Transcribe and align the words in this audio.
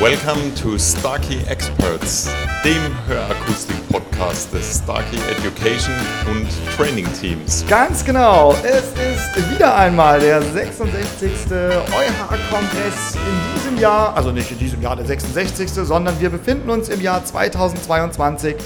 Welcome 0.00 0.54
to 0.62 0.78
Starkey 0.78 1.40
Experts, 1.46 2.30
dem 2.64 2.80
Hörakustik-Podcast 3.06 4.50
des 4.50 4.78
Starkey 4.78 5.18
Education 5.30 5.92
und 6.26 6.48
Training 6.74 7.06
Teams. 7.20 7.66
Ganz 7.68 8.02
genau, 8.02 8.54
es 8.62 8.84
ist 8.94 9.50
wieder 9.52 9.76
einmal 9.76 10.18
der 10.18 10.40
66. 10.40 11.30
EuH-Kongress 11.52 13.14
in 13.14 13.54
diesem 13.54 13.78
Jahr, 13.78 14.16
also 14.16 14.32
nicht 14.32 14.50
in 14.50 14.58
diesem 14.58 14.80
Jahr 14.80 14.96
der 14.96 15.04
66., 15.04 15.70
sondern 15.70 16.18
wir 16.18 16.30
befinden 16.30 16.70
uns 16.70 16.88
im 16.88 17.02
Jahr 17.02 17.22
2022 17.22 18.56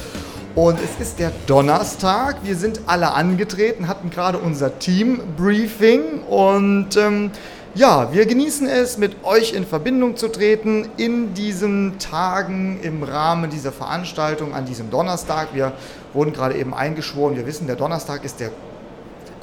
und 0.55 0.79
es 0.79 1.05
ist 1.05 1.19
der 1.19 1.33
Donnerstag. 1.49 2.37
Wir 2.45 2.55
sind 2.55 2.83
alle 2.87 3.13
angetreten, 3.13 3.89
hatten 3.89 4.11
gerade 4.11 4.39
unser 4.39 4.79
Team-Briefing 4.79 6.23
und 6.29 6.97
ähm, 6.97 7.33
ja, 7.75 8.13
wir 8.13 8.25
genießen 8.27 8.69
es, 8.69 8.99
mit 8.99 9.25
euch 9.25 9.53
in 9.53 9.67
Verbindung 9.67 10.17
zu 10.17 10.29
treten 10.29 10.89
in 10.97 11.35
diesen 11.35 11.99
Tagen 11.99 12.79
im 12.83 13.03
Rahmen 13.03 13.51
dieser 13.51 13.73
Veranstaltung 13.73 14.55
an 14.55 14.65
diesem 14.65 14.91
Donnerstag. 14.91 15.49
Wir 15.55 15.73
wurden 16.13 16.33
gerade 16.33 16.57
eben 16.57 16.73
eingeschworen. 16.73 17.35
Wir 17.37 17.47
wissen, 17.47 17.67
der 17.67 17.75
Donnerstag 17.75 18.25
ist 18.25 18.39
der 18.39 18.51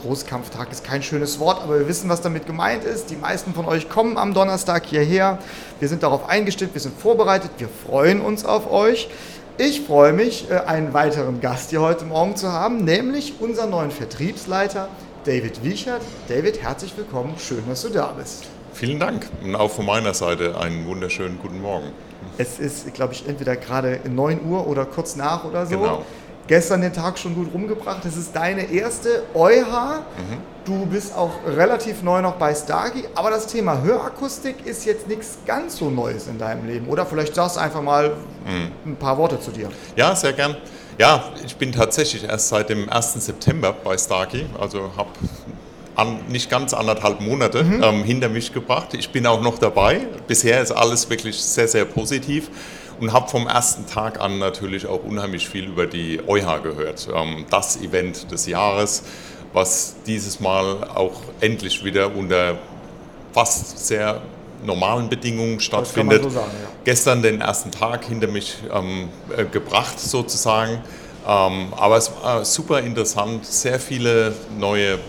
Großkampftag 0.01 0.71
ist 0.71 0.83
kein 0.83 1.03
schönes 1.03 1.39
Wort, 1.39 1.61
aber 1.61 1.79
wir 1.79 1.87
wissen, 1.87 2.09
was 2.09 2.21
damit 2.21 2.45
gemeint 2.47 2.83
ist. 2.83 3.09
Die 3.11 3.15
meisten 3.15 3.53
von 3.53 3.65
euch 3.65 3.89
kommen 3.89 4.17
am 4.17 4.33
Donnerstag 4.33 4.85
hierher. 4.85 5.37
Wir 5.79 5.89
sind 5.89 6.01
darauf 6.01 6.27
eingestellt, 6.27 6.71
wir 6.73 6.81
sind 6.81 6.99
vorbereitet, 6.99 7.51
wir 7.57 7.69
freuen 7.85 8.21
uns 8.21 8.43
auf 8.45 8.71
euch. 8.71 9.09
Ich 9.57 9.81
freue 9.81 10.13
mich, 10.13 10.49
äh, 10.49 10.55
einen 10.55 10.93
weiteren 10.93 11.39
Gast 11.41 11.69
hier 11.69 11.81
heute 11.81 12.05
Morgen 12.05 12.35
zu 12.35 12.51
haben, 12.51 12.83
nämlich 12.83 13.35
unseren 13.39 13.69
neuen 13.69 13.91
Vertriebsleiter, 13.91 14.87
David 15.23 15.63
Wiechert. 15.63 16.01
David, 16.27 16.61
herzlich 16.63 16.97
willkommen. 16.97 17.35
Schön, 17.37 17.63
dass 17.69 17.83
du 17.83 17.89
da 17.89 18.07
bist. 18.17 18.47
Vielen 18.73 18.99
Dank 18.99 19.27
und 19.43 19.55
auch 19.55 19.69
von 19.69 19.85
meiner 19.85 20.13
Seite 20.13 20.57
einen 20.57 20.87
wunderschönen 20.87 21.37
guten 21.39 21.61
Morgen. 21.61 21.91
Es 22.37 22.57
ist, 22.57 22.91
glaube 22.93 23.13
ich, 23.13 23.27
entweder 23.27 23.55
gerade 23.55 23.99
9 24.09 24.43
Uhr 24.45 24.65
oder 24.65 24.85
kurz 24.85 25.15
nach 25.15 25.43
oder 25.43 25.65
so. 25.65 25.77
Genau. 25.77 26.05
Gestern 26.47 26.81
den 26.81 26.93
Tag 26.93 27.19
schon 27.19 27.35
gut 27.35 27.53
rumgebracht. 27.53 28.03
Es 28.05 28.17
ist 28.17 28.35
deine 28.35 28.71
erste 28.71 29.23
EuH. 29.35 29.99
Mhm. 30.17 30.37
Du 30.65 30.85
bist 30.87 31.15
auch 31.15 31.31
relativ 31.45 32.01
neu 32.01 32.21
noch 32.21 32.35
bei 32.35 32.55
Starkey, 32.55 33.03
aber 33.13 33.29
das 33.29 33.47
Thema 33.47 33.81
Hörakustik 33.83 34.65
ist 34.65 34.85
jetzt 34.85 35.07
nichts 35.07 35.37
ganz 35.45 35.77
so 35.77 35.89
Neues 35.89 36.27
in 36.27 36.39
deinem 36.39 36.65
Leben. 36.67 36.87
Oder 36.87 37.05
vielleicht 37.05 37.35
sagst 37.35 37.57
du 37.57 37.61
einfach 37.61 37.81
mal 37.81 38.15
mhm. 38.45 38.91
ein 38.91 38.95
paar 38.95 39.17
Worte 39.17 39.39
zu 39.39 39.51
dir. 39.51 39.69
Ja, 39.95 40.15
sehr 40.15 40.33
gern. 40.33 40.57
Ja, 41.01 41.23
ich 41.43 41.55
bin 41.55 41.71
tatsächlich 41.71 42.25
erst 42.25 42.49
seit 42.49 42.69
dem 42.69 42.87
1. 42.87 43.13
September 43.13 43.73
bei 43.73 43.97
Starkey, 43.97 44.45
also 44.59 44.91
habe 44.95 45.09
an, 45.95 46.19
nicht 46.29 46.47
ganz 46.47 46.75
anderthalb 46.75 47.21
Monate 47.21 47.63
mhm. 47.63 47.81
ähm, 47.81 48.03
hinter 48.03 48.29
mich 48.29 48.53
gebracht. 48.53 48.93
Ich 48.93 49.09
bin 49.09 49.25
auch 49.25 49.41
noch 49.41 49.57
dabei. 49.57 50.01
Bisher 50.27 50.61
ist 50.61 50.71
alles 50.71 51.09
wirklich 51.09 51.37
sehr, 51.37 51.67
sehr 51.67 51.85
positiv 51.85 52.51
und 52.99 53.13
habe 53.13 53.27
vom 53.29 53.47
ersten 53.47 53.87
Tag 53.87 54.21
an 54.21 54.37
natürlich 54.37 54.85
auch 54.85 55.03
unheimlich 55.03 55.49
viel 55.49 55.69
über 55.69 55.87
die 55.87 56.21
EuH 56.27 56.61
gehört. 56.61 57.07
Ähm, 57.11 57.47
das 57.49 57.81
Event 57.81 58.31
des 58.31 58.45
Jahres, 58.45 59.01
was 59.53 59.95
dieses 60.05 60.39
Mal 60.39 60.83
auch 60.83 61.19
endlich 61.39 61.83
wieder 61.83 62.15
unter 62.15 62.59
fast 63.33 63.87
sehr 63.87 64.21
normalen 64.63 65.09
Bedingungen 65.09 65.59
stattfindet. 65.59 66.23
So 66.23 66.29
sagen, 66.29 66.51
ja. 66.63 66.69
Gestern 66.83 67.21
den 67.21 67.41
ersten 67.41 67.71
Tag 67.71 68.05
hinter 68.05 68.27
mich 68.27 68.57
ähm, 68.73 69.09
äh, 69.35 69.45
gebracht 69.45 69.99
sozusagen. 69.99 70.79
Ähm, 71.27 71.73
aber 71.75 71.97
es 71.97 72.11
war 72.21 72.45
super 72.45 72.79
interessant, 72.79 73.45
sehr 73.45 73.79
viele 73.79 74.33
neue 74.57 74.99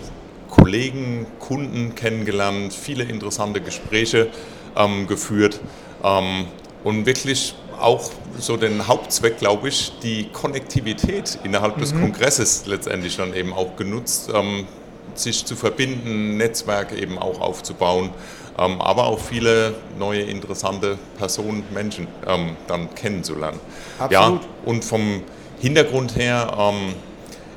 Kollegen, 0.51 1.27
Kunden 1.39 1.95
kennengelernt, 1.95 2.75
viele 2.75 3.05
interessante 3.05 3.61
Gespräche 3.63 4.29
ähm, 4.77 5.07
geführt 5.07 5.61
ähm, 6.05 6.47
und 6.85 7.07
wirklich 7.07 7.55
auch 7.81 8.11
so 8.39 8.57
den 8.57 8.87
Hauptzweck, 8.87 9.39
glaube 9.39 9.69
ich, 9.69 9.93
die 10.03 10.29
Konnektivität 10.31 11.39
innerhalb 11.43 11.77
mhm. 11.77 11.81
des 11.81 11.93
Kongresses 11.93 12.67
letztendlich 12.67 13.17
dann 13.17 13.35
eben 13.35 13.55
auch 13.55 13.77
genutzt, 13.77 14.31
ähm, 14.35 14.67
sich 15.15 15.45
zu 15.45 15.57
verbinden, 15.57 16.37
Netzwerke 16.37 16.97
eben 16.97 17.19
auch 17.19 17.41
aufzubauen 17.41 18.11
aber 18.57 19.07
auch 19.07 19.19
viele 19.19 19.75
neue 19.99 20.23
interessante 20.23 20.99
Personen, 21.17 21.65
Menschen 21.73 22.07
ähm, 22.27 22.57
dann 22.67 22.95
kennenzulernen. 22.95 23.59
Absolut. 23.99 24.43
Ja, 24.43 24.49
und 24.65 24.85
vom 24.85 25.23
Hintergrund 25.61 26.17
her, 26.17 26.53
ähm, 26.59 26.95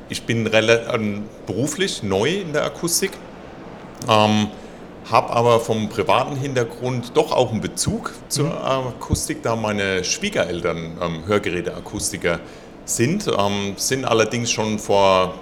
ich 0.08 0.22
bin 0.22 0.48
ähm, 0.52 1.24
beruflich 1.46 2.02
neu 2.02 2.40
in 2.40 2.52
der 2.52 2.64
Akustik, 2.64 3.10
ähm, 4.08 4.48
habe 5.10 5.30
aber 5.30 5.60
vom 5.60 5.88
privaten 5.88 6.36
Hintergrund 6.36 7.12
doch 7.14 7.30
auch 7.32 7.52
einen 7.52 7.60
Bezug 7.60 8.12
zur 8.28 8.46
mhm. 8.46 8.92
Akustik, 8.96 9.42
da 9.42 9.54
meine 9.54 10.02
Schwiegereltern 10.02 10.98
ähm, 11.00 11.26
Hörgeräteakustiker 11.26 12.40
sind, 12.84 13.28
sind 13.78 14.04
allerdings 14.04 14.52
schon 14.52 14.78
vor 14.78 15.34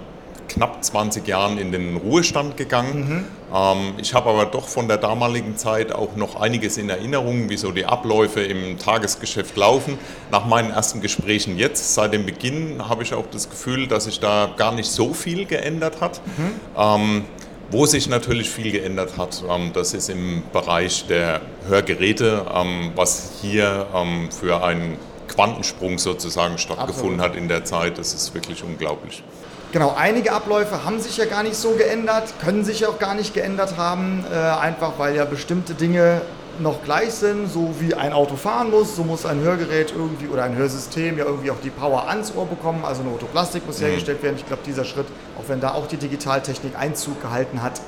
knapp 0.47 0.83
20 0.83 1.27
Jahren 1.27 1.57
in 1.57 1.71
den 1.71 1.97
Ruhestand 1.97 2.57
gegangen. 2.57 3.09
Mhm. 3.09 3.23
Ähm, 3.53 3.93
ich 3.97 4.13
habe 4.13 4.29
aber 4.29 4.45
doch 4.45 4.67
von 4.67 4.87
der 4.87 4.97
damaligen 4.97 5.57
Zeit 5.57 5.91
auch 5.91 6.15
noch 6.15 6.39
einiges 6.39 6.77
in 6.77 6.89
Erinnerung, 6.89 7.49
wie 7.49 7.57
so 7.57 7.71
die 7.71 7.85
Abläufe 7.85 8.41
im 8.41 8.77
Tagesgeschäft 8.77 9.55
laufen. 9.57 9.97
Nach 10.31 10.45
meinen 10.45 10.71
ersten 10.71 11.01
Gesprächen 11.01 11.57
jetzt, 11.57 11.93
seit 11.93 12.13
dem 12.13 12.25
Beginn, 12.25 12.87
habe 12.87 13.03
ich 13.03 13.13
auch 13.13 13.25
das 13.31 13.49
Gefühl, 13.49 13.87
dass 13.87 14.05
sich 14.05 14.19
da 14.19 14.49
gar 14.57 14.71
nicht 14.71 14.89
so 14.89 15.13
viel 15.13 15.45
geändert 15.45 16.01
hat. 16.01 16.21
Mhm. 16.37 16.51
Ähm, 16.77 17.25
wo 17.71 17.85
sich 17.85 18.07
natürlich 18.07 18.49
viel 18.49 18.71
geändert 18.71 19.17
hat, 19.17 19.43
ähm, 19.49 19.71
das 19.73 19.93
ist 19.93 20.09
im 20.09 20.43
Bereich 20.53 21.07
der 21.07 21.41
Hörgeräte, 21.67 22.45
ähm, 22.53 22.91
was 22.95 23.33
hier 23.41 23.87
ähm, 23.93 24.29
für 24.31 24.63
einen 24.63 24.97
Quantensprung 25.27 25.97
sozusagen 25.97 26.57
stattgefunden 26.57 27.19
Absolut. 27.19 27.35
hat 27.35 27.35
in 27.35 27.47
der 27.47 27.65
Zeit. 27.65 27.97
Das 27.97 28.13
ist 28.13 28.33
wirklich 28.33 28.63
unglaublich. 28.63 29.23
Genau, 29.71 29.93
einige 29.97 30.31
Abläufe 30.31 30.85
haben 30.85 30.99
sich 30.99 31.17
ja 31.17 31.25
gar 31.25 31.43
nicht 31.43 31.55
so 31.55 31.71
geändert, 31.71 32.33
können 32.41 32.63
sich 32.63 32.85
auch 32.85 32.97
gar 32.97 33.13
nicht 33.13 33.33
geändert 33.33 33.77
haben, 33.77 34.23
äh, 34.31 34.35
einfach 34.35 34.93
weil 34.97 35.15
ja 35.15 35.25
bestimmte 35.25 35.73
Dinge 35.73 36.21
noch 36.59 36.83
gleich 36.83 37.13
sind, 37.13 37.51
so 37.51 37.75
wie 37.79 37.93
ein 37.93 38.13
Auto 38.13 38.35
fahren 38.35 38.71
muss, 38.71 38.95
so 38.95 39.03
muss 39.03 39.25
ein 39.25 39.41
Hörgerät 39.41 39.93
irgendwie 39.95 40.27
oder 40.27 40.43
ein 40.43 40.55
Hörsystem 40.55 41.17
ja 41.17 41.25
irgendwie 41.25 41.51
auch 41.51 41.59
die 41.63 41.69
Power 41.69 42.07
ans 42.07 42.33
Ohr 42.35 42.45
bekommen, 42.45 42.85
also 42.85 43.01
eine 43.01 43.11
Otoplastik 43.11 43.65
muss 43.65 43.79
mhm. 43.79 43.87
hergestellt 43.87 44.23
werden. 44.23 44.37
Ich 44.37 44.45
glaube, 44.45 44.61
dieser 44.65 44.85
Schritt, 44.85 45.07
auch 45.37 45.49
wenn 45.49 45.59
da 45.59 45.73
auch 45.73 45.87
die 45.87 45.97
Digitaltechnik 45.97 46.77
Einzug 46.77 47.21
gehalten 47.21 47.61
hat, 47.61 47.81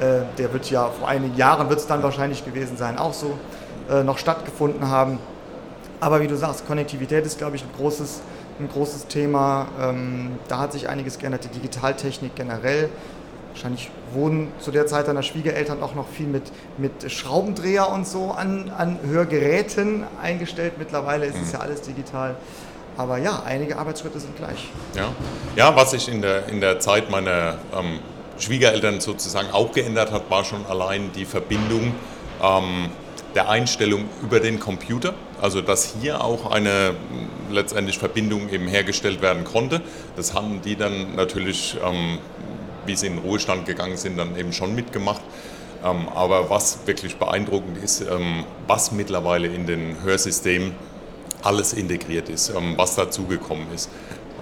äh, 0.00 0.22
der 0.38 0.52
wird 0.52 0.70
ja 0.70 0.88
vor 0.98 1.08
einigen 1.08 1.36
Jahren, 1.36 1.68
wird 1.68 1.80
es 1.80 1.86
dann 1.86 2.02
wahrscheinlich 2.02 2.44
gewesen 2.44 2.76
sein, 2.76 2.98
auch 2.98 3.12
so 3.12 3.38
äh, 3.90 4.02
noch 4.02 4.18
stattgefunden 4.18 4.88
haben. 4.88 5.18
Aber 6.00 6.20
wie 6.20 6.28
du 6.28 6.36
sagst, 6.36 6.66
Konnektivität 6.66 7.26
ist, 7.26 7.38
glaube 7.38 7.56
ich, 7.56 7.62
ein 7.62 7.70
großes 7.76 8.20
ein 8.60 8.68
großes 8.68 9.06
Thema. 9.06 9.68
Ähm, 9.80 10.38
da 10.48 10.58
hat 10.58 10.72
sich 10.72 10.88
einiges 10.88 11.18
geändert, 11.18 11.44
die 11.44 11.48
Digitaltechnik 11.48 12.34
generell. 12.34 12.90
Wahrscheinlich 13.52 13.90
wurden 14.12 14.52
zu 14.60 14.70
der 14.70 14.86
Zeit 14.86 15.08
deiner 15.08 15.22
Schwiegereltern 15.22 15.82
auch 15.82 15.94
noch 15.94 16.06
viel 16.08 16.26
mit, 16.26 16.44
mit 16.76 17.10
Schraubendreher 17.10 17.90
und 17.90 18.06
so 18.06 18.30
an, 18.30 18.70
an 18.76 18.98
Hörgeräten 19.04 20.04
eingestellt. 20.22 20.74
Mittlerweile 20.78 21.26
ist 21.26 21.36
es 21.36 21.48
mhm. 21.48 21.52
ja 21.54 21.58
alles 21.60 21.82
digital. 21.82 22.36
Aber 22.96 23.18
ja, 23.18 23.42
einige 23.44 23.78
Arbeitsschritte 23.78 24.18
sind 24.18 24.36
gleich. 24.36 24.70
Ja, 24.94 25.08
ja 25.56 25.76
was 25.76 25.92
sich 25.92 26.08
in 26.08 26.20
der, 26.20 26.48
in 26.48 26.60
der 26.60 26.80
Zeit 26.80 27.10
meiner 27.10 27.58
ähm, 27.76 28.00
Schwiegereltern 28.38 29.00
sozusagen 29.00 29.50
auch 29.52 29.72
geändert 29.72 30.12
hat, 30.12 30.30
war 30.30 30.44
schon 30.44 30.66
allein 30.66 31.10
die 31.12 31.24
Verbindung 31.24 31.94
ähm, 32.42 32.90
der 33.34 33.48
Einstellung 33.48 34.04
über 34.22 34.40
den 34.40 34.58
Computer. 34.58 35.14
Also 35.40 35.60
dass 35.60 35.94
hier 36.00 36.22
auch 36.24 36.50
eine 36.50 36.94
letztendlich 37.50 37.98
Verbindung 37.98 38.48
eben 38.50 38.66
hergestellt 38.66 39.22
werden 39.22 39.44
konnte. 39.44 39.80
Das 40.16 40.34
haben 40.34 40.60
die 40.62 40.76
dann 40.76 41.14
natürlich, 41.16 41.76
ähm, 41.84 42.18
wie 42.86 42.96
sie 42.96 43.06
in 43.06 43.16
den 43.16 43.22
Ruhestand 43.22 43.66
gegangen 43.66 43.96
sind, 43.96 44.18
dann 44.18 44.36
eben 44.36 44.52
schon 44.52 44.74
mitgemacht. 44.74 45.22
Ähm, 45.84 46.08
aber 46.14 46.50
was 46.50 46.80
wirklich 46.86 47.16
beeindruckend 47.16 47.78
ist, 47.82 48.00
ähm, 48.00 48.44
was 48.66 48.90
mittlerweile 48.90 49.48
in 49.48 49.66
den 49.66 50.02
Hörsystemen 50.02 50.74
alles 51.42 51.72
integriert 51.72 52.28
ist, 52.28 52.50
ähm, 52.50 52.74
was 52.76 52.96
dazugekommen 52.96 53.66
ist, 53.72 53.88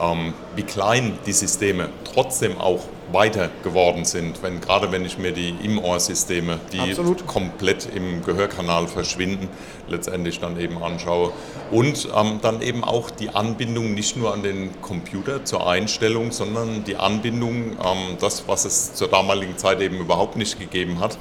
ähm, 0.01 0.33
wie 0.55 0.63
klein 0.63 1.19
die 1.27 1.33
Systeme 1.33 1.91
trotzdem 2.05 2.59
auch 2.59 2.81
weiter 3.13 3.51
geworden 3.63 4.05
sind, 4.05 4.43
wenn, 4.43 4.61
gerade 4.61 4.91
wenn 4.93 5.05
ich 5.05 5.19
mir 5.19 5.33
die 5.33 5.55
Im-Ohr-Systeme, 5.63 6.59
die 6.73 6.81
Absolut. 6.81 7.27
komplett 7.27 7.89
im 7.95 8.25
Gehörkanal 8.25 8.89
verschwinden, 8.89 9.49
letztendlich 9.89 10.41
dann 10.41 10.59
eben 10.59 10.83
anschaue. 10.83 11.33
Und 11.71 12.09
ähm, 12.17 12.39
dann 12.43 12.63
eben 12.63 12.85
auch 12.85 13.11
die 13.11 13.31
Anbindung 13.31 13.95
nicht 13.95 14.17
nur 14.17 14.33
an 14.33 14.43
den 14.43 14.81
Computer 14.83 15.45
zur 15.45 15.67
Einstellung, 15.67 16.33
sondern 16.33 16.85
die 16.85 16.97
Anbindung, 16.97 17.73
ähm, 17.73 18.17
das, 18.21 18.49
was 18.49 18.65
es 18.65 18.95
zur 18.95 19.09
damaligen 19.09 19.57
Zeit 19.59 19.81
eben 19.81 19.99
überhaupt 19.99 20.37
nicht 20.37 20.59
gegeben 20.59 21.01
hat, 21.01 21.19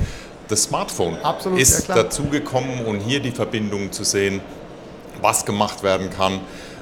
das 0.48 0.64
Smartphone 0.64 1.18
Absolut, 1.24 1.60
ist 1.60 1.88
ja 1.88 1.96
dazugekommen 1.96 2.86
und 2.86 3.00
hier 3.00 3.20
die 3.20 3.32
Verbindung 3.32 3.92
zu 3.92 4.04
sehen, 4.04 4.42
was 5.22 5.46
gemacht 5.46 5.82
werden 5.82 6.10
kann. 6.10 6.40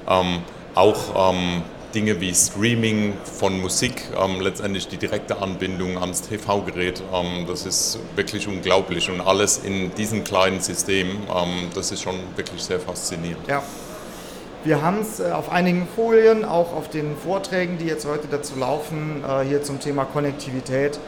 Ähm, 0.07 0.43
auch 0.75 1.33
ähm, 1.33 1.61
Dinge 1.93 2.19
wie 2.19 2.33
Streaming 2.33 3.13
von 3.23 3.61
Musik, 3.61 4.03
ähm, 4.19 4.41
letztendlich 4.41 4.87
die 4.87 4.97
direkte 4.97 5.41
Anbindung 5.41 5.97
ans 5.97 6.21
TV-Gerät, 6.21 7.03
ähm, 7.13 7.45
das 7.47 7.65
ist 7.65 7.99
wirklich 8.15 8.47
unglaublich 8.47 9.09
und 9.09 9.21
alles 9.21 9.59
in 9.59 9.93
diesem 9.95 10.23
kleinen 10.23 10.59
System, 10.59 11.07
ähm, 11.07 11.69
das 11.75 11.91
ist 11.91 12.01
schon 12.01 12.15
wirklich 12.35 12.63
sehr 12.63 12.79
faszinierend. 12.79 13.47
Ja. 13.47 13.63
Wir 14.63 14.81
haben 14.81 15.01
es 15.01 15.19
äh, 15.19 15.31
auf 15.31 15.51
einigen 15.51 15.87
Folien, 15.93 16.45
auch 16.45 16.73
auf 16.73 16.89
den 16.89 17.17
Vorträgen, 17.17 17.77
die 17.77 17.85
jetzt 17.85 18.07
heute 18.07 18.27
dazu 18.31 18.57
laufen, 18.57 19.21
äh, 19.27 19.43
hier 19.43 19.61
zum 19.61 19.81
Thema 19.81 20.05
Konnektivität. 20.05 20.99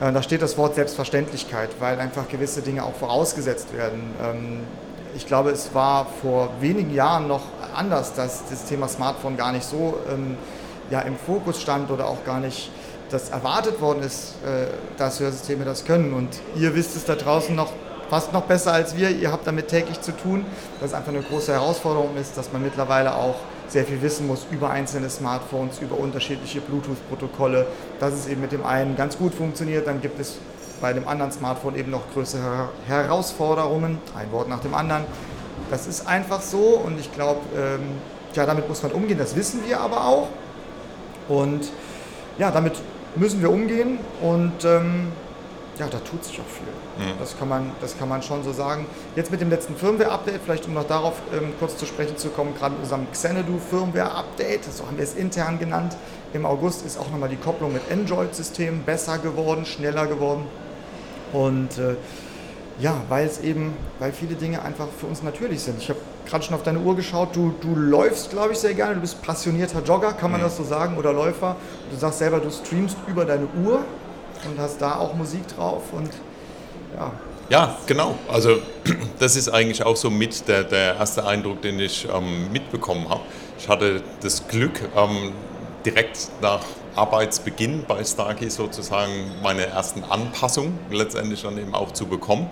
Äh, 0.00 0.12
da 0.12 0.20
steht 0.22 0.42
das 0.42 0.58
Wort 0.58 0.74
Selbstverständlichkeit, 0.74 1.70
weil 1.78 2.00
einfach 2.00 2.28
gewisse 2.28 2.60
Dinge 2.60 2.84
auch 2.84 2.94
vorausgesetzt 2.94 3.72
werden. 3.72 4.02
Ähm, 4.20 4.60
ich 5.14 5.26
glaube, 5.26 5.50
es 5.50 5.74
war 5.74 6.06
vor 6.22 6.50
wenigen 6.60 6.92
Jahren 6.92 7.28
noch 7.28 7.42
anders, 7.74 8.14
dass 8.14 8.42
das 8.48 8.64
Thema 8.64 8.88
Smartphone 8.88 9.36
gar 9.36 9.52
nicht 9.52 9.64
so 9.64 9.98
ähm, 10.10 10.36
ja, 10.90 11.00
im 11.00 11.16
Fokus 11.16 11.60
stand 11.60 11.90
oder 11.90 12.06
auch 12.06 12.24
gar 12.24 12.40
nicht 12.40 12.70
das 13.10 13.30
erwartet 13.30 13.80
worden 13.80 14.02
ist, 14.02 14.34
äh, 14.44 14.66
dass 14.96 15.20
Hörsysteme 15.20 15.64
das 15.64 15.84
können. 15.84 16.12
Und 16.14 16.28
ihr 16.56 16.74
wisst 16.74 16.96
es 16.96 17.04
da 17.04 17.14
draußen 17.14 17.54
noch 17.54 17.72
fast 18.08 18.32
noch 18.32 18.42
besser 18.42 18.72
als 18.72 18.96
wir. 18.96 19.10
Ihr 19.10 19.32
habt 19.32 19.46
damit 19.46 19.68
täglich 19.68 20.00
zu 20.00 20.12
tun, 20.12 20.44
dass 20.80 20.90
es 20.90 20.94
einfach 20.94 21.12
eine 21.12 21.22
große 21.22 21.52
Herausforderung 21.52 22.16
ist, 22.16 22.36
dass 22.36 22.52
man 22.52 22.62
mittlerweile 22.62 23.14
auch 23.14 23.36
sehr 23.68 23.84
viel 23.84 24.02
wissen 24.02 24.26
muss 24.26 24.46
über 24.50 24.70
einzelne 24.70 25.08
Smartphones, 25.10 25.80
über 25.80 25.98
unterschiedliche 25.98 26.60
Bluetooth-Protokolle, 26.60 27.66
dass 27.98 28.12
es 28.12 28.26
eben 28.26 28.40
mit 28.42 28.52
dem 28.52 28.64
einen 28.64 28.96
ganz 28.96 29.16
gut 29.16 29.34
funktioniert, 29.34 29.86
dann 29.86 30.00
gibt 30.00 30.20
es 30.20 30.36
bei 30.80 30.92
dem 30.92 31.08
anderen 31.08 31.32
Smartphone 31.32 31.76
eben 31.76 31.90
noch 31.90 32.02
größere 32.12 32.68
Herausforderungen, 32.86 33.98
ein 34.16 34.30
Wort 34.32 34.48
nach 34.48 34.60
dem 34.60 34.74
anderen. 34.74 35.04
Das 35.70 35.86
ist 35.86 36.06
einfach 36.06 36.40
so 36.40 36.80
und 36.84 36.98
ich 37.00 37.12
glaube, 37.12 37.40
ähm, 37.56 37.80
ja, 38.34 38.46
damit 38.46 38.68
muss 38.68 38.82
man 38.82 38.92
umgehen, 38.92 39.18
das 39.18 39.36
wissen 39.36 39.62
wir 39.66 39.80
aber 39.80 40.06
auch. 40.06 40.28
Und 41.28 41.70
ja, 42.38 42.50
damit 42.50 42.74
müssen 43.16 43.40
wir 43.40 43.50
umgehen 43.50 43.98
und 44.20 44.64
ähm, 44.64 45.12
ja, 45.78 45.86
da 45.88 45.98
tut 45.98 46.24
sich 46.24 46.40
auch 46.40 46.46
viel. 46.46 47.04
Mhm. 47.04 47.18
Das, 47.18 47.36
kann 47.38 47.48
man, 47.48 47.72
das 47.80 47.98
kann 47.98 48.08
man 48.08 48.22
schon 48.22 48.44
so 48.44 48.52
sagen. 48.52 48.86
Jetzt 49.16 49.30
mit 49.30 49.40
dem 49.40 49.50
letzten 49.50 49.74
Firmware-Update, 49.74 50.40
vielleicht 50.44 50.66
um 50.66 50.74
noch 50.74 50.86
darauf 50.86 51.14
ähm, 51.32 51.52
kurz 51.58 51.76
zu 51.76 51.86
sprechen 51.86 52.16
zu 52.16 52.28
kommen, 52.28 52.54
gerade 52.56 52.74
mit 52.74 52.82
unserem 52.82 53.10
Xanadu 53.10 53.58
Firmware-Update, 53.70 54.64
so 54.64 54.86
haben 54.86 54.96
wir 54.96 55.04
es 55.04 55.14
intern 55.14 55.58
genannt. 55.58 55.96
Im 56.32 56.46
August 56.46 56.84
ist 56.86 56.98
auch 56.98 57.10
nochmal 57.10 57.28
die 57.28 57.36
Kopplung 57.36 57.72
mit 57.72 57.82
Android-Systemen 57.90 58.82
besser 58.82 59.18
geworden, 59.18 59.64
schneller 59.64 60.06
geworden. 60.06 60.44
Und 61.32 61.78
äh, 61.78 61.96
ja, 62.78 63.00
weil 63.08 63.26
es 63.26 63.40
eben, 63.40 63.76
weil 63.98 64.12
viele 64.12 64.34
Dinge 64.34 64.62
einfach 64.62 64.88
für 64.98 65.06
uns 65.06 65.22
natürlich 65.22 65.62
sind. 65.62 65.78
Ich 65.80 65.88
habe 65.88 66.00
gerade 66.26 66.44
schon 66.44 66.54
auf 66.54 66.62
deine 66.62 66.80
Uhr 66.80 66.96
geschaut, 66.96 67.34
du, 67.34 67.54
du 67.60 67.74
läufst, 67.74 68.30
glaube 68.30 68.52
ich, 68.52 68.58
sehr 68.58 68.74
gerne, 68.74 68.94
du 68.94 69.00
bist 69.00 69.22
passionierter 69.22 69.82
Jogger, 69.82 70.12
kann 70.12 70.30
man 70.30 70.40
mhm. 70.40 70.44
das 70.44 70.56
so 70.56 70.64
sagen, 70.64 70.96
oder 70.96 71.12
Läufer. 71.12 71.56
Du 71.90 71.96
sagst 71.96 72.18
selber, 72.18 72.40
du 72.40 72.50
streamst 72.50 72.96
über 73.06 73.24
deine 73.24 73.46
Uhr 73.64 73.84
und 74.44 74.58
hast 74.58 74.80
da 74.80 74.96
auch 74.96 75.14
Musik 75.14 75.46
drauf 75.56 75.82
und 75.92 76.10
ja. 76.96 77.12
Ja, 77.50 77.76
genau. 77.86 78.16
Also 78.32 78.58
das 79.18 79.36
ist 79.36 79.48
eigentlich 79.50 79.84
auch 79.84 79.96
so 79.96 80.10
mit 80.10 80.48
der, 80.48 80.64
der 80.64 80.96
erste 80.96 81.26
Eindruck, 81.26 81.60
den 81.62 81.78
ich 81.78 82.08
ähm, 82.12 82.50
mitbekommen 82.50 83.08
habe. 83.08 83.20
Ich 83.58 83.68
hatte 83.68 84.02
das 84.22 84.48
Glück, 84.48 84.80
ähm, 84.96 85.32
direkt 85.84 86.30
nach 86.40 86.62
Arbeitsbeginn 86.96 87.84
bei 87.86 88.04
Starkey 88.04 88.50
sozusagen 88.50 89.12
meine 89.42 89.66
ersten 89.66 90.04
Anpassungen 90.04 90.78
letztendlich 90.90 91.42
dann 91.42 91.58
eben 91.58 91.74
auch 91.74 91.92
zu 91.92 92.06
bekommen. 92.06 92.48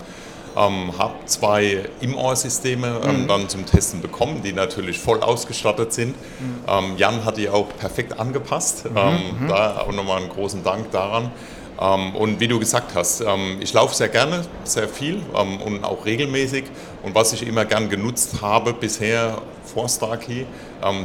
Ähm, 0.55 0.93
habe 0.99 1.13
zwei 1.25 1.85
Im-Ohr-Systeme 2.01 3.01
ähm, 3.03 3.23
mhm. 3.23 3.27
dann 3.27 3.49
zum 3.49 3.65
Testen 3.65 4.01
bekommen, 4.01 4.41
die 4.43 4.53
natürlich 4.53 4.99
voll 4.99 5.21
ausgestattet 5.21 5.93
sind. 5.93 6.09
Mhm. 6.09 6.63
Ähm, 6.67 6.97
Jan 6.97 7.25
hat 7.25 7.37
die 7.37 7.49
auch 7.49 7.69
perfekt 7.79 8.19
angepasst. 8.19 8.85
Mhm. 8.85 8.97
Ähm, 8.97 9.19
mhm. 9.39 9.47
Da 9.47 9.79
auch 9.79 9.91
nochmal 9.91 10.17
einen 10.17 10.29
großen 10.29 10.63
Dank 10.63 10.91
daran. 10.91 11.31
Ähm, 11.83 12.15
und 12.15 12.39
wie 12.39 12.47
du 12.47 12.59
gesagt 12.59 12.95
hast, 12.95 13.21
ähm, 13.21 13.57
ich 13.59 13.73
laufe 13.73 13.93
sehr 13.93 14.07
gerne, 14.07 14.45
sehr 14.63 14.87
viel 14.87 15.21
ähm, 15.37 15.61
und 15.61 15.83
auch 15.83 16.05
regelmäßig. 16.05 16.65
Und 17.03 17.13
was 17.13 17.33
ich 17.33 17.45
immer 17.45 17.65
gern 17.65 17.89
genutzt 17.89 18.41
habe 18.41 18.73
bisher 18.73 19.41
vor 19.65 19.89
Starkey, 19.89 20.45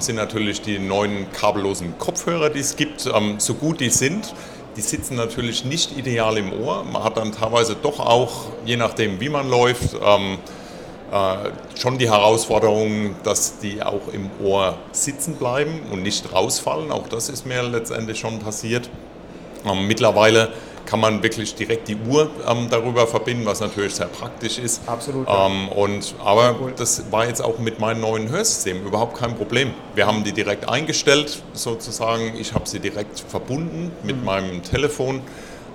sind 0.00 0.16
natürlich 0.16 0.60
die 0.60 0.78
neuen 0.78 1.30
kabellosen 1.32 1.96
Kopfhörer, 1.98 2.50
die 2.50 2.58
es 2.58 2.76
gibt, 2.76 3.08
so 3.38 3.54
gut 3.54 3.80
die 3.80 3.88
sind. 3.88 4.34
Die 4.76 4.80
sitzen 4.80 5.14
natürlich 5.14 5.64
nicht 5.64 5.96
ideal 5.96 6.36
im 6.36 6.52
Ohr. 6.52 6.84
Man 6.84 7.02
hat 7.02 7.16
dann 7.16 7.32
teilweise 7.32 7.76
doch 7.80 8.00
auch, 8.00 8.46
je 8.64 8.76
nachdem 8.76 9.20
wie 9.20 9.28
man 9.28 9.48
läuft, 9.48 9.94
äh, 9.94 11.50
schon 11.80 11.98
die 11.98 12.10
Herausforderung, 12.10 13.14
dass 13.22 13.60
die 13.60 13.82
auch 13.82 14.08
im 14.12 14.28
Ohr 14.44 14.76
sitzen 14.92 15.36
bleiben 15.36 15.80
und 15.90 16.02
nicht 16.02 16.32
rausfallen. 16.32 16.90
Auch 16.90 17.08
das 17.08 17.28
ist 17.28 17.46
mir 17.46 17.62
letztendlich 17.62 18.18
schon 18.18 18.40
passiert. 18.40 18.90
Mittlerweile 19.86 20.52
kann 20.88 21.00
man 21.00 21.22
wirklich 21.22 21.54
direkt 21.54 21.86
die 21.88 21.96
Uhr 21.96 22.30
ähm, 22.48 22.68
darüber 22.70 23.06
verbinden, 23.06 23.44
was 23.44 23.60
natürlich 23.60 23.94
sehr 23.94 24.06
praktisch 24.06 24.58
ist. 24.58 24.80
Absolut. 24.86 25.28
Ähm, 25.28 25.68
und, 25.68 26.14
aber 26.24 26.56
cool. 26.58 26.72
das 26.74 27.12
war 27.12 27.26
jetzt 27.26 27.44
auch 27.44 27.58
mit 27.58 27.78
meinem 27.78 28.00
neuen 28.00 28.30
Hörsystem 28.30 28.86
überhaupt 28.86 29.18
kein 29.18 29.36
Problem. 29.36 29.74
Wir 29.94 30.06
haben 30.06 30.24
die 30.24 30.32
direkt 30.32 30.66
eingestellt, 30.66 31.42
sozusagen. 31.52 32.34
Ich 32.40 32.54
habe 32.54 32.66
sie 32.66 32.80
direkt 32.80 33.20
verbunden 33.20 33.92
mit 34.02 34.16
mhm. 34.16 34.24
meinem 34.24 34.62
Telefon 34.62 35.20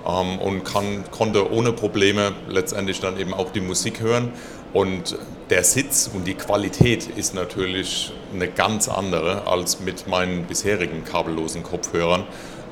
ähm, 0.04 0.40
und 0.40 0.64
kann, 0.64 1.04
konnte 1.12 1.48
ohne 1.52 1.70
Probleme 1.70 2.32
letztendlich 2.48 2.98
dann 2.98 3.16
eben 3.16 3.34
auch 3.34 3.52
die 3.52 3.60
Musik 3.60 4.00
hören. 4.00 4.32
Und 4.72 5.16
der 5.48 5.62
Sitz 5.62 6.10
und 6.12 6.26
die 6.26 6.34
Qualität 6.34 7.06
ist 7.06 7.34
natürlich 7.34 8.12
eine 8.32 8.48
ganz 8.48 8.88
andere 8.88 9.46
als 9.46 9.78
mit 9.78 10.08
meinen 10.08 10.46
bisherigen 10.46 11.04
kabellosen 11.04 11.62
Kopfhörern. 11.62 12.24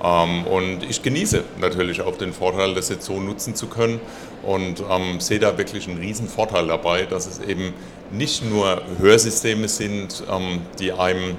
Ähm, 0.03 0.47
und 0.47 0.83
ich 0.89 1.03
genieße 1.03 1.45
natürlich 1.61 2.01
auch 2.03 2.17
den 2.17 2.33
Vorteil, 2.33 2.75
das 2.75 2.89
jetzt 2.89 3.07
so 3.07 3.21
nutzen 3.21 3.55
zu 3.55 3.69
können 3.69 4.01
und 4.43 4.83
ähm, 4.91 5.21
sehe 5.21 5.39
da 5.39 5.57
wirklich 5.59 5.89
einen 5.89 5.99
riesen 5.99 6.29
Vorteil 6.29 6.67
dabei, 6.67 7.03
dass 7.05 7.27
es 7.27 7.39
eben 7.41 7.73
nicht 8.11 8.45
nur 8.45 8.83
Hörsysteme 8.99 9.69
sind, 9.69 10.25
ähm, 10.31 10.63
die 10.79 10.93
einem 10.93 11.37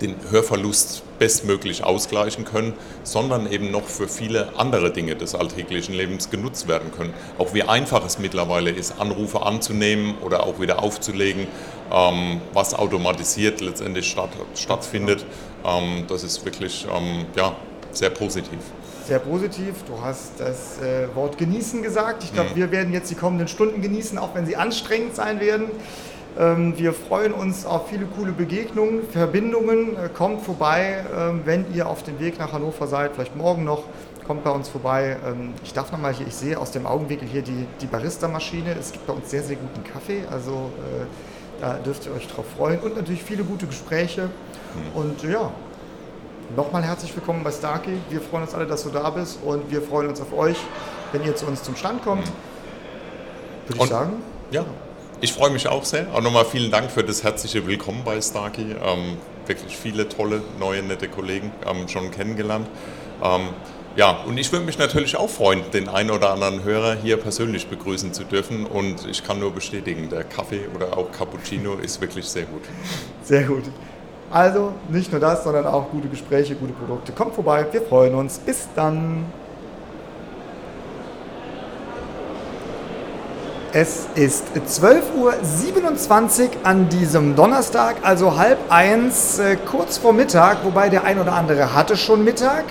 den 0.00 0.14
Hörverlust 0.30 1.02
bestmöglich 1.18 1.82
ausgleichen 1.82 2.44
können, 2.44 2.74
sondern 3.02 3.50
eben 3.50 3.70
noch 3.70 3.84
für 3.84 4.06
viele 4.06 4.56
andere 4.56 4.92
Dinge 4.92 5.16
des 5.16 5.34
alltäglichen 5.34 5.92
Lebens 5.92 6.30
genutzt 6.30 6.68
werden 6.68 6.92
können. 6.92 7.12
Auch 7.38 7.54
wie 7.54 7.64
einfach 7.64 8.04
es 8.06 8.18
mittlerweile 8.18 8.70
ist, 8.70 9.00
Anrufe 9.00 9.42
anzunehmen 9.42 10.14
oder 10.24 10.44
auch 10.44 10.60
wieder 10.60 10.82
aufzulegen, 10.82 11.48
ähm, 11.92 12.40
was 12.52 12.74
automatisiert 12.74 13.60
letztendlich 13.60 14.08
statt, 14.08 14.30
stattfindet. 14.54 15.24
Ähm, 15.64 16.04
das 16.06 16.22
ist 16.22 16.44
wirklich 16.44 16.86
ähm, 16.94 17.26
ja, 17.36 17.56
sehr 17.98 18.10
positiv. 18.10 18.58
Sehr 19.06 19.18
positiv. 19.18 19.84
Du 19.86 20.00
hast 20.02 20.32
das 20.38 20.80
äh, 20.80 21.14
Wort 21.14 21.38
genießen 21.38 21.82
gesagt. 21.82 22.24
Ich 22.24 22.32
glaube, 22.32 22.50
mhm. 22.50 22.56
wir 22.56 22.70
werden 22.70 22.92
jetzt 22.92 23.10
die 23.10 23.14
kommenden 23.14 23.48
Stunden 23.48 23.82
genießen, 23.82 24.18
auch 24.18 24.34
wenn 24.34 24.46
sie 24.46 24.56
anstrengend 24.56 25.14
sein 25.14 25.40
werden. 25.40 25.70
Ähm, 26.38 26.74
wir 26.76 26.92
freuen 26.92 27.32
uns 27.32 27.66
auf 27.66 27.88
viele 27.88 28.06
coole 28.06 28.32
Begegnungen, 28.32 29.02
Verbindungen. 29.10 29.96
Äh, 29.96 30.08
kommt 30.10 30.42
vorbei, 30.42 31.04
ähm, 31.16 31.40
wenn 31.44 31.64
ihr 31.74 31.88
auf 31.88 32.02
dem 32.02 32.20
Weg 32.20 32.38
nach 32.38 32.52
Hannover 32.52 32.86
seid, 32.86 33.12
vielleicht 33.14 33.34
morgen 33.34 33.64
noch. 33.64 33.82
Kommt 34.26 34.44
bei 34.44 34.50
uns 34.50 34.68
vorbei. 34.68 35.16
Ähm, 35.26 35.54
ich 35.64 35.72
darf 35.72 35.90
nochmal 35.90 36.12
hier, 36.12 36.26
ich 36.26 36.34
sehe 36.34 36.58
aus 36.58 36.70
dem 36.70 36.86
Augenwinkel 36.86 37.26
hier 37.26 37.42
die, 37.42 37.66
die 37.80 37.86
Barista-Maschine. 37.86 38.76
Es 38.78 38.92
gibt 38.92 39.06
bei 39.06 39.14
uns 39.14 39.30
sehr, 39.30 39.42
sehr 39.42 39.56
guten 39.56 39.82
Kaffee. 39.90 40.22
Also 40.30 40.70
äh, 40.76 41.60
da 41.60 41.74
dürft 41.74 42.06
ihr 42.06 42.12
euch 42.12 42.28
drauf 42.28 42.44
freuen. 42.56 42.78
Und 42.78 42.94
natürlich 42.94 43.24
viele 43.24 43.42
gute 43.42 43.66
Gespräche. 43.66 44.26
Mhm. 44.26 45.00
Und 45.00 45.22
ja, 45.24 45.50
Nochmal 46.56 46.82
herzlich 46.82 47.14
willkommen 47.14 47.44
bei 47.44 47.52
Starkey. 47.52 47.98
Wir 48.08 48.22
freuen 48.22 48.44
uns 48.44 48.54
alle, 48.54 48.66
dass 48.66 48.82
du 48.82 48.88
da 48.88 49.10
bist 49.10 49.38
und 49.44 49.70
wir 49.70 49.82
freuen 49.82 50.08
uns 50.08 50.18
auf 50.20 50.32
euch, 50.32 50.56
wenn 51.12 51.22
ihr 51.22 51.36
zu 51.36 51.46
uns 51.46 51.62
zum 51.62 51.76
Stand 51.76 52.02
kommt. 52.02 52.26
Würde 53.66 53.74
ich 53.74 53.80
und, 53.80 53.88
sagen. 53.88 54.22
Ja, 54.50 54.64
ich 55.20 55.34
freue 55.34 55.50
mich 55.50 55.68
auch 55.68 55.84
sehr. 55.84 56.06
Auch 56.14 56.22
nochmal 56.22 56.46
vielen 56.46 56.70
Dank 56.70 56.90
für 56.90 57.04
das 57.04 57.22
herzliche 57.22 57.66
Willkommen 57.66 58.00
bei 58.02 58.18
Starkey. 58.22 58.76
Ähm, 58.82 59.18
wirklich 59.46 59.76
viele 59.76 60.08
tolle, 60.08 60.40
neue, 60.58 60.82
nette 60.82 61.08
Kollegen 61.08 61.52
ähm, 61.66 61.86
schon 61.86 62.10
kennengelernt. 62.10 62.66
Ähm, 63.22 63.50
ja, 63.96 64.22
und 64.26 64.38
ich 64.38 64.50
würde 64.50 64.64
mich 64.64 64.78
natürlich 64.78 65.16
auch 65.16 65.28
freuen, 65.28 65.70
den 65.72 65.88
einen 65.88 66.10
oder 66.10 66.30
anderen 66.30 66.64
Hörer 66.64 66.94
hier 66.94 67.18
persönlich 67.18 67.66
begrüßen 67.66 68.14
zu 68.14 68.24
dürfen. 68.24 68.64
Und 68.64 69.06
ich 69.06 69.22
kann 69.22 69.38
nur 69.38 69.52
bestätigen, 69.52 70.08
der 70.08 70.24
Kaffee 70.24 70.62
oder 70.74 70.96
auch 70.96 71.12
Cappuccino 71.12 71.74
ist 71.74 72.00
wirklich 72.00 72.26
sehr 72.26 72.44
gut. 72.44 72.62
Sehr 73.22 73.42
gut. 73.42 73.64
Also 74.30 74.72
nicht 74.88 75.10
nur 75.10 75.20
das, 75.20 75.44
sondern 75.44 75.66
auch 75.66 75.90
gute 75.90 76.08
Gespräche, 76.08 76.54
gute 76.54 76.72
Produkte. 76.74 77.12
Kommt 77.12 77.34
vorbei, 77.34 77.66
wir 77.70 77.82
freuen 77.82 78.14
uns. 78.14 78.38
Bis 78.38 78.68
dann. 78.74 79.24
Es 83.72 84.06
ist 84.14 84.44
12.27 84.56 85.14
Uhr 85.18 86.48
an 86.64 86.88
diesem 86.88 87.36
Donnerstag, 87.36 87.96
also 88.02 88.38
halb 88.38 88.58
eins, 88.70 89.38
äh, 89.38 89.56
kurz 89.56 89.98
vor 89.98 90.14
Mittag, 90.14 90.64
wobei 90.64 90.88
der 90.88 91.04
ein 91.04 91.18
oder 91.18 91.34
andere 91.34 91.74
hatte 91.74 91.96
schon 91.96 92.24
Mittag. 92.24 92.64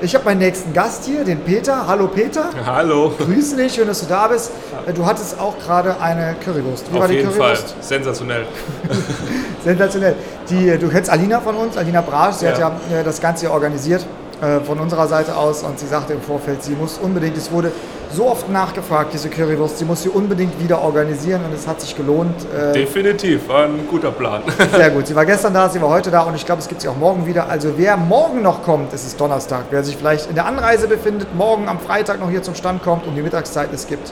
Ich 0.00 0.14
habe 0.14 0.24
meinen 0.24 0.38
nächsten 0.38 0.72
Gast 0.72 1.04
hier, 1.04 1.24
den 1.24 1.40
Peter. 1.40 1.86
Hallo 1.86 2.06
Peter. 2.06 2.50
Hallo. 2.64 3.12
Grüße 3.18 3.56
dich, 3.56 3.74
schön, 3.74 3.88
dass 3.88 4.00
du 4.00 4.06
da 4.06 4.28
bist. 4.28 4.52
Du 4.94 5.04
hattest 5.04 5.40
auch 5.40 5.58
gerade 5.58 6.00
eine 6.00 6.36
Currywurst. 6.44 6.92
Wie 6.92 6.98
Auf 6.98 7.10
jeden 7.10 7.28
Currywurst? 7.28 7.70
Fall. 7.72 7.82
Sensationell. 7.82 8.46
Sensationell. 9.64 10.14
Die, 10.50 10.78
du 10.78 10.88
kennst 10.88 11.10
Alina 11.10 11.40
von 11.40 11.56
uns, 11.56 11.76
Alina 11.76 12.00
Brasch, 12.00 12.36
sie 12.36 12.46
Ja. 12.46 12.52
hat 12.52 12.58
ja 12.58 13.00
äh, 13.00 13.04
das 13.04 13.20
Ganze 13.20 13.46
hier 13.46 13.52
organisiert 13.52 14.04
äh, 14.40 14.60
von 14.64 14.78
unserer 14.80 15.06
Seite 15.08 15.36
aus 15.36 15.62
und 15.62 15.78
sie 15.78 15.86
sagte 15.86 16.12
im 16.14 16.20
Vorfeld, 16.22 16.62
sie 16.62 16.72
muss 16.74 16.98
unbedingt, 16.98 17.36
es 17.36 17.50
wurde 17.50 17.72
so 18.10 18.26
oft 18.30 18.48
nachgefragt, 18.48 19.12
diese 19.12 19.28
Currywurst, 19.28 19.78
sie 19.78 19.84
muss 19.84 20.02
sie 20.02 20.08
unbedingt 20.08 20.58
wieder 20.62 20.80
organisieren 20.80 21.42
und 21.44 21.52
es 21.54 21.66
hat 21.68 21.80
sich 21.82 21.94
gelohnt. 21.94 22.34
Äh, 22.56 22.72
Definitiv, 22.72 23.46
war 23.48 23.64
ein 23.64 23.86
guter 23.90 24.10
Plan. 24.10 24.42
Sehr 24.74 24.90
gut. 24.90 25.06
Sie 25.06 25.14
war 25.14 25.26
gestern 25.26 25.52
da, 25.52 25.68
sie 25.68 25.82
war 25.82 25.90
heute 25.90 26.10
da 26.10 26.22
und 26.22 26.34
ich 26.34 26.46
glaube, 26.46 26.62
es 26.62 26.68
gibt 26.68 26.80
sie 26.80 26.88
auch 26.88 26.96
morgen 26.96 27.26
wieder. 27.26 27.50
Also 27.50 27.74
wer 27.76 27.98
morgen 27.98 28.40
noch 28.40 28.62
kommt, 28.62 28.94
es 28.94 29.04
ist 29.04 29.20
Donnerstag. 29.20 29.64
Wer 29.70 29.84
sich 29.84 29.96
vielleicht 29.98 30.28
in 30.30 30.36
der 30.36 30.46
Anreise 30.46 30.88
befindet, 30.88 31.34
morgen 31.34 31.68
am 31.68 31.78
Freitag 31.78 32.18
noch 32.20 32.30
hier 32.30 32.42
zum 32.42 32.54
Stand 32.54 32.82
kommt 32.82 33.06
um 33.06 33.14
die 33.14 33.20
Mittagszeit, 33.22 33.68
es 33.74 33.86
gibt 33.86 34.10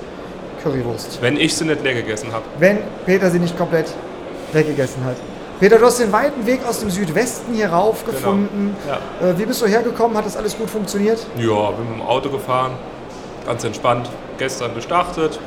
Currywurst. 0.63 1.19
Wenn 1.23 1.39
ich 1.39 1.55
sie 1.57 1.65
nicht 1.65 1.83
leer 1.83 1.95
gegessen 1.95 2.33
habe. 2.33 2.45
Wenn 2.59 2.79
Peter 3.07 3.31
sie 3.31 3.39
nicht 3.39 3.57
komplett 3.57 3.87
weggegessen 4.53 5.03
hat. 5.07 5.17
Peter, 5.59 5.79
du 5.79 5.87
hast 5.87 5.99
den 5.99 6.13
weiten 6.13 6.45
Weg 6.45 6.61
aus 6.69 6.81
dem 6.81 6.91
Südwesten 6.91 7.55
hier 7.55 7.71
rauf 7.71 8.05
gefunden. 8.05 8.77
Ja. 8.87 9.27
Äh, 9.27 9.39
wie 9.39 9.47
bist 9.47 9.63
du 9.63 9.67
hergekommen? 9.67 10.15
Hat 10.15 10.27
das 10.27 10.37
alles 10.37 10.57
gut 10.57 10.69
funktioniert? 10.69 11.27
Ja, 11.39 11.71
bin 11.71 11.89
mit 11.89 11.99
dem 11.99 12.03
Auto 12.03 12.29
gefahren, 12.29 12.73
ganz 13.47 13.65
entspannt. 13.65 14.11
Gestern 14.37 14.75
gestartet, 14.75 15.41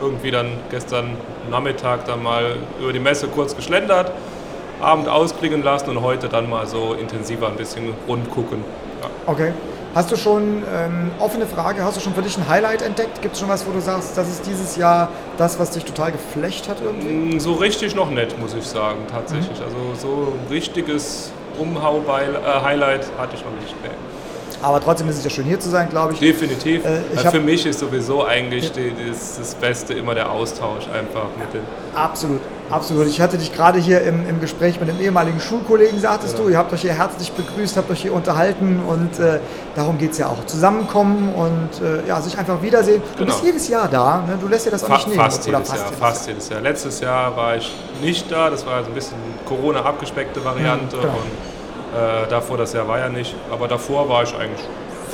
irgendwie 0.00 0.32
dann 0.32 0.48
gestern 0.68 1.16
Nachmittag 1.48 2.06
dann 2.06 2.24
mal 2.24 2.56
über 2.80 2.92
die 2.92 2.98
Messe 2.98 3.28
kurz 3.28 3.54
geschlendert, 3.54 4.10
Abend 4.80 5.08
ausklingen 5.08 5.62
lassen 5.62 5.90
und 5.90 6.02
heute 6.02 6.28
dann 6.28 6.50
mal 6.50 6.66
so 6.66 6.94
intensiver 6.94 7.46
ein 7.46 7.56
bisschen 7.56 7.94
rund 8.08 8.28
gucken. 8.32 8.64
Ja. 9.00 9.32
Okay. 9.32 9.52
Hast 9.94 10.12
du 10.12 10.16
schon, 10.16 10.62
ähm, 10.72 11.10
offene 11.18 11.46
Frage, 11.46 11.82
hast 11.84 11.96
du 11.96 12.00
schon 12.00 12.14
für 12.14 12.22
dich 12.22 12.36
ein 12.38 12.48
Highlight 12.48 12.82
entdeckt? 12.82 13.20
Gibt 13.22 13.34
es 13.34 13.40
schon 13.40 13.48
was, 13.48 13.66
wo 13.66 13.72
du 13.72 13.80
sagst, 13.80 14.16
das 14.16 14.28
ist 14.28 14.46
dieses 14.46 14.76
Jahr 14.76 15.08
das, 15.36 15.58
was 15.58 15.70
dich 15.72 15.84
total 15.84 16.12
geflecht 16.12 16.68
hat 16.68 16.76
irgendwie? 16.80 17.36
Mm, 17.36 17.40
So 17.40 17.54
richtig 17.54 17.96
noch 17.96 18.08
nicht, 18.10 18.38
muss 18.38 18.54
ich 18.54 18.64
sagen, 18.64 18.98
tatsächlich. 19.10 19.58
Mhm. 19.58 19.64
Also 19.64 19.76
so 20.00 20.32
ein 20.32 20.48
richtiges 20.52 21.32
Umhau-Highlight 21.58 23.06
hatte 23.18 23.34
ich 23.36 23.44
noch 23.44 23.50
nicht. 23.60 23.74
Nee. 23.82 23.90
Aber 24.62 24.80
trotzdem 24.80 25.08
ist 25.08 25.18
es 25.18 25.24
ja 25.24 25.30
schön 25.30 25.44
hier 25.46 25.58
zu 25.58 25.70
sein, 25.70 25.88
glaube 25.88 26.12
ich. 26.12 26.20
Definitiv. 26.20 26.84
Äh, 26.84 27.00
ich 27.14 27.24
hab- 27.24 27.32
für 27.32 27.40
mich 27.40 27.64
ist 27.66 27.80
sowieso 27.80 28.24
eigentlich 28.26 28.70
die, 28.72 28.92
das, 29.08 29.38
das 29.38 29.54
Beste 29.54 29.94
immer 29.94 30.14
der 30.14 30.30
Austausch 30.30 30.84
einfach 30.88 31.26
mit 31.38 31.52
den. 31.54 31.62
Absolut, 31.94 32.40
absolut. 32.70 33.06
Ich 33.08 33.20
hatte 33.20 33.36
dich 33.38 33.52
gerade 33.54 33.78
hier 33.78 34.02
im, 34.02 34.28
im 34.28 34.40
Gespräch 34.40 34.80
mit 34.80 34.88
einem 34.88 35.00
ehemaligen 35.00 35.40
Schulkollegen, 35.40 35.98
sagtest 36.00 36.34
Genau. 36.34 36.46
du, 36.46 36.52
ihr 36.52 36.58
habt 36.58 36.72
euch 36.72 36.82
hier 36.82 36.92
herzlich 36.92 37.32
begrüßt, 37.32 37.76
habt 37.76 37.90
euch 37.90 38.02
hier 38.02 38.12
unterhalten 38.14 38.80
und 38.86 39.18
äh, 39.18 39.40
darum 39.74 39.98
geht 39.98 40.12
es 40.12 40.18
ja 40.18 40.26
auch. 40.28 40.44
Zusammenkommen 40.46 41.34
und 41.34 41.68
äh, 41.84 42.06
ja, 42.06 42.20
sich 42.20 42.38
einfach 42.38 42.62
wiedersehen. 42.62 43.02
Du 43.16 43.24
Genau. 43.24 43.26
bist 43.34 43.44
jedes 43.44 43.68
Jahr 43.68 43.88
da, 43.88 44.22
ne? 44.26 44.38
du 44.40 44.48
lässt 44.48 44.66
dir 44.66 44.70
das 44.70 44.84
auch 44.84 44.88
Fa 44.88 44.94
nicht 44.94 45.08
nehmen. 45.08 45.20
fast 45.20 45.46
jedes 45.46 45.68
Jahr, 45.68 45.78
fast 45.98 46.26
jedes 46.28 46.48
Jahr. 46.48 46.60
Letztes 46.60 47.00
Jahr 47.00 47.36
war 47.36 47.56
ich 47.56 47.74
nicht 48.02 48.30
da, 48.30 48.50
das 48.50 48.64
war 48.66 48.82
so 48.82 48.88
ein 48.90 48.94
bisschen 48.94 49.16
Corona-abgespeckte 49.46 50.44
Variante 50.44 50.96
Mhm, 50.96 51.00
genau. 51.02 51.12
und 51.14 51.98
äh, 51.98 52.28
davor 52.28 52.56
das 52.56 52.72
Jahr 52.72 52.86
war 52.88 52.98
ja 52.98 53.08
nicht, 53.08 53.34
aber 53.50 53.66
davor 53.68 54.08
war 54.08 54.22
ich 54.22 54.34
eigentlich 54.36 54.64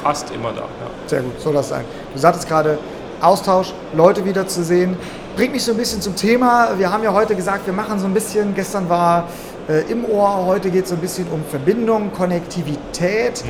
fast 0.02 0.30
immer 0.30 0.50
da. 0.52 0.60
Ja. 0.60 0.66
Sehr 1.06 1.22
gut, 1.22 1.40
soll 1.40 1.54
das 1.54 1.68
sein. 1.70 1.84
Du 2.12 2.18
sagtest 2.18 2.46
gerade, 2.48 2.78
Austausch, 3.22 3.72
Leute 3.94 4.24
wiederzusehen. 4.26 4.96
Bringt 5.36 5.52
mich 5.52 5.64
so 5.64 5.72
ein 5.72 5.76
bisschen 5.76 6.00
zum 6.00 6.16
Thema. 6.16 6.78
Wir 6.78 6.90
haben 6.90 7.04
ja 7.04 7.12
heute 7.12 7.36
gesagt, 7.36 7.66
wir 7.66 7.74
machen 7.74 7.98
so 7.98 8.06
ein 8.06 8.14
bisschen, 8.14 8.54
gestern 8.54 8.88
war 8.88 9.28
äh, 9.68 9.82
im 9.92 10.06
Ohr, 10.06 10.46
heute 10.46 10.70
geht 10.70 10.84
es 10.84 10.88
so 10.88 10.94
ein 10.96 11.00
bisschen 11.02 11.28
um 11.28 11.44
Verbindung, 11.44 12.10
Konnektivität. 12.10 13.44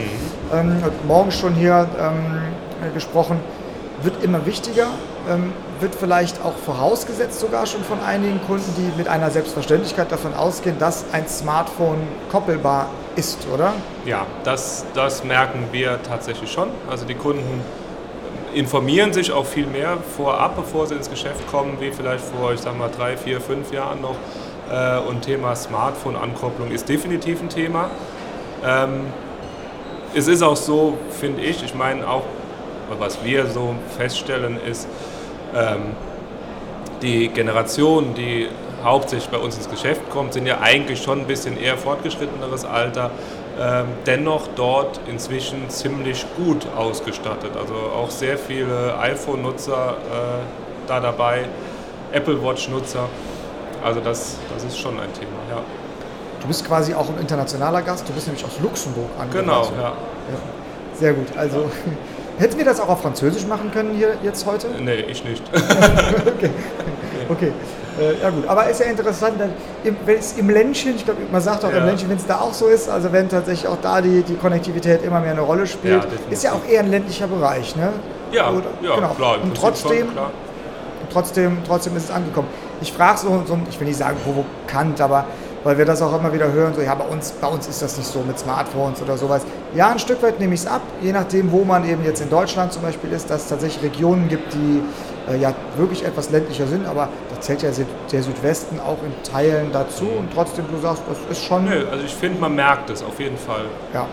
Ähm, 0.52 0.82
und 0.82 1.06
morgen 1.06 1.30
schon 1.30 1.54
hier 1.54 1.88
ähm, 1.96 2.42
äh, 2.84 2.92
gesprochen, 2.92 3.38
wird 4.02 4.24
immer 4.24 4.44
wichtiger, 4.46 4.88
ähm, 5.30 5.52
wird 5.78 5.94
vielleicht 5.94 6.44
auch 6.44 6.56
vorausgesetzt 6.56 7.38
sogar 7.38 7.66
schon 7.66 7.84
von 7.84 8.00
einigen 8.00 8.40
Kunden, 8.48 8.68
die 8.76 8.98
mit 8.98 9.06
einer 9.06 9.30
Selbstverständlichkeit 9.30 10.10
davon 10.10 10.34
ausgehen, 10.34 10.80
dass 10.80 11.04
ein 11.12 11.28
Smartphone 11.28 11.98
koppelbar 12.32 12.88
ist, 13.14 13.46
oder? 13.54 13.74
Ja, 14.04 14.26
das, 14.42 14.84
das 14.94 15.22
merken 15.22 15.60
wir 15.70 16.00
tatsächlich 16.02 16.50
schon. 16.50 16.68
Also 16.90 17.06
die 17.06 17.14
Kunden 17.14 17.60
informieren 18.56 19.12
sich 19.12 19.30
auch 19.32 19.44
viel 19.44 19.66
mehr 19.66 19.98
vorab, 20.16 20.56
bevor 20.56 20.86
sie 20.86 20.94
ins 20.94 21.10
Geschäft 21.10 21.46
kommen, 21.50 21.76
wie 21.78 21.90
vielleicht 21.92 22.25
vor, 22.25 22.52
ich 22.52 22.60
sag 22.60 22.76
mal, 22.78 22.90
drei, 22.90 23.16
vier, 23.16 23.40
fünf 23.40 23.72
Jahren 23.72 24.00
noch. 24.00 24.16
Äh, 24.72 24.98
Und 25.06 25.22
Thema 25.22 25.54
Smartphone-Ankopplung 25.54 26.70
ist 26.70 26.88
definitiv 26.88 27.40
ein 27.42 27.48
Thema. 27.48 27.90
Ähm, 28.64 29.06
Es 30.14 30.28
ist 30.28 30.42
auch 30.42 30.56
so, 30.56 30.96
finde 31.20 31.42
ich, 31.42 31.62
ich 31.62 31.75
meine 31.75 32.08
auch, 32.08 32.22
was 32.98 33.22
wir 33.22 33.46
so 33.46 33.75
feststellen, 33.98 34.58
ist, 34.66 34.88
ähm, 35.54 35.94
die 37.02 37.28
Generation, 37.28 38.14
die 38.14 38.48
hauptsächlich 38.82 39.28
bei 39.28 39.36
uns 39.36 39.56
ins 39.58 39.68
Geschäft 39.68 40.08
kommt, 40.08 40.32
sind 40.32 40.46
ja 40.46 40.60
eigentlich 40.62 41.02
schon 41.02 41.20
ein 41.20 41.26
bisschen 41.26 41.60
eher 41.60 41.76
fortgeschritteneres 41.76 42.64
Alter, 42.64 43.10
dennoch 44.06 44.48
dort 44.54 45.00
inzwischen 45.08 45.68
ziemlich 45.70 46.26
gut 46.36 46.66
ausgestattet. 46.76 47.52
Also 47.56 47.72
auch 47.75 48.10
sehr 48.10 48.36
viele 48.36 48.98
iPhone-Nutzer 49.00 49.94
äh, 50.10 50.86
da 50.86 51.00
dabei, 51.00 51.46
Apple 52.12 52.42
Watch-Nutzer. 52.42 53.08
Also 53.82 54.00
das, 54.00 54.36
das 54.52 54.64
ist 54.64 54.78
schon 54.78 55.00
ein 55.00 55.12
Thema, 55.14 55.38
ja. 55.50 55.62
Du 56.40 56.48
bist 56.48 56.66
quasi 56.66 56.92
auch 56.92 57.08
ein 57.08 57.18
internationaler 57.18 57.80
Gast, 57.82 58.06
du 58.08 58.12
bist 58.12 58.26
nämlich 58.26 58.44
aus 58.44 58.60
Luxemburg 58.62 59.08
Genau, 59.32 59.52
angereist. 59.54 59.72
ja. 59.80 59.92
Sehr 60.94 61.12
gut. 61.14 61.26
Also 61.36 61.70
hätten 62.38 62.58
wir 62.58 62.64
das 62.64 62.78
auch 62.78 62.88
auf 62.88 63.00
Französisch 63.02 63.46
machen 63.46 63.70
können 63.72 63.94
hier 63.94 64.16
jetzt 64.22 64.44
heute? 64.46 64.68
Nee, 64.80 64.96
ich 65.08 65.25
nicht. 65.25 65.42
Okay. 67.30 67.52
Äh, 67.98 68.22
ja 68.22 68.30
gut, 68.30 68.46
aber 68.48 68.68
ist 68.68 68.80
ja 68.80 68.86
interessant, 68.86 69.34
dann 69.38 69.50
im, 69.84 69.96
wenn 70.04 70.18
es 70.18 70.34
im 70.36 70.50
Ländchen, 70.50 70.96
ich 70.96 71.04
glaube, 71.04 71.20
man 71.30 71.40
sagt 71.40 71.64
auch 71.64 71.70
Ja. 71.70 71.78
im 71.78 71.86
Ländchen, 71.86 72.08
wenn 72.10 72.16
es 72.18 72.26
da 72.26 72.40
auch 72.40 72.52
so 72.52 72.66
ist, 72.66 72.88
also 72.88 73.12
wenn 73.12 73.28
tatsächlich 73.28 73.66
auch 73.68 73.78
da 73.80 74.00
die, 74.00 74.22
die 74.22 74.34
Konnektivität 74.36 75.02
immer 75.02 75.20
mehr 75.20 75.32
eine 75.32 75.40
Rolle 75.40 75.66
spielt, 75.66 76.04
Ja, 76.04 76.10
ist 76.30 76.44
ja 76.44 76.52
auch 76.52 76.66
eher 76.68 76.80
ein 76.80 76.90
ländlicher 76.90 77.26
Bereich, 77.26 77.74
ne? 77.76 77.90
Ja, 78.32 78.50
Oder- 78.50 78.64
ja 78.82 78.94
genau. 78.96 79.08
klar. 79.14 79.36
Und 79.42 79.56
trotzdem, 79.56 80.06
Schon, 80.06 80.12
klar. 80.12 80.30
trotzdem, 81.12 81.58
trotzdem 81.66 81.96
ist 81.96 82.04
es 82.04 82.10
angekommen. 82.10 82.48
Ich 82.80 82.92
frage 82.92 83.18
so, 83.18 83.42
so, 83.46 83.58
ich 83.70 83.78
will 83.80 83.86
nicht 83.86 83.98
sagen 83.98 84.16
provokant, 84.24 85.00
aber 85.00 85.24
weil 85.64 85.78
wir 85.78 85.84
das 85.84 86.00
auch 86.00 86.16
immer 86.16 86.32
wieder 86.32 86.52
hören, 86.52 86.74
so 86.76 86.80
ja, 86.82 86.94
bei 86.94 87.04
uns, 87.06 87.30
bei 87.32 87.48
uns 87.48 87.66
ist 87.66 87.82
das 87.82 87.96
nicht 87.96 88.06
so 88.08 88.20
mit 88.20 88.38
Smartphones 88.38 89.02
oder 89.02 89.16
sowas. 89.16 89.42
Ja, 89.74 89.88
ein 89.90 89.98
Stück 89.98 90.22
weit 90.22 90.38
nehme 90.38 90.54
ich 90.54 90.60
es 90.60 90.66
ab, 90.66 90.80
je 91.02 91.10
nachdem, 91.12 91.50
wo 91.50 91.64
man 91.64 91.88
eben 91.88 92.04
jetzt 92.04 92.20
in 92.20 92.30
Deutschland 92.30 92.72
zum 92.72 92.82
Beispiel 92.82 93.10
ist, 93.12 93.28
dass 93.30 93.42
es 93.42 93.48
tatsächlich 93.48 93.82
Regionen 93.82 94.28
gibt, 94.28 94.52
die 94.54 94.80
äh, 95.28 95.36
ja 95.38 95.52
wirklich 95.76 96.04
etwas 96.04 96.30
ländlicher 96.30 96.68
sind, 96.68 96.86
aber 96.86 97.08
zählt 97.40 97.62
ja 97.62 97.70
der 98.12 98.22
Südwesten 98.22 98.80
auch 98.80 98.98
in 99.02 99.12
Teilen 99.22 99.70
dazu 99.72 100.06
und 100.06 100.32
trotzdem, 100.32 100.64
du 100.70 100.78
sagst, 100.78 101.02
das 101.08 101.18
ist 101.38 101.44
schon, 101.44 101.64
Nö, 101.64 101.84
also 101.90 102.04
ich 102.04 102.14
finde, 102.14 102.40
man 102.40 102.54
merkt 102.54 102.90
es 102.90 103.02
auf 103.02 103.18
jeden 103.20 103.38
Fall. 103.38 103.64
ja, 103.94 104.06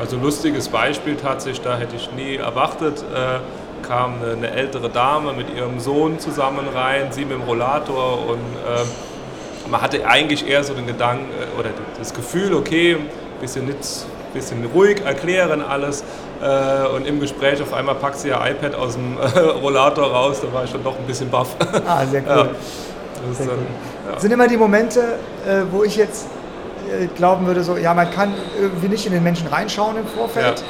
Also 0.00 0.16
lustiges 0.16 0.68
Beispiel 0.68 1.16
tatsächlich, 1.16 1.62
da 1.62 1.76
hätte 1.76 1.96
ich 1.96 2.10
nie 2.12 2.36
erwartet, 2.36 3.04
äh, 3.14 3.86
kam 3.86 4.22
eine, 4.22 4.32
eine 4.32 4.50
ältere 4.50 4.88
Dame 4.88 5.32
mit 5.32 5.54
ihrem 5.54 5.80
Sohn 5.80 6.18
zusammen 6.18 6.66
rein, 6.72 7.08
sie 7.10 7.24
mit 7.24 7.38
dem 7.38 7.42
Rollator 7.42 8.26
und 8.28 8.38
äh, 8.38 9.68
man 9.70 9.80
hatte 9.80 10.06
eigentlich 10.06 10.48
eher 10.48 10.62
so 10.64 10.74
den 10.74 10.86
Gedanken 10.86 11.26
äh, 11.30 11.58
oder 11.58 11.70
das 11.98 12.14
Gefühl, 12.14 12.54
okay, 12.54 12.96
bisschen, 13.40 13.66
nicht, 13.66 14.06
bisschen 14.34 14.64
ruhig 14.74 15.02
erklären 15.04 15.60
alles 15.62 16.04
äh, 16.42 16.88
und 16.88 17.06
im 17.06 17.20
Gespräch 17.20 17.62
auf 17.62 17.72
einmal 17.72 17.94
packt 17.94 18.18
sie 18.18 18.28
ihr 18.28 18.34
iPad 18.34 18.74
aus 18.74 18.94
dem 18.94 19.16
äh, 19.18 19.38
Rollator 19.38 20.10
raus, 20.10 20.40
da 20.42 20.52
war 20.52 20.64
ich 20.64 20.70
schon 20.70 20.82
doch 20.82 20.98
ein 20.98 21.06
bisschen 21.06 21.30
baff. 21.30 21.54
ah, 21.86 22.04
sehr 22.04 22.22
cool. 22.26 22.28
Ja. 22.28 23.34
Sehr 23.34 23.46
dann, 23.46 23.56
cool. 23.56 24.12
ja. 24.12 24.20
sind 24.20 24.32
immer 24.32 24.48
die 24.48 24.56
Momente, 24.56 25.00
äh, 25.46 25.62
wo 25.70 25.84
ich 25.84 25.96
jetzt 25.96 26.26
äh, 26.90 27.06
glauben 27.06 27.46
würde, 27.46 27.62
so, 27.62 27.76
ja, 27.76 27.94
man 27.94 28.10
kann 28.10 28.34
irgendwie 28.60 28.88
nicht 28.88 29.06
in 29.06 29.12
den 29.12 29.22
Menschen 29.22 29.46
reinschauen 29.46 29.96
im 29.96 30.06
Vorfeld. 30.06 30.58
Ja. 30.58 30.64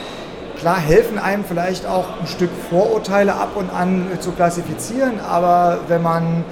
Klar 0.60 0.78
helfen 0.78 1.18
einem 1.18 1.44
vielleicht 1.44 1.86
auch 1.86 2.04
ein 2.20 2.26
Stück 2.26 2.50
Vorurteile 2.70 3.34
ab 3.34 3.56
und 3.56 3.70
an 3.70 4.06
zu 4.20 4.32
klassifizieren, 4.32 5.18
aber 5.20 5.78
wenn 5.88 6.02
man, 6.02 6.44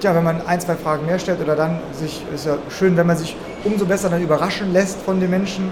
ja, 0.00 0.14
wenn 0.14 0.24
man 0.24 0.44
ein, 0.46 0.60
zwei 0.60 0.74
Fragen 0.74 1.06
mehr 1.06 1.18
stellt 1.18 1.40
oder 1.40 1.54
dann 1.54 1.78
sich, 1.92 2.22
ist 2.34 2.46
ja 2.46 2.56
schön, 2.70 2.96
wenn 2.96 3.06
man 3.06 3.16
sich 3.16 3.36
umso 3.62 3.84
besser 3.84 4.08
dann 4.08 4.22
überraschen 4.22 4.72
lässt 4.72 5.00
von 5.02 5.20
den 5.20 5.30
Menschen. 5.30 5.70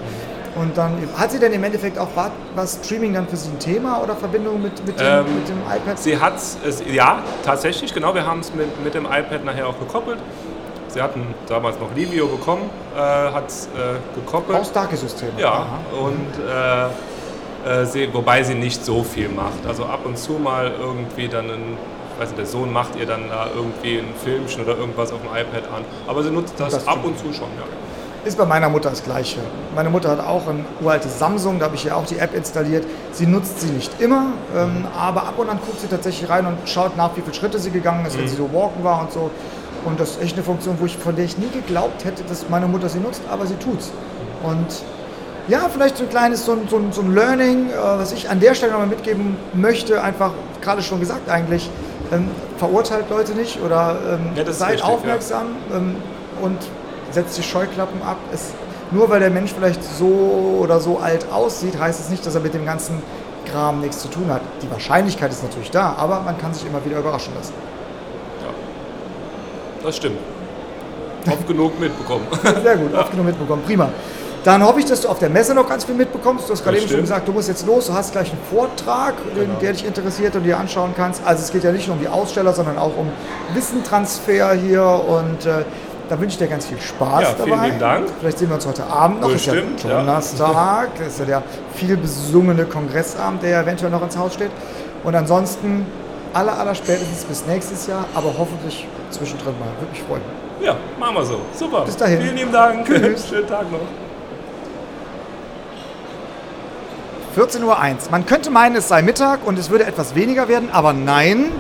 Und 0.54 0.76
dann, 0.76 0.98
hat 1.16 1.30
sie 1.30 1.38
denn 1.38 1.52
im 1.52 1.64
Endeffekt 1.64 1.98
auch, 1.98 2.08
war, 2.14 2.30
war 2.54 2.66
Streaming 2.66 3.14
dann 3.14 3.26
für 3.26 3.36
Sie 3.36 3.48
ein 3.50 3.58
Thema 3.58 4.02
oder 4.02 4.14
Verbindung 4.14 4.60
mit, 4.60 4.86
mit, 4.86 5.00
dem, 5.00 5.06
Ähm, 5.06 5.24
mit 5.34 5.48
dem 5.48 5.58
iPad? 5.60 5.98
Sie 5.98 6.18
hat 6.18 6.36
es, 6.36 6.58
ja, 6.92 7.20
tatsächlich, 7.42 7.94
genau, 7.94 8.14
wir 8.14 8.26
haben 8.26 8.40
es 8.40 8.52
mit, 8.54 8.84
mit 8.84 8.94
dem 8.94 9.06
iPad 9.06 9.44
nachher 9.44 9.66
auch 9.66 9.78
gekoppelt. 9.78 10.18
Sie 10.88 11.00
hatten 11.00 11.34
damals 11.48 11.80
noch 11.80 11.94
Livio 11.94 12.26
bekommen, 12.26 12.68
äh, 12.94 12.98
hat 12.98 13.48
es 13.48 13.66
äh, 13.68 13.96
gekoppelt. 14.14 14.58
Auch 14.58 14.64
starke 14.64 14.94
Systeme. 14.94 15.32
Ja, 15.38 15.52
Aha. 15.52 15.78
und 15.98 16.28
äh, 16.46 17.80
äh, 17.82 17.86
sie, 17.86 18.12
wobei 18.12 18.42
sie 18.42 18.54
nicht 18.54 18.84
so 18.84 19.02
viel 19.02 19.30
macht. 19.30 19.66
Also 19.66 19.84
ab 19.86 20.00
und 20.04 20.18
zu 20.18 20.32
mal 20.32 20.70
irgendwie 20.78 21.28
dann 21.28 21.46
ein, 21.46 21.78
ich 22.14 22.20
weiß 22.20 22.28
nicht, 22.28 22.38
der 22.40 22.46
Sohn 22.46 22.70
macht 22.70 22.94
ihr 22.96 23.06
dann 23.06 23.30
da 23.30 23.46
irgendwie 23.54 23.98
ein 23.98 24.12
Filmchen 24.22 24.64
oder 24.64 24.76
irgendwas 24.76 25.12
auf 25.12 25.20
dem 25.22 25.30
iPad 25.30 25.64
an. 25.74 25.82
Aber 26.06 26.22
sie 26.22 26.30
nutzt 26.30 26.54
das, 26.58 26.74
Das 26.74 26.86
ab 26.86 26.98
und 27.02 27.16
zu 27.18 27.32
schon, 27.32 27.48
ja. 27.56 27.64
Ist 28.24 28.38
bei 28.38 28.44
meiner 28.44 28.68
Mutter 28.68 28.90
das 28.90 29.02
Gleiche. 29.02 29.40
Meine 29.74 29.90
Mutter 29.90 30.10
hat 30.10 30.20
auch 30.20 30.46
ein 30.46 30.64
uraltes 30.80 31.18
Samsung, 31.18 31.58
da 31.58 31.64
habe 31.64 31.74
ich 31.74 31.86
ihr 31.86 31.96
auch 31.96 32.06
die 32.06 32.18
App 32.18 32.36
installiert. 32.36 32.84
Sie 33.10 33.26
nutzt 33.26 33.60
sie 33.60 33.66
nicht 33.66 34.00
immer, 34.00 34.26
ähm, 34.56 34.86
aber 34.96 35.24
ab 35.24 35.34
und 35.38 35.50
an 35.50 35.58
guckt 35.58 35.80
sie 35.80 35.88
tatsächlich 35.88 36.30
rein 36.30 36.46
und 36.46 36.56
schaut 36.66 36.96
nach, 36.96 37.16
wie 37.16 37.20
viele 37.20 37.34
Schritte 37.34 37.58
sie 37.58 37.72
gegangen 37.72 38.06
ist, 38.06 38.16
wenn 38.16 38.28
sie 38.28 38.36
so 38.36 38.52
walken 38.52 38.84
war 38.84 39.00
und 39.00 39.12
so. 39.12 39.30
Und 39.84 39.98
das 39.98 40.10
ist 40.10 40.22
echt 40.22 40.36
eine 40.36 40.44
Funktion, 40.44 40.76
wo 40.78 40.86
ich, 40.86 40.96
von 40.96 41.16
der 41.16 41.24
ich 41.24 41.36
nie 41.36 41.48
geglaubt 41.48 42.04
hätte, 42.04 42.22
dass 42.22 42.48
meine 42.48 42.68
Mutter 42.68 42.88
sie 42.88 43.00
nutzt, 43.00 43.22
aber 43.28 43.44
sie 43.44 43.56
tut's. 43.56 43.90
Und 44.44 44.68
ja, 45.48 45.68
vielleicht 45.68 45.96
so 45.96 46.04
ein 46.04 46.10
kleines, 46.10 46.44
so 46.44 46.52
ein, 46.52 46.68
so 46.68 46.76
ein, 46.76 46.92
so 46.92 47.00
ein 47.00 47.12
Learning, 47.12 47.70
äh, 47.70 47.74
was 47.74 48.12
ich 48.12 48.30
an 48.30 48.38
der 48.38 48.54
Stelle 48.54 48.70
nochmal 48.70 48.86
mitgeben 48.86 49.36
möchte, 49.52 50.00
einfach, 50.00 50.30
gerade 50.60 50.80
schon 50.82 51.00
gesagt 51.00 51.28
eigentlich, 51.28 51.68
ähm, 52.12 52.30
verurteilt 52.58 53.06
Leute 53.10 53.32
nicht 53.32 53.60
oder 53.60 53.96
ähm, 54.08 54.30
Ja, 54.36 54.52
seid 54.52 54.74
richtig, 54.74 54.84
aufmerksam 54.84 55.46
ähm, 55.74 55.96
und 56.40 56.58
setzt 57.12 57.36
die 57.38 57.42
Scheuklappen 57.42 58.02
ab. 58.02 58.16
Es, 58.32 58.52
nur 58.90 59.08
weil 59.08 59.20
der 59.20 59.30
Mensch 59.30 59.52
vielleicht 59.52 59.82
so 59.82 60.58
oder 60.60 60.80
so 60.80 60.98
alt 60.98 61.26
aussieht, 61.32 61.78
heißt 61.78 62.00
es 62.00 62.08
nicht, 62.10 62.26
dass 62.26 62.34
er 62.34 62.40
mit 62.42 62.54
dem 62.54 62.64
ganzen 62.66 63.02
Kram 63.50 63.80
nichts 63.80 64.00
zu 64.00 64.08
tun 64.08 64.26
hat. 64.30 64.42
Die 64.62 64.70
Wahrscheinlichkeit 64.70 65.30
ist 65.32 65.42
natürlich 65.42 65.70
da, 65.70 65.94
aber 65.96 66.20
man 66.20 66.38
kann 66.38 66.52
sich 66.54 66.66
immer 66.66 66.84
wieder 66.84 66.98
überraschen 66.98 67.34
lassen. 67.34 67.54
Das 69.82 69.96
stimmt. 69.96 70.18
Oft 71.26 71.46
genug 71.46 71.78
mitbekommen. 71.78 72.26
Sehr 72.62 72.76
gut, 72.76 72.94
oft 72.94 73.10
genug 73.10 73.26
mitbekommen. 73.26 73.62
Prima. 73.64 73.88
Dann 74.44 74.64
hoffe 74.64 74.80
ich, 74.80 74.86
dass 74.86 75.00
du 75.02 75.08
auf 75.08 75.20
der 75.20 75.30
Messe 75.30 75.54
noch 75.54 75.68
ganz 75.68 75.84
viel 75.84 75.94
mitbekommst. 75.94 76.48
Du 76.48 76.52
hast 76.52 76.64
gerade 76.64 76.78
eben 76.78 76.88
schon 76.88 77.00
gesagt, 77.00 77.28
du 77.28 77.32
musst 77.32 77.48
jetzt 77.48 77.64
los, 77.64 77.86
du 77.86 77.92
hast 77.94 78.10
gleich 78.10 78.30
einen 78.30 78.40
Vortrag, 78.50 79.14
den, 79.36 79.46
Genau. 79.46 79.58
der 79.60 79.72
dich 79.72 79.86
interessiert 79.86 80.34
und 80.34 80.42
dir 80.42 80.58
anschauen 80.58 80.94
kannst. 80.96 81.22
Also 81.24 81.44
es 81.44 81.52
geht 81.52 81.62
ja 81.62 81.70
nicht 81.70 81.86
nur 81.86 81.94
um 81.96 82.02
die 82.02 82.08
Aussteller, 82.08 82.52
sondern 82.52 82.76
auch 82.76 82.96
um 82.96 83.08
Wissentransfer 83.54 84.54
hier 84.54 84.82
und 84.84 85.46
äh, 85.46 85.64
da 86.12 86.20
wünsche 86.20 86.34
ich 86.34 86.38
dir 86.38 86.46
ganz 86.46 86.66
viel 86.66 86.78
Spaß 86.78 87.22
Ja, 87.22 87.32
dabei. 87.38 87.68
vielen 87.68 87.78
Dank. 87.78 88.06
Vielleicht 88.20 88.38
sehen 88.38 88.48
wir 88.50 88.56
uns 88.56 88.66
heute 88.66 88.84
Abend 88.84 89.22
noch. 89.22 89.32
Bestimmt, 89.32 89.76
ist 89.76 89.84
ja 89.84 89.90
ja. 89.92 89.96
Donnerstag. 90.00 90.88
Das 90.98 91.06
ist 91.14 91.20
ja 91.20 91.24
der 91.24 91.42
viel 91.74 91.96
besungene 91.96 92.66
Kongressabend, 92.66 93.42
der 93.42 93.48
ja 93.48 93.62
eventuell 93.62 93.90
noch 93.90 94.02
ins 94.02 94.18
Haus 94.18 94.34
steht. 94.34 94.50
Und 95.04 95.14
ansonsten 95.14 95.86
aller, 96.34 96.58
aller 96.58 96.74
spätestens 96.74 97.24
bis 97.24 97.46
nächstes 97.46 97.86
Jahr, 97.86 98.04
aber 98.14 98.34
hoffentlich 98.36 98.86
zwischendrin 99.10 99.58
mal. 99.58 99.68
Würde 99.80 99.90
mich 99.90 100.02
freuen. 100.02 100.20
Ja, 100.60 100.76
machen 101.00 101.14
wir 101.14 101.24
so. 101.24 101.40
Super. 101.54 101.80
Bis 101.86 101.96
dahin. 101.96 102.20
Vielen 102.20 102.36
lieben 102.36 102.52
Dank. 102.52 102.84
Tschüss. 102.86 103.28
Schönen 103.30 103.48
Tag 103.48 103.72
noch. 103.72 103.78
14.01 107.42 107.64
Uhr. 107.64 107.76
Man 108.10 108.26
könnte 108.26 108.50
meinen, 108.50 108.76
es 108.76 108.86
sei 108.88 109.00
Mittag 109.00 109.46
und 109.46 109.58
es 109.58 109.70
würde 109.70 109.86
etwas 109.86 110.14
weniger 110.14 110.48
werden, 110.48 110.68
aber 110.70 110.92
nein. 110.92 111.52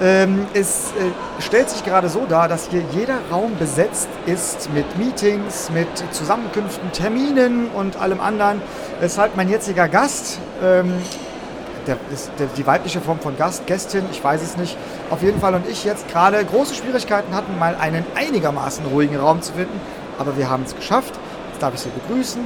Ähm, 0.00 0.46
es 0.52 0.90
äh, 0.90 1.42
stellt 1.42 1.70
sich 1.70 1.82
gerade 1.82 2.08
so 2.10 2.26
dar, 2.28 2.48
dass 2.48 2.68
hier 2.68 2.82
jeder 2.92 3.18
Raum 3.30 3.56
besetzt 3.58 4.08
ist 4.26 4.72
mit 4.74 4.98
Meetings, 4.98 5.70
mit 5.70 5.88
Zusammenkünften, 6.10 6.92
Terminen 6.92 7.68
und 7.70 7.96
allem 7.96 8.20
anderen. 8.20 8.60
Weshalb 9.00 9.36
mein 9.36 9.48
jetziger 9.48 9.88
Gast, 9.88 10.38
ähm, 10.62 10.92
der, 11.86 11.96
ist 12.12 12.30
der, 12.38 12.48
die 12.48 12.66
weibliche 12.66 13.00
Form 13.00 13.20
von 13.20 13.38
Gast, 13.38 13.66
Gästin, 13.66 14.04
ich 14.10 14.22
weiß 14.22 14.42
es 14.42 14.58
nicht, 14.58 14.76
auf 15.08 15.22
jeden 15.22 15.40
Fall 15.40 15.54
und 15.54 15.66
ich 15.66 15.84
jetzt 15.84 16.08
gerade 16.08 16.44
große 16.44 16.74
Schwierigkeiten 16.74 17.34
hatten, 17.34 17.58
mal 17.58 17.74
einen 17.76 18.04
einigermaßen 18.16 18.84
ruhigen 18.86 19.16
Raum 19.16 19.40
zu 19.40 19.54
finden. 19.54 19.80
Aber 20.18 20.36
wir 20.36 20.50
haben 20.50 20.64
es 20.64 20.74
geschafft. 20.74 21.14
Jetzt 21.52 21.62
darf 21.62 21.72
ich 21.72 21.80
Sie 21.80 21.90
begrüßen. 21.90 22.42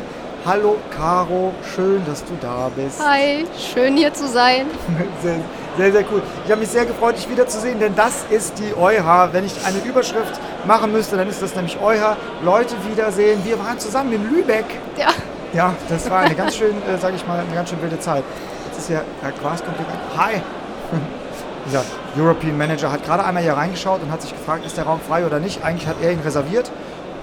Hallo 0.47 0.77
Caro, 0.97 1.53
schön, 1.75 2.03
dass 2.07 2.25
du 2.25 2.33
da 2.41 2.71
bist. 2.75 3.05
Hi, 3.05 3.45
schön 3.59 3.97
hier 3.97 4.15
zu 4.15 4.29
sein. 4.29 4.67
Sehr, 5.77 5.93
sehr, 5.93 6.05
cool. 6.13 6.23
Ich 6.45 6.51
habe 6.51 6.61
mich 6.61 6.71
sehr 6.71 6.85
gefreut, 6.85 7.17
dich 7.17 7.29
wiederzusehen, 7.31 7.79
denn 7.79 7.95
das 7.95 8.25
ist 8.29 8.59
die 8.59 8.77
EuH. 8.77 9.33
Wenn 9.33 9.47
ich 9.47 9.55
eine 9.65 9.79
Überschrift 9.79 10.41
machen 10.67 10.93
müsste, 10.93 11.17
dann 11.17 11.29
ist 11.29 11.41
das 11.41 11.55
nämlich 11.55 11.79
EuH. 11.81 12.17
Leute 12.43 12.75
wiedersehen. 12.91 13.41
Wir 13.45 13.59
waren 13.59 13.79
zusammen 13.79 14.13
in 14.13 14.31
Lübeck. 14.31 14.67
Ja, 14.99 15.09
Ja, 15.53 15.75
das 15.89 16.09
war 16.11 16.21
eine 16.21 16.35
ganz 16.35 16.57
schön, 16.57 16.75
äh, 16.83 16.99
sage 16.99 17.17
ich 17.17 17.27
mal, 17.27 17.41
eine 17.41 17.55
ganz 17.55 17.71
schön 17.71 17.81
wilde 17.83 17.99
Zeit. 17.99 18.25
Jetzt 18.69 18.79
ist 18.81 18.91
ja 18.91 19.03
Herr 19.23 19.33
Quas 19.33 19.65
kommt 19.65 19.77
hier. 19.79 20.23
Hi. 20.23 20.35
Dieser 21.67 21.83
European 22.17 22.57
Manager 22.57 22.91
hat 22.91 23.05
gerade 23.05 23.25
einmal 23.25 23.43
hier 23.43 23.55
reingeschaut 23.55 24.03
und 24.03 24.11
hat 24.11 24.23
sich 24.23 24.33
gefragt, 24.33 24.65
ist 24.67 24.77
der 24.77 24.85
Raum 24.85 25.01
frei 25.07 25.25
oder 25.27 25.39
nicht. 25.39 25.65
Eigentlich 25.65 25.89
hat 25.89 25.97
er 26.03 26.13
ihn 26.13 26.21
reserviert, 26.21 26.71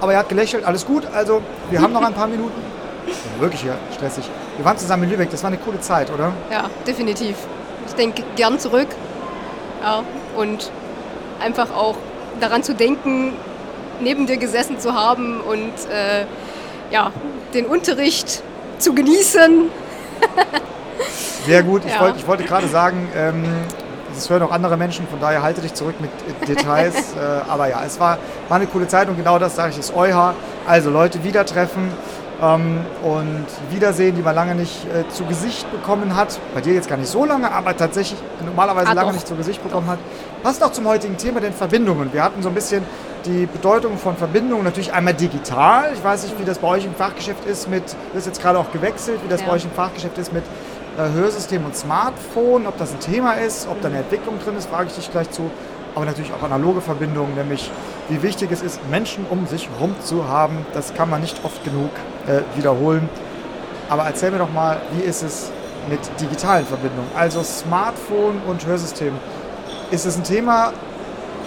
aber 0.02 0.14
er 0.14 0.20
hat 0.20 0.30
gelächelt, 0.30 0.64
alles 0.66 0.86
gut. 0.86 1.08
Also, 1.14 1.42
wir 1.70 1.82
haben 1.82 1.94
noch 1.94 2.04
ein 2.04 2.14
paar 2.14 2.28
Minuten. 2.28 2.62
Wirklich 3.40 3.64
ja, 3.64 3.76
stressig. 3.96 4.30
Wir 4.58 4.66
waren 4.66 4.78
zusammen 4.78 5.04
in 5.04 5.12
Lübeck, 5.12 5.30
das 5.32 5.44
war 5.44 5.50
eine 5.50 5.58
coole 5.58 5.80
Zeit, 5.80 6.12
oder? 6.12 6.32
ja, 6.52 6.66
definitiv. 6.86 7.36
Ich 7.88 7.94
denke 7.96 8.24
gern 8.36 8.60
zurück. 8.60 8.88
Ja, 9.82 10.04
und 10.36 10.72
einfach 11.40 11.76
auch 11.76 11.96
daran 12.40 12.64
zu 12.64 12.74
denken, 12.74 13.34
neben 14.00 14.26
dir 14.28 14.38
gesessen 14.38 14.80
zu 14.80 14.94
haben 14.94 15.42
und 15.42 15.74
äh, 15.92 16.26
ja, 16.92 17.12
den 17.54 17.66
Unterricht 17.66 18.42
zu 18.80 18.94
genießen. 18.94 19.70
Sehr 21.46 21.64
gut. 21.64 21.84
Ich, 21.86 21.94
Ja. 21.94 22.02
wollte, 22.02 22.20
ich 22.20 22.28
wollte 22.28 22.44
gerade 22.44 22.68
sagen, 22.68 23.10
ähm, 23.16 23.46
das 24.14 24.30
hören 24.30 24.42
auch 24.44 24.52
andere 24.52 24.78
Menschen, 24.78 25.08
von 25.08 25.20
daher 25.20 25.44
halte 25.44 25.62
dich 25.62 25.74
zurück 25.74 25.96
mit 26.00 26.10
äh, 26.42 26.46
Details. 26.46 26.96
äh, 27.16 27.50
aber 27.50 27.70
ja, 27.70 27.84
es 27.86 28.00
war, 28.00 28.18
war 28.50 28.58
eine 28.58 28.68
coole 28.68 28.88
Zeit 28.88 29.08
und 29.10 29.18
genau 29.18 29.40
das 29.40 29.56
sage 29.56 29.72
ich, 29.72 29.80
ist 29.80 29.96
EuH. 29.96 30.34
Also 30.68 30.90
Leute 30.90 31.24
wieder 31.24 31.46
treffen 31.46 31.92
und 32.40 33.46
Wiedersehen, 33.72 34.16
die 34.16 34.22
man 34.22 34.36
lange 34.36 34.54
nicht 34.56 34.86
äh, 34.94 35.08
zu 35.10 35.26
Gesicht 35.26 35.70
bekommen 35.72 36.16
hat. 36.16 36.40
Bei 36.54 36.62
dir 36.62 36.74
jetzt 36.74 36.88
gar 36.88 36.98
nicht 36.98 37.10
so 37.10 37.26
lange, 37.26 37.52
aber 37.52 37.76
tatsächlich 37.76 38.20
normalerweise 38.46 38.90
Ah, 38.90 38.94
lange 38.94 39.08
doch. 39.08 39.14
nicht 39.16 39.28
zu 39.28 39.36
Gesicht 39.36 39.64
bekommen 39.64 39.88
hat. 39.88 39.98
Passt 40.44 40.64
auch 40.64 40.72
zum 40.72 40.88
heutigen 40.88 41.18
Thema, 41.18 41.40
den 41.40 41.54
Verbindungen. 41.54 42.14
Wir 42.14 42.24
hatten 42.24 42.44
so 42.44 42.50
ein 42.50 42.56
bisschen 42.56 42.84
die 43.26 43.48
Bedeutung 43.48 43.98
von 43.98 44.16
Verbindungen 44.16 44.64
natürlich 44.64 44.94
einmal 44.94 45.16
digital. 45.16 45.92
Ich 45.94 46.04
weiß 46.04 46.24
nicht, 46.24 46.40
wie 46.40 46.46
das 46.46 46.60
bei 46.60 46.68
euch 46.68 46.86
im 46.86 46.94
Fachgeschäft 46.94 47.46
ist 47.46 47.70
mit, 47.70 47.84
du 48.12 48.18
hast 48.18 48.28
jetzt 48.28 48.42
gerade 48.42 48.60
auch 48.60 48.72
gewechselt, 48.72 49.20
wie 49.24 49.30
das 49.30 49.42
Ja. 49.42 49.48
bei 49.48 49.54
euch 49.54 49.66
im 49.66 49.72
Fachgeschäft 49.72 50.18
ist 50.20 50.32
mit 50.32 50.44
äh, 50.98 51.12
Hörsystem 51.14 51.66
und 51.66 51.76
Smartphone, 51.76 52.68
ob 52.68 52.78
das 52.78 52.92
ein 52.94 53.00
Thema 53.00 53.34
ist, 53.34 53.68
ob 53.70 53.82
da 53.82 53.88
eine 53.88 53.98
Entwicklung 53.98 54.36
drin 54.44 54.56
ist, 54.58 54.70
frage 54.70 54.88
ich 54.90 54.94
dich 54.96 55.12
gleich 55.12 55.30
zu. 55.32 55.50
Aber 55.96 56.06
natürlich 56.06 56.32
auch 56.32 56.44
analoge 56.44 56.82
Verbindungen, 56.82 57.34
nämlich 57.34 57.72
wie 58.10 58.22
wichtig 58.22 58.52
es 58.52 58.62
ist, 58.62 58.80
Menschen 58.92 59.26
um 59.28 59.48
sich 59.48 59.68
herum 59.70 59.96
zu 60.04 60.28
haben. 60.28 60.64
Das 60.74 60.94
kann 60.94 61.10
man 61.10 61.22
nicht 61.22 61.44
oft 61.44 61.64
genug 61.64 61.90
äh, 62.28 62.42
wiederholen. 62.56 63.10
Aber 63.90 64.04
erzähl 64.04 64.32
mir 64.32 64.40
doch 64.40 64.52
mal, 64.52 64.82
wie 64.92 65.02
ist 65.02 65.24
es 65.24 65.52
mit 65.90 66.00
digitalen 66.20 66.66
Verbindungen? 66.66 67.10
Also 67.16 67.42
Smartphone 67.44 68.42
und 68.48 68.66
Hörsystem. 68.66 69.14
Ist 69.92 70.06
es 70.06 70.18
ein 70.18 70.24
Thema? 70.24 70.74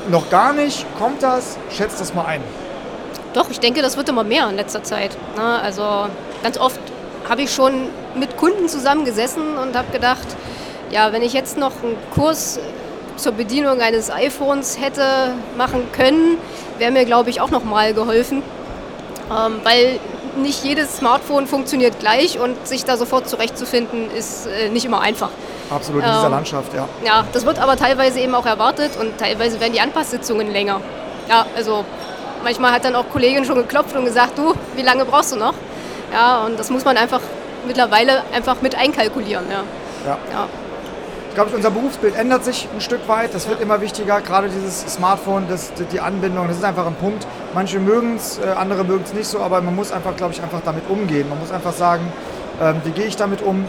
Noch 0.08 0.30
gar 0.30 0.52
nicht? 0.52 0.86
Kommt 0.98 1.22
das? 1.22 1.58
Schätzt 1.70 2.00
das 2.00 2.14
mal 2.14 2.24
ein. 2.24 2.40
Doch, 3.34 3.50
ich 3.50 3.60
denke, 3.60 3.82
das 3.82 3.96
wird 3.96 4.08
immer 4.08 4.24
mehr 4.24 4.48
in 4.48 4.56
letzter 4.56 4.82
Zeit. 4.82 5.16
Ne? 5.36 5.60
Also 5.62 6.06
ganz 6.42 6.58
oft 6.58 6.80
habe 7.28 7.42
ich 7.42 7.52
schon 7.52 7.88
mit 8.14 8.36
Kunden 8.36 8.68
zusammengesessen 8.68 9.56
und 9.56 9.76
habe 9.76 9.92
gedacht, 9.92 10.26
ja, 10.90 11.12
wenn 11.12 11.22
ich 11.22 11.32
jetzt 11.32 11.56
noch 11.58 11.72
einen 11.82 11.96
Kurs 12.12 12.58
zur 13.16 13.32
Bedienung 13.32 13.80
eines 13.80 14.10
iPhones 14.10 14.80
hätte 14.80 15.04
machen 15.56 15.82
können, 15.92 16.38
wäre 16.78 16.90
mir, 16.90 17.04
glaube 17.04 17.30
ich, 17.30 17.40
auch 17.40 17.50
noch 17.50 17.62
mal 17.62 17.94
geholfen. 17.94 18.42
Ähm, 19.30 19.60
weil 19.62 20.00
nicht 20.36 20.64
jedes 20.64 20.96
Smartphone 20.96 21.46
funktioniert 21.46 21.98
gleich 22.00 22.38
und 22.38 22.66
sich 22.66 22.84
da 22.84 22.96
sofort 22.96 23.28
zurechtzufinden, 23.28 24.10
ist 24.10 24.46
äh, 24.46 24.68
nicht 24.68 24.84
immer 24.84 25.00
einfach. 25.00 25.30
Absolut 25.70 26.02
in 26.04 26.10
dieser 26.10 26.26
Ähm, 26.26 26.32
Landschaft, 26.32 26.74
ja. 26.74 26.88
Ja, 27.04 27.24
das 27.32 27.46
wird 27.46 27.58
aber 27.58 27.76
teilweise 27.76 28.20
eben 28.20 28.34
auch 28.34 28.46
erwartet 28.46 28.92
und 29.00 29.18
teilweise 29.18 29.60
werden 29.60 29.72
die 29.72 29.80
Anpasssitzungen 29.80 30.50
länger. 30.52 30.80
Ja, 31.28 31.46
also 31.56 31.84
manchmal 32.42 32.72
hat 32.72 32.84
dann 32.84 32.94
auch 32.96 33.08
Kollegin 33.10 33.44
schon 33.44 33.56
geklopft 33.56 33.94
und 33.96 34.04
gesagt, 34.04 34.38
du, 34.38 34.54
wie 34.76 34.82
lange 34.82 35.04
brauchst 35.04 35.32
du 35.32 35.36
noch? 35.36 35.54
Ja, 36.12 36.44
und 36.44 36.58
das 36.58 36.70
muss 36.70 36.84
man 36.84 36.96
einfach 36.96 37.20
mittlerweile 37.66 38.22
einfach 38.34 38.60
mit 38.62 38.74
einkalkulieren. 38.74 39.44
Ja. 39.50 39.62
ja. 40.10 40.18
Ja. 40.32 40.48
Ich 41.30 41.36
glaube, 41.36 41.54
unser 41.54 41.70
Berufsbild 41.70 42.16
ändert 42.16 42.44
sich 42.44 42.68
ein 42.74 42.80
Stück 42.80 43.06
weit. 43.06 43.32
Das 43.34 43.48
wird 43.48 43.60
immer 43.60 43.80
wichtiger. 43.80 44.20
Gerade 44.20 44.48
dieses 44.48 44.80
Smartphone, 44.92 45.46
das, 45.48 45.72
die 45.92 46.00
Anbindung, 46.00 46.48
das 46.48 46.56
ist 46.56 46.64
einfach 46.64 46.86
ein 46.86 46.96
Punkt. 46.96 47.24
Manche 47.54 47.78
mögen 47.78 48.16
es, 48.16 48.38
äh, 48.38 48.48
andere 48.48 48.84
mögen 48.84 49.04
es 49.04 49.14
nicht 49.14 49.28
so, 49.28 49.38
aber 49.38 49.60
man 49.60 49.76
muss 49.76 49.92
einfach, 49.92 50.16
glaube 50.16 50.32
ich, 50.32 50.42
einfach 50.42 50.60
damit 50.64 50.90
umgehen. 50.90 51.28
Man 51.28 51.38
muss 51.38 51.52
einfach 51.52 51.72
sagen, 51.72 52.12
ähm, 52.60 52.80
wie 52.82 52.90
gehe 52.90 53.06
ich 53.06 53.14
damit 53.14 53.42
um, 53.42 53.64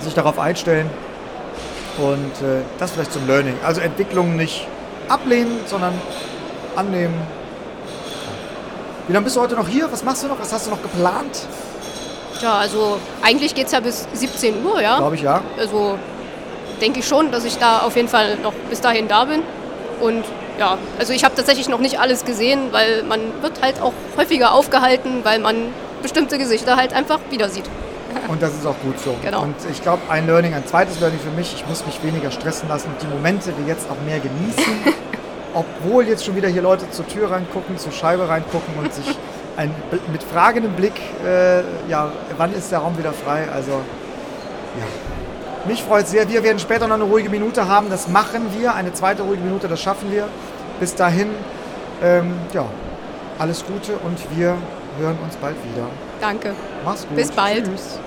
sich 0.00 0.14
darauf 0.14 0.38
einstellen 0.38 0.88
und 1.98 2.46
äh, 2.46 2.62
das 2.78 2.92
vielleicht 2.92 3.12
zum 3.12 3.26
Learning. 3.26 3.54
Also 3.62 3.82
Entwicklungen 3.82 4.36
nicht 4.36 4.66
ablehnen, 5.10 5.58
sondern 5.66 5.92
annehmen. 6.74 7.14
Wie 9.08 9.12
lange 9.12 9.24
bist 9.24 9.36
du 9.36 9.42
heute 9.42 9.56
noch 9.56 9.68
hier? 9.68 9.92
Was 9.92 10.02
machst 10.04 10.22
du 10.22 10.28
noch? 10.28 10.40
Was 10.40 10.54
hast 10.54 10.68
du 10.68 10.70
noch 10.70 10.80
geplant? 10.80 11.46
ja, 12.40 12.54
also 12.54 12.98
eigentlich 13.22 13.54
geht 13.54 13.66
es 13.66 13.72
ja 13.72 13.80
bis 13.80 14.06
17 14.12 14.64
Uhr, 14.64 14.80
ja. 14.80 14.98
Glaube 14.98 15.16
ich, 15.16 15.22
ja. 15.22 15.42
Also 15.58 15.98
denke 16.82 17.00
ich 17.00 17.06
schon, 17.08 17.30
dass 17.30 17.44
ich 17.44 17.58
da 17.58 17.78
auf 17.78 17.96
jeden 17.96 18.08
Fall 18.08 18.36
noch 18.42 18.52
bis 18.68 18.80
dahin 18.80 19.08
da 19.08 19.24
bin. 19.24 19.42
Und 20.00 20.24
ja, 20.58 20.76
also 20.98 21.12
ich 21.12 21.24
habe 21.24 21.34
tatsächlich 21.34 21.68
noch 21.68 21.78
nicht 21.78 22.00
alles 22.00 22.24
gesehen, 22.24 22.72
weil 22.72 23.04
man 23.04 23.20
wird 23.40 23.62
halt 23.62 23.80
auch 23.80 23.92
häufiger 24.16 24.52
aufgehalten, 24.52 25.20
weil 25.22 25.38
man 25.38 25.56
bestimmte 26.02 26.38
Gesichter 26.38 26.76
halt 26.76 26.92
einfach 26.92 27.20
wieder 27.30 27.48
sieht. 27.48 27.64
Und 28.28 28.42
das 28.42 28.52
ist 28.52 28.66
auch 28.66 28.78
gut 28.82 28.98
so. 28.98 29.14
Genau. 29.22 29.42
Und 29.42 29.54
ich 29.70 29.80
glaube, 29.80 30.02
ein 30.08 30.26
Learning, 30.26 30.54
ein 30.54 30.66
zweites 30.66 31.00
Learning 31.00 31.20
für 31.20 31.30
mich, 31.30 31.54
ich 31.54 31.66
muss 31.66 31.86
mich 31.86 32.02
weniger 32.02 32.30
stressen 32.30 32.68
lassen 32.68 32.88
und 32.88 33.00
die 33.00 33.06
Momente 33.06 33.52
wie 33.58 33.68
jetzt 33.68 33.86
auch 33.90 33.96
mehr 34.04 34.18
genießen. 34.18 34.94
Obwohl 35.54 36.06
jetzt 36.08 36.24
schon 36.24 36.34
wieder 36.34 36.48
hier 36.48 36.62
Leute 36.62 36.90
zur 36.90 37.06
Tür 37.06 37.30
reingucken, 37.30 37.78
zur 37.78 37.92
Scheibe 37.92 38.28
reingucken 38.28 38.74
und 38.78 38.92
sich 38.92 39.16
ein, 39.56 39.74
mit 40.10 40.22
fragendem 40.22 40.72
Blick, 40.72 40.94
äh, 41.26 41.60
ja, 41.88 42.10
wann 42.38 42.52
ist 42.54 42.72
der 42.72 42.78
Raum 42.78 42.96
wieder 42.96 43.12
frei? 43.12 43.48
Also, 43.52 43.72
ja. 43.72 44.86
Mich 45.66 45.82
freut 45.82 46.08
sehr. 46.08 46.28
Wir 46.28 46.42
werden 46.42 46.58
später 46.58 46.86
noch 46.88 46.96
eine 46.96 47.04
ruhige 47.04 47.30
Minute 47.30 47.68
haben. 47.68 47.88
Das 47.90 48.08
machen 48.08 48.48
wir. 48.58 48.74
Eine 48.74 48.92
zweite 48.92 49.22
ruhige 49.22 49.42
Minute, 49.42 49.68
das 49.68 49.80
schaffen 49.80 50.10
wir. 50.10 50.28
Bis 50.80 50.94
dahin 50.94 51.28
Ähm, 52.02 52.34
ja, 52.52 52.64
alles 53.38 53.64
Gute 53.64 53.92
und 54.04 54.18
wir 54.36 54.56
hören 54.98 55.18
uns 55.22 55.36
bald 55.36 55.54
wieder. 55.72 55.86
Danke. 56.20 56.52
Mach's 56.84 57.06
gut. 57.06 57.16
Bis 57.16 57.30
bald. 57.30 57.64
Tschüss. 57.64 58.00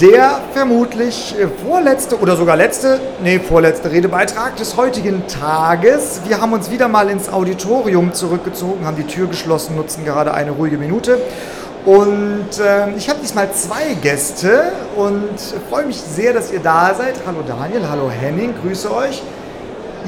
Der 0.00 0.40
vermutlich 0.54 1.34
äh, 1.38 1.48
vorletzte 1.48 2.18
oder 2.20 2.36
sogar 2.36 2.56
letzte, 2.56 3.00
nee, 3.22 3.40
vorletzte 3.40 3.90
Redebeitrag 3.90 4.56
des 4.56 4.76
heutigen 4.76 5.26
Tages. 5.26 6.20
Wir 6.26 6.40
haben 6.40 6.52
uns 6.52 6.70
wieder 6.70 6.86
mal 6.88 7.10
ins 7.10 7.28
Auditorium 7.28 8.14
zurückgezogen, 8.14 8.86
haben 8.86 8.96
die 8.96 9.06
Tür 9.06 9.26
geschlossen, 9.26 9.74
nutzen 9.76 10.04
gerade 10.04 10.32
eine 10.32 10.52
ruhige 10.52 10.78
Minute. 10.78 11.20
Und 11.86 12.60
äh, 12.60 12.90
ich 12.96 13.08
habe 13.08 13.20
diesmal 13.20 13.50
zwei 13.52 13.94
Gäste 14.02 14.72
und 14.96 15.30
freue 15.70 15.86
mich 15.86 15.96
sehr, 15.96 16.34
dass 16.34 16.52
ihr 16.52 16.60
da 16.60 16.94
seid. 16.94 17.14
Hallo 17.26 17.38
Daniel, 17.46 17.88
hallo 17.88 18.10
Henning, 18.10 18.52
grüße 18.62 18.94
euch. 18.94 19.22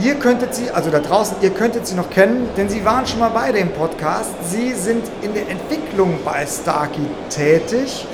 Ihr 0.03 0.15
könntet 0.17 0.55
sie, 0.55 0.71
also 0.71 0.91
da 0.91 0.99
draußen, 0.99 1.39
ihr 1.41 1.51
könntet 1.51 1.87
sie 1.87 1.95
noch 1.95 2.11
kennen, 2.11 2.49
denn 2.59 2.69
sie 2.69 2.85
waren 2.85 3.07
schon 3.07 3.21
mal 3.21 3.31
beide 3.33 3.59
im 3.59 3.71
Podcast. 3.71 4.31
Sie 4.51 4.73
sind 4.73 5.05
in 5.23 5.33
der 5.33 5.49
Entwicklung 5.49 6.19
bei 6.25 6.47
Starkey 6.47 7.07
tätig. 7.31 8.07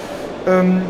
Ähm, 0.47 0.83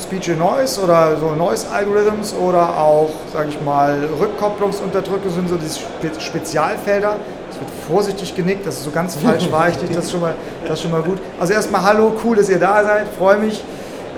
Speech 0.00 0.30
and 0.30 0.40
Noise 0.40 0.82
oder 0.82 1.16
so 1.16 1.34
Noise 1.34 1.66
Algorithms 1.72 2.34
oder 2.34 2.76
auch, 2.76 3.10
sage 3.32 3.48
ich 3.50 3.60
mal, 3.60 4.08
Rückkopplungsunterdrücke 4.20 5.30
sind 5.30 5.48
so 5.48 5.56
die 5.56 5.68
Spe 5.68 6.20
Spezialfelder. 6.20 7.16
Es 7.54 7.60
wird 7.60 7.70
vorsichtig 7.88 8.34
genickt, 8.34 8.66
das 8.66 8.78
ist 8.78 8.84
so 8.84 8.90
ganz 8.90 9.14
falsch 9.14 9.50
war 9.52 9.68
ich 9.68 9.80
nicht, 9.80 9.94
das 9.94 10.06
ist 10.06 10.10
schon 10.10 10.20
mal, 10.20 10.34
das 10.66 10.82
schon 10.82 10.90
mal 10.90 11.02
gut. 11.02 11.18
Also 11.38 11.52
erstmal 11.52 11.84
hallo, 11.84 12.12
cool, 12.24 12.36
dass 12.36 12.48
ihr 12.48 12.58
da 12.58 12.82
seid, 12.82 13.06
freue 13.16 13.36
mich. 13.36 13.62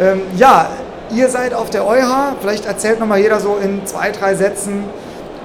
Ähm, 0.01 0.23
ja, 0.37 0.69
ihr 1.15 1.29
seid 1.29 1.53
auf 1.53 1.69
der 1.69 1.87
EuH, 1.87 2.37
vielleicht 2.41 2.65
erzählt 2.65 2.99
nochmal 2.99 3.19
jeder 3.19 3.39
so 3.39 3.59
in 3.63 3.85
zwei, 3.85 4.11
drei 4.11 4.35
Sätzen, 4.35 4.85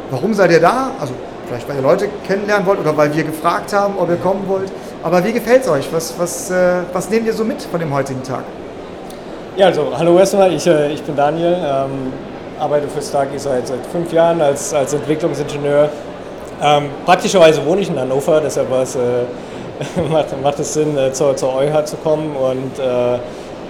warum 0.09 0.33
seid 0.33 0.51
ihr 0.51 0.61
da? 0.61 0.91
Also 1.01 1.13
vielleicht, 1.47 1.67
weil 1.67 1.75
ihr 1.75 1.81
Leute 1.81 2.07
kennenlernen 2.25 2.65
wollt 2.65 2.79
oder 2.79 2.95
weil 2.95 3.13
wir 3.13 3.23
gefragt 3.23 3.73
haben, 3.73 3.95
ob 3.97 4.09
ihr 4.09 4.15
kommen 4.15 4.47
wollt. 4.47 4.71
Aber 5.03 5.23
wie 5.25 5.33
gefällt 5.33 5.63
es 5.63 5.67
euch? 5.67 5.89
Was, 5.91 6.13
was, 6.17 6.49
äh, 6.49 6.83
was 6.93 7.09
nehmt 7.09 7.25
ihr 7.25 7.33
so 7.33 7.43
mit 7.43 7.61
von 7.61 7.79
dem 7.79 7.93
heutigen 7.93 8.23
Tag? 8.23 8.43
Ja, 9.57 9.65
also 9.65 9.87
hallo 9.97 10.17
erstmal, 10.17 10.53
ich, 10.53 10.65
äh, 10.65 10.93
ich 10.93 11.03
bin 11.03 11.17
Daniel, 11.17 11.57
ähm, 11.57 12.13
arbeite 12.57 12.87
für 12.87 13.01
Starkey 13.01 13.37
seit, 13.37 13.67
seit 13.67 13.85
fünf 13.91 14.13
Jahren 14.13 14.41
als, 14.41 14.73
als 14.73 14.93
Entwicklungsingenieur. 14.93 15.89
Ähm, 16.63 16.89
praktischerweise 17.05 17.65
wohne 17.65 17.81
ich 17.81 17.89
in 17.89 17.99
Hannover, 17.99 18.39
deshalb 18.39 18.71
es, 18.71 18.95
äh, 18.95 18.99
macht, 20.11 20.41
macht 20.43 20.59
es 20.59 20.73
Sinn, 20.73 20.95
äh, 20.95 21.11
zur, 21.11 21.35
zur 21.35 21.55
EuH 21.55 21.85
zu 21.85 21.95
kommen 21.97 22.35
und 22.35 22.79
äh, 22.79 23.17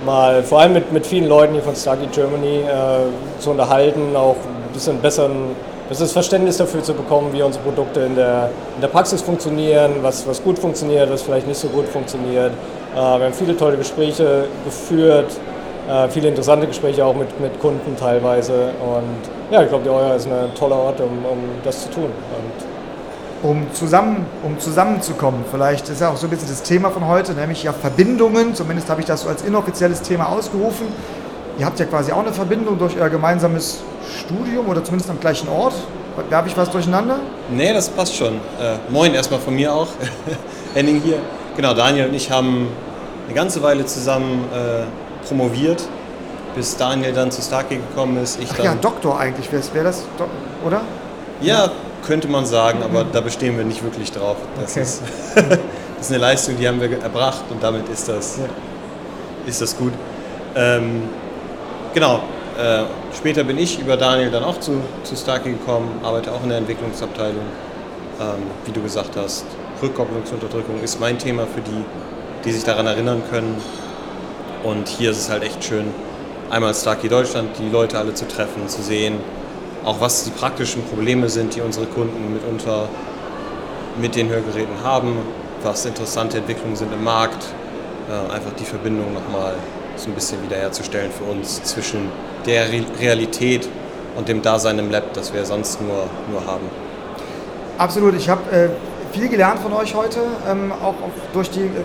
mal 0.05 0.43
vor 0.43 0.59
allem 0.59 0.73
mit, 0.73 0.91
mit 0.91 1.05
vielen 1.05 1.29
Leuten 1.29 1.53
hier 1.53 1.63
von 1.63 1.75
Starkey 1.75 2.07
Germany 2.07 2.59
äh, 2.59 3.39
zu 3.39 3.51
unterhalten, 3.51 4.15
auch 4.15 4.35
ein 4.35 4.73
bisschen 4.73 4.99
besseren, 4.99 5.55
besseres 5.87 6.11
Verständnis 6.11 6.57
dafür 6.57 6.83
zu 6.83 6.93
bekommen, 6.93 7.31
wie 7.31 7.41
unsere 7.41 7.63
Produkte 7.63 8.01
in 8.01 8.15
der, 8.15 8.49
in 8.75 8.81
der 8.81 8.89
Praxis 8.89 9.21
funktionieren, 9.21 9.91
was, 10.01 10.27
was 10.27 10.43
gut 10.43 10.59
funktioniert, 10.59 11.09
was 11.09 11.21
vielleicht 11.21 11.47
nicht 11.47 11.59
so 11.59 11.69
gut 11.69 11.87
funktioniert. 11.87 12.51
Äh, 12.93 12.97
wir 12.97 13.25
haben 13.25 13.33
viele 13.33 13.55
tolle 13.55 13.77
Gespräche 13.77 14.45
geführt, 14.65 15.31
äh, 15.89 16.07
viele 16.09 16.27
interessante 16.27 16.67
Gespräche 16.67 17.05
auch 17.05 17.15
mit, 17.15 17.39
mit 17.39 17.59
Kunden 17.59 17.95
teilweise. 17.97 18.53
Und 18.81 19.53
ja, 19.53 19.61
ich 19.63 19.69
glaube, 19.69 19.83
die 19.83 19.89
Euer 19.89 20.15
ist 20.15 20.27
ein 20.27 20.53
toller 20.57 20.77
Ort, 20.77 20.99
um, 20.99 21.25
um 21.25 21.39
das 21.63 21.83
zu 21.83 21.89
tun. 21.89 22.05
Und 22.05 22.60
um, 23.43 23.67
zusammen, 23.73 24.25
um 24.43 24.59
zusammenzukommen. 24.59 25.43
Vielleicht 25.49 25.89
ist 25.89 26.01
ja 26.01 26.09
auch 26.09 26.17
so 26.17 26.27
ein 26.27 26.29
bisschen 26.29 26.49
das 26.49 26.63
Thema 26.63 26.91
von 26.91 27.07
heute, 27.07 27.33
nämlich 27.33 27.63
ja 27.63 27.73
Verbindungen. 27.73 28.55
Zumindest 28.55 28.89
habe 28.89 29.01
ich 29.01 29.07
das 29.07 29.21
so 29.21 29.29
als 29.29 29.41
inoffizielles 29.41 30.01
Thema 30.01 30.29
ausgerufen. 30.29 30.87
Ihr 31.57 31.65
habt 31.65 31.79
ja 31.79 31.85
quasi 31.85 32.11
auch 32.11 32.19
eine 32.19 32.33
Verbindung 32.33 32.77
durch 32.77 32.97
euer 32.99 33.09
gemeinsames 33.09 33.81
Studium 34.19 34.67
oder 34.69 34.83
zumindest 34.83 35.09
am 35.09 35.19
gleichen 35.19 35.49
Ort. 35.49 35.73
Werfe 36.29 36.49
ich 36.49 36.57
was 36.57 36.69
durcheinander? 36.69 37.19
Nee, 37.49 37.73
das 37.73 37.89
passt 37.89 38.15
schon. 38.15 38.35
Äh, 38.59 38.77
moin 38.89 39.13
erstmal 39.13 39.39
von 39.39 39.55
mir 39.55 39.73
auch. 39.73 39.87
Henning 40.73 41.01
hier. 41.01 41.19
Genau, 41.55 41.73
Daniel 41.73 42.07
und 42.07 42.13
ich 42.13 42.31
haben 42.31 42.67
eine 43.25 43.33
ganze 43.33 43.63
Weile 43.63 43.85
zusammen 43.85 44.45
äh, 44.53 45.27
promoviert, 45.27 45.83
bis 46.55 46.75
Daniel 46.77 47.13
dann 47.13 47.31
zu 47.31 47.41
Starkey 47.41 47.77
gekommen 47.77 48.21
ist. 48.21 48.39
Ich 48.39 48.49
Ach 48.51 48.57
dann, 48.57 48.65
ja, 48.65 48.75
Doktor 48.75 49.19
eigentlich 49.19 49.51
wäre 49.51 49.63
wär 49.73 49.83
das, 49.83 50.03
oder? 50.65 50.81
Ja, 51.41 51.71
könnte 52.05 52.27
man 52.27 52.45
sagen, 52.45 52.83
aber 52.83 53.03
da 53.03 53.21
bestehen 53.21 53.57
wir 53.57 53.63
nicht 53.65 53.83
wirklich 53.83 54.11
drauf. 54.11 54.37
Das, 54.59 54.71
Okay. 54.71 54.81
ist, 54.81 55.01
das 55.35 55.59
ist 56.01 56.09
eine 56.11 56.19
Leistung, 56.19 56.57
die 56.57 56.67
haben 56.67 56.81
wir 56.81 56.91
erbracht 57.01 57.43
und 57.49 57.61
damit 57.63 57.87
ist 57.89 58.07
das, 58.09 58.37
Ja. 58.37 58.43
ist 59.45 59.61
das 59.61 59.77
gut. 59.77 59.93
Ähm, 60.55 61.03
genau, 61.93 62.21
äh, 62.59 62.83
später 63.15 63.43
bin 63.43 63.57
ich 63.57 63.79
über 63.79 63.97
Daniel 63.97 64.31
dann 64.31 64.43
auch 64.43 64.59
zu, 64.59 64.81
zu 65.03 65.15
Starkey 65.15 65.51
gekommen, 65.51 65.99
arbeite 66.03 66.31
auch 66.31 66.43
in 66.43 66.49
der 66.49 66.57
Entwicklungsabteilung. 66.59 67.45
Ähm, 68.19 68.43
wie 68.65 68.71
du 68.71 68.81
gesagt 68.81 69.15
hast, 69.15 69.45
Rückkopplungsunterdrückung 69.81 70.81
ist 70.83 70.99
mein 70.99 71.17
Thema 71.17 71.43
für 71.47 71.61
die, 71.61 71.83
die 72.45 72.51
sich 72.51 72.63
daran 72.63 72.85
erinnern 72.87 73.23
können. 73.31 73.55
Und 74.63 74.87
hier 74.89 75.11
ist 75.11 75.17
es 75.17 75.29
halt 75.29 75.43
echt 75.43 75.63
schön, 75.63 75.85
einmal 76.51 76.73
Starkey 76.75 77.09
Deutschland, 77.09 77.49
die 77.57 77.69
Leute 77.69 77.97
alle 77.97 78.13
zu 78.13 78.27
treffen, 78.27 78.67
zu 78.67 78.81
sehen, 78.83 79.15
auch 79.83 79.99
was 79.99 80.23
die 80.23 80.31
praktischen 80.31 80.83
Probleme 80.83 81.29
sind, 81.29 81.55
die 81.55 81.61
unsere 81.61 81.85
Kunden 81.85 82.33
mitunter 82.33 82.87
mit 83.99 84.15
den 84.15 84.29
Hörgeräten 84.29 84.83
haben, 84.83 85.17
was 85.63 85.85
interessante 85.85 86.37
Entwicklungen 86.37 86.75
sind 86.75 86.93
im 86.93 87.03
Markt, 87.03 87.45
äh, 88.09 88.33
einfach 88.33 88.53
die 88.53 88.63
Verbindung 88.63 89.13
nochmal 89.13 89.55
so 89.95 90.09
ein 90.09 90.13
bisschen 90.13 90.41
wiederherzustellen 90.43 91.11
für 91.11 91.25
uns 91.25 91.63
zwischen 91.63 92.09
der 92.45 92.71
Re 92.71 92.83
Realität 92.99 93.67
und 94.15 94.27
dem 94.27 94.41
Dasein 94.41 94.79
im 94.79 94.91
Lab, 94.91 95.13
das 95.13 95.33
wir 95.33 95.45
sonst 95.45 95.81
nur, 95.81 96.05
nur 96.31 96.45
haben. 96.45 96.65
Absolut. 97.77 98.15
Ich 98.15 98.29
habe 98.29 98.41
äh, 98.51 98.69
viel 99.13 99.29
gelernt 99.29 99.59
von 99.59 99.73
euch 99.73 99.95
heute, 99.95 100.19
ähm, 100.49 100.71
auch, 100.71 100.87
auch 100.89 101.33
durch 101.33 101.49
die 101.49 101.61
äh, 101.61 101.83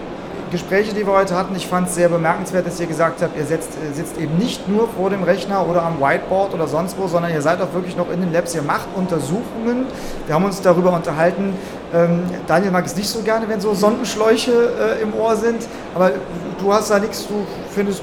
Gespräche, 0.56 0.94
die 0.94 1.06
wir 1.06 1.12
heute 1.12 1.36
hatten. 1.36 1.54
Ich 1.54 1.66
fand 1.66 1.88
es 1.88 1.94
sehr 1.94 2.08
bemerkenswert, 2.08 2.66
dass 2.66 2.80
ihr 2.80 2.86
gesagt 2.86 3.20
habt, 3.20 3.36
ihr 3.36 3.44
setzt, 3.44 3.72
äh, 3.72 3.94
sitzt 3.94 4.18
eben 4.18 4.38
nicht 4.38 4.66
nur 4.68 4.88
vor 4.88 5.10
dem 5.10 5.22
Rechner 5.22 5.68
oder 5.68 5.82
am 5.82 6.00
Whiteboard 6.00 6.54
oder 6.54 6.66
sonst 6.66 6.96
wo, 6.98 7.06
sondern 7.06 7.30
ihr 7.32 7.42
seid 7.42 7.60
auch 7.60 7.74
wirklich 7.74 7.94
noch 7.94 8.10
in 8.10 8.20
den 8.20 8.32
Labs, 8.32 8.54
ihr 8.54 8.62
macht 8.62 8.88
Untersuchungen. 8.94 9.84
Wir 10.26 10.34
haben 10.34 10.46
uns 10.46 10.62
darüber 10.62 10.94
unterhalten. 10.94 11.52
Ähm, 11.92 12.20
Daniel 12.46 12.70
mag 12.70 12.86
es 12.86 12.96
nicht 12.96 13.08
so 13.08 13.20
gerne, 13.20 13.46
wenn 13.48 13.60
so 13.60 13.74
Sondenschläuche 13.74 14.50
äh, 14.50 15.02
im 15.02 15.12
Ohr 15.14 15.36
sind, 15.36 15.66
aber 15.94 16.12
du 16.58 16.72
hast 16.72 16.90
da 16.90 16.98
nichts, 16.98 17.26
du 17.28 17.46
findest. 17.74 18.02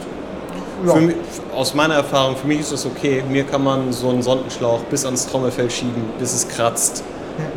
Ja. 0.85 0.93
Mich, 0.95 1.15
aus 1.55 1.73
meiner 1.73 1.95
Erfahrung, 1.95 2.35
für 2.35 2.45
mich 2.45 2.59
ist 2.59 2.71
das 2.71 2.85
okay. 2.85 3.23
Mir 3.27 3.45
kann 3.45 3.63
man 3.63 3.91
so 3.91 4.09
einen 4.09 4.21
Sondenschlauch 4.21 4.81
bis 4.91 5.05
ans 5.05 5.25
Trommelfell 5.27 5.71
schieben, 5.71 6.03
bis 6.19 6.33
es 6.33 6.47
kratzt. 6.47 7.03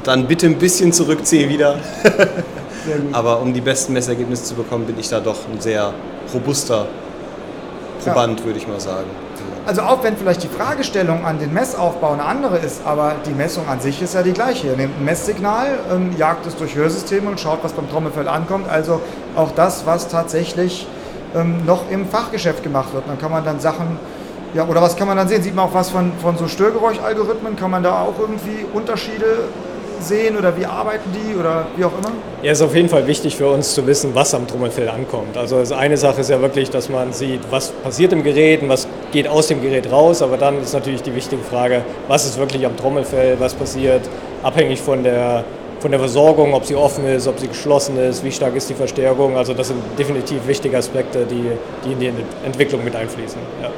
Dann 0.04 0.26
bitte 0.26 0.46
ein 0.46 0.56
bisschen 0.56 0.92
zurückziehen 0.92 1.50
wieder. 1.50 1.76
Aber 3.12 3.40
um 3.40 3.52
die 3.52 3.60
besten 3.60 3.92
Messergebnisse 3.92 4.44
zu 4.44 4.54
bekommen, 4.54 4.86
bin 4.86 4.98
ich 4.98 5.08
da 5.08 5.20
doch 5.20 5.36
ein 5.52 5.60
sehr 5.60 5.92
robuster 6.32 6.86
Proband, 8.04 8.44
würde 8.44 8.58
ich 8.58 8.68
mal 8.68 8.80
sagen. 8.80 9.06
Also 9.66 9.82
auch 9.82 10.04
wenn 10.04 10.16
vielleicht 10.16 10.44
die 10.44 10.48
Fragestellung 10.48 11.24
an 11.24 11.40
den 11.40 11.52
Messaufbau 11.52 12.12
eine 12.12 12.24
andere 12.24 12.58
ist, 12.58 12.82
aber 12.86 13.16
die 13.26 13.32
Messung 13.32 13.66
an 13.68 13.80
sich 13.80 14.00
ist 14.00 14.14
ja 14.14 14.22
die 14.22 14.32
gleiche. 14.32 14.68
Ihr 14.68 14.76
nehmt 14.76 14.96
ein 14.96 15.04
Messsignal, 15.04 15.80
ähm, 15.92 16.14
jagt 16.16 16.46
es 16.46 16.54
durch 16.54 16.76
Hörsysteme 16.76 17.28
und 17.28 17.40
schaut, 17.40 17.58
was 17.62 17.72
beim 17.72 17.90
Trommelfell 17.90 18.28
ankommt. 18.28 18.68
Also 18.68 19.00
auch 19.34 19.50
das, 19.56 19.84
was 19.84 20.06
tatsächlich 20.06 20.86
ähm, 21.34 21.66
noch 21.66 21.90
im 21.90 22.06
Fachgeschäft 22.06 22.62
gemacht 22.62 22.94
wird. 22.94 23.08
Dann 23.08 23.18
kann 23.18 23.32
man 23.32 23.44
dann 23.44 23.58
Sachen, 23.58 23.98
ja, 24.54 24.64
oder 24.64 24.80
was 24.80 24.96
kann 24.96 25.08
man 25.08 25.16
dann 25.16 25.26
sehen? 25.26 25.42
Sieht 25.42 25.56
man 25.56 25.64
auch 25.64 25.74
was 25.74 25.90
von, 25.90 26.12
von 26.22 26.38
so 26.38 26.46
Störgeräuschalgorithmen? 26.46 27.56
Kann 27.56 27.72
man 27.72 27.82
da 27.82 28.02
auch 28.02 28.14
irgendwie 28.20 28.64
Unterschiede 28.72 29.48
sehen 30.00 30.36
oder 30.36 30.56
wie 30.56 30.66
arbeiten 30.66 31.10
die 31.12 31.34
oder 31.36 31.66
wie 31.76 31.84
auch 31.84 31.92
immer? 31.98 32.12
Ja, 32.42 32.52
ist 32.52 32.62
auf 32.62 32.74
jeden 32.74 32.88
Fall 32.88 33.06
wichtig 33.06 33.36
für 33.36 33.48
uns 33.48 33.74
zu 33.74 33.86
wissen, 33.86 34.14
was 34.14 34.34
am 34.34 34.46
Trommelfell 34.46 34.88
ankommt. 34.88 35.36
Also 35.36 35.62
eine 35.74 35.96
Sache 35.96 36.20
ist 36.20 36.30
ja 36.30 36.40
wirklich, 36.40 36.70
dass 36.70 36.88
man 36.88 37.12
sieht, 37.12 37.40
was 37.50 37.70
passiert 37.70 38.12
im 38.12 38.22
Gerät 38.22 38.62
und 38.62 38.68
was 38.68 38.86
geht 39.12 39.28
aus 39.28 39.48
dem 39.48 39.62
Gerät 39.62 39.90
raus. 39.90 40.22
Aber 40.22 40.36
dann 40.36 40.62
ist 40.62 40.74
natürlich 40.74 41.02
die 41.02 41.14
wichtige 41.14 41.42
Frage, 41.42 41.82
was 42.08 42.26
ist 42.26 42.38
wirklich 42.38 42.64
am 42.66 42.76
Trommelfell, 42.76 43.36
was 43.38 43.54
passiert, 43.54 44.02
abhängig 44.42 44.80
von 44.80 45.02
der, 45.02 45.44
von 45.80 45.90
der 45.90 46.00
Versorgung, 46.00 46.54
ob 46.54 46.64
sie 46.64 46.76
offen 46.76 47.06
ist, 47.06 47.26
ob 47.26 47.38
sie 47.38 47.48
geschlossen 47.48 47.98
ist, 47.98 48.24
wie 48.24 48.32
stark 48.32 48.56
ist 48.56 48.68
die 48.68 48.74
Verstärkung. 48.74 49.36
Also 49.36 49.54
das 49.54 49.68
sind 49.68 49.80
definitiv 49.98 50.46
wichtige 50.46 50.76
Aspekte, 50.76 51.24
die, 51.24 51.50
die 51.84 51.92
in 51.92 51.98
die 51.98 52.12
Entwicklung 52.44 52.84
mit 52.84 52.94
einfließen. 52.94 53.38
Ja. 53.62 53.70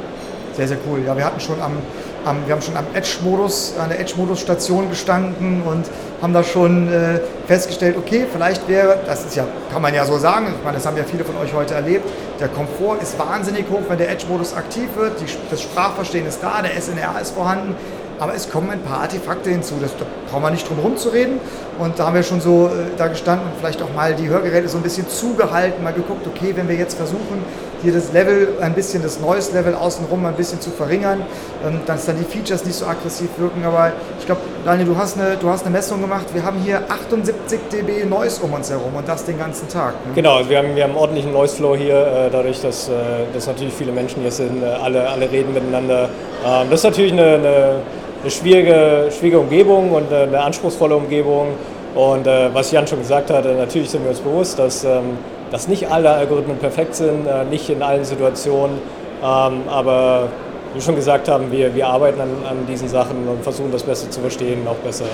Sehr, 0.59 0.66
sehr 0.66 0.79
cool. 0.90 1.01
Ja, 1.07 1.16
wir 1.16 1.25
hatten 1.25 1.38
schon 1.38 1.62
am, 1.62 1.77
am 2.25 2.44
wir 2.44 2.53
haben 2.53 2.62
schon 2.62 2.77
am 2.77 2.85
Edge-Modus, 2.92 3.75
an 3.79 3.90
der 3.90 4.01
Edge-Modus-Station 4.01 4.90
gestanden 4.90 5.62
und 5.62 5.87
haben 6.21 6.33
da 6.33 6.42
schon 6.42 6.92
äh, 6.92 7.21
festgestellt, 7.47 7.97
okay, 7.97 8.27
vielleicht 8.33 8.66
wäre, 8.66 8.99
das 9.07 9.25
ist 9.25 9.37
ja, 9.37 9.47
kann 9.73 9.83
man 9.83 9.94
ja 9.94 10.05
so 10.05 10.18
sagen, 10.18 10.49
ich 10.59 10.64
meine, 10.64 10.79
das 10.79 10.85
haben 10.85 10.97
ja 10.97 11.05
viele 11.05 11.25
von 11.25 11.37
euch 11.37 11.55
heute 11.55 11.75
erlebt, 11.75 12.11
der 12.40 12.49
Komfort 12.49 13.01
ist 13.01 13.16
wahnsinnig 13.21 13.66
hoch, 13.71 13.83
wenn 13.87 13.99
der 13.99 14.11
Edge-Modus 14.11 14.53
aktiv 14.53 14.88
wird, 14.97 15.21
die, 15.21 15.27
das 15.49 15.62
Sprachverstehen 15.62 16.27
ist 16.27 16.42
da, 16.42 16.61
der 16.61 16.73
SNR 16.73 17.21
ist 17.23 17.37
vorhanden. 17.37 17.77
aber 18.18 18.35
es 18.35 18.51
kommen 18.51 18.71
ein 18.71 18.83
paar 18.83 19.03
Artefakte 19.03 19.51
hinzu. 19.51 19.75
Das, 19.81 19.92
da 19.97 20.05
brauchen 20.30 20.42
wir 20.42 20.50
nicht 20.50 20.68
drum 20.68 20.76
herum 20.76 20.96
zu 20.96 21.10
reden. 21.10 21.40
Und 21.78 21.98
da 21.98 22.06
haben 22.06 22.14
wir 22.14 22.22
schon 22.22 22.40
so 22.40 22.66
äh, 22.66 22.96
da 22.96 23.06
gestanden 23.06 23.46
und 23.46 23.58
vielleicht 23.58 23.82
auch 23.82 23.92
mal 23.94 24.14
die 24.14 24.28
Hörgeräte 24.28 24.68
so 24.68 24.78
ein 24.78 24.82
bisschen 24.82 25.08
zugehalten, 25.08 25.82
mal 25.82 25.92
geguckt, 25.92 26.26
okay, 26.26 26.52
wenn 26.54 26.68
wir 26.68 26.76
jetzt 26.76 26.96
versuchen, 26.96 27.44
hier 27.82 27.92
das 27.92 28.12
Level, 28.12 28.48
ein 28.60 28.74
bisschen 28.74 29.02
das 29.02 29.20
Noise 29.20 29.52
Level 29.52 29.74
außenrum 29.74 30.26
ein 30.26 30.34
bisschen 30.34 30.60
zu 30.60 30.70
verringern, 30.70 31.22
ähm, 31.64 31.80
dass 31.86 32.06
dann 32.06 32.16
die 32.18 32.24
Features 32.24 32.64
nicht 32.64 32.76
so 32.76 32.86
aggressiv 32.86 33.28
wirken. 33.38 33.64
Aber 33.64 33.92
ich 34.18 34.26
glaube, 34.26 34.40
Daniel, 34.64 34.86
du 34.86 34.96
hast, 34.96 35.18
eine, 35.18 35.36
du 35.36 35.48
hast 35.48 35.64
eine 35.64 35.70
Messung 35.70 36.00
gemacht. 36.00 36.26
Wir 36.32 36.44
haben 36.44 36.58
hier 36.58 36.82
78 36.88 37.60
dB 37.72 38.04
Noise 38.04 38.42
um 38.42 38.52
uns 38.52 38.70
herum 38.70 38.94
und 38.96 39.06
das 39.06 39.24
den 39.24 39.38
ganzen 39.38 39.68
Tag. 39.68 39.94
Ne? 40.06 40.12
Genau, 40.14 40.40
wir 40.48 40.58
haben, 40.58 40.74
wir 40.74 40.84
haben 40.84 40.96
ordentlichen 40.96 41.32
Noise 41.32 41.56
Flow 41.56 41.76
hier, 41.76 41.94
äh, 41.94 42.30
dadurch, 42.30 42.60
dass, 42.60 42.88
äh, 42.88 42.92
dass 43.32 43.46
natürlich 43.46 43.74
viele 43.74 43.92
Menschen 43.92 44.22
hier 44.22 44.32
sind, 44.32 44.62
alle, 44.64 45.08
alle 45.08 45.30
reden 45.30 45.54
miteinander. 45.54 46.08
Ähm, 46.44 46.66
das 46.70 46.80
ist 46.80 46.84
natürlich 46.84 47.12
eine, 47.12 47.34
eine, 47.34 47.74
eine 48.22 48.31
schwierige, 48.31 49.11
schwierige 49.11 49.38
Umgebung 49.40 49.92
und 49.92 50.12
eine 50.12 50.40
anspruchsvolle 50.40 50.96
Umgebung. 50.96 51.48
Und 51.94 52.26
äh, 52.26 52.52
was 52.52 52.70
Jan 52.70 52.87
schon 52.87 52.98
gesagt 52.98 53.31
hat, 53.31 53.44
natürlich 53.44 53.90
sind 53.90 54.02
wir 54.02 54.11
uns 54.11 54.20
bewusst, 54.20 54.59
dass 54.59 54.85
ähm, 54.85 55.18
dass 55.50 55.68
nicht 55.68 55.90
alle 55.90 56.11
Algorithmen 56.11 56.59
perfekt 56.59 56.94
sind, 56.94 57.26
äh, 57.26 57.44
nicht 57.44 57.68
in 57.70 57.83
allen 57.83 58.04
Situationen, 58.04 58.78
ähm, 59.22 59.62
aber 59.68 60.28
wie 60.70 60.74
wir 60.74 60.83
schon 60.83 60.96
gesagt 60.96 61.28
haben, 61.28 61.50
wir, 61.50 61.74
wir 61.74 61.87
arbeiten 61.87 62.20
an, 62.20 62.31
an 62.48 62.66
diesen 62.66 62.88
Sachen 62.88 63.26
und 63.28 63.42
versuchen 63.42 63.72
das 63.72 63.83
besser 63.83 64.11
zu 64.11 64.20
verstehen, 64.20 64.66
auch 64.68 64.76
besser 64.76 65.07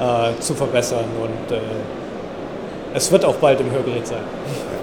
äh, 0.00 0.40
zu 0.40 0.54
verbessern 0.54 1.04
und 1.22 1.56
äh, 1.56 1.60
es 2.94 3.10
wird 3.12 3.24
auch 3.24 3.36
bald 3.36 3.60
im 3.60 3.70
Hörgerät 3.70 4.06
sein. 4.06 4.22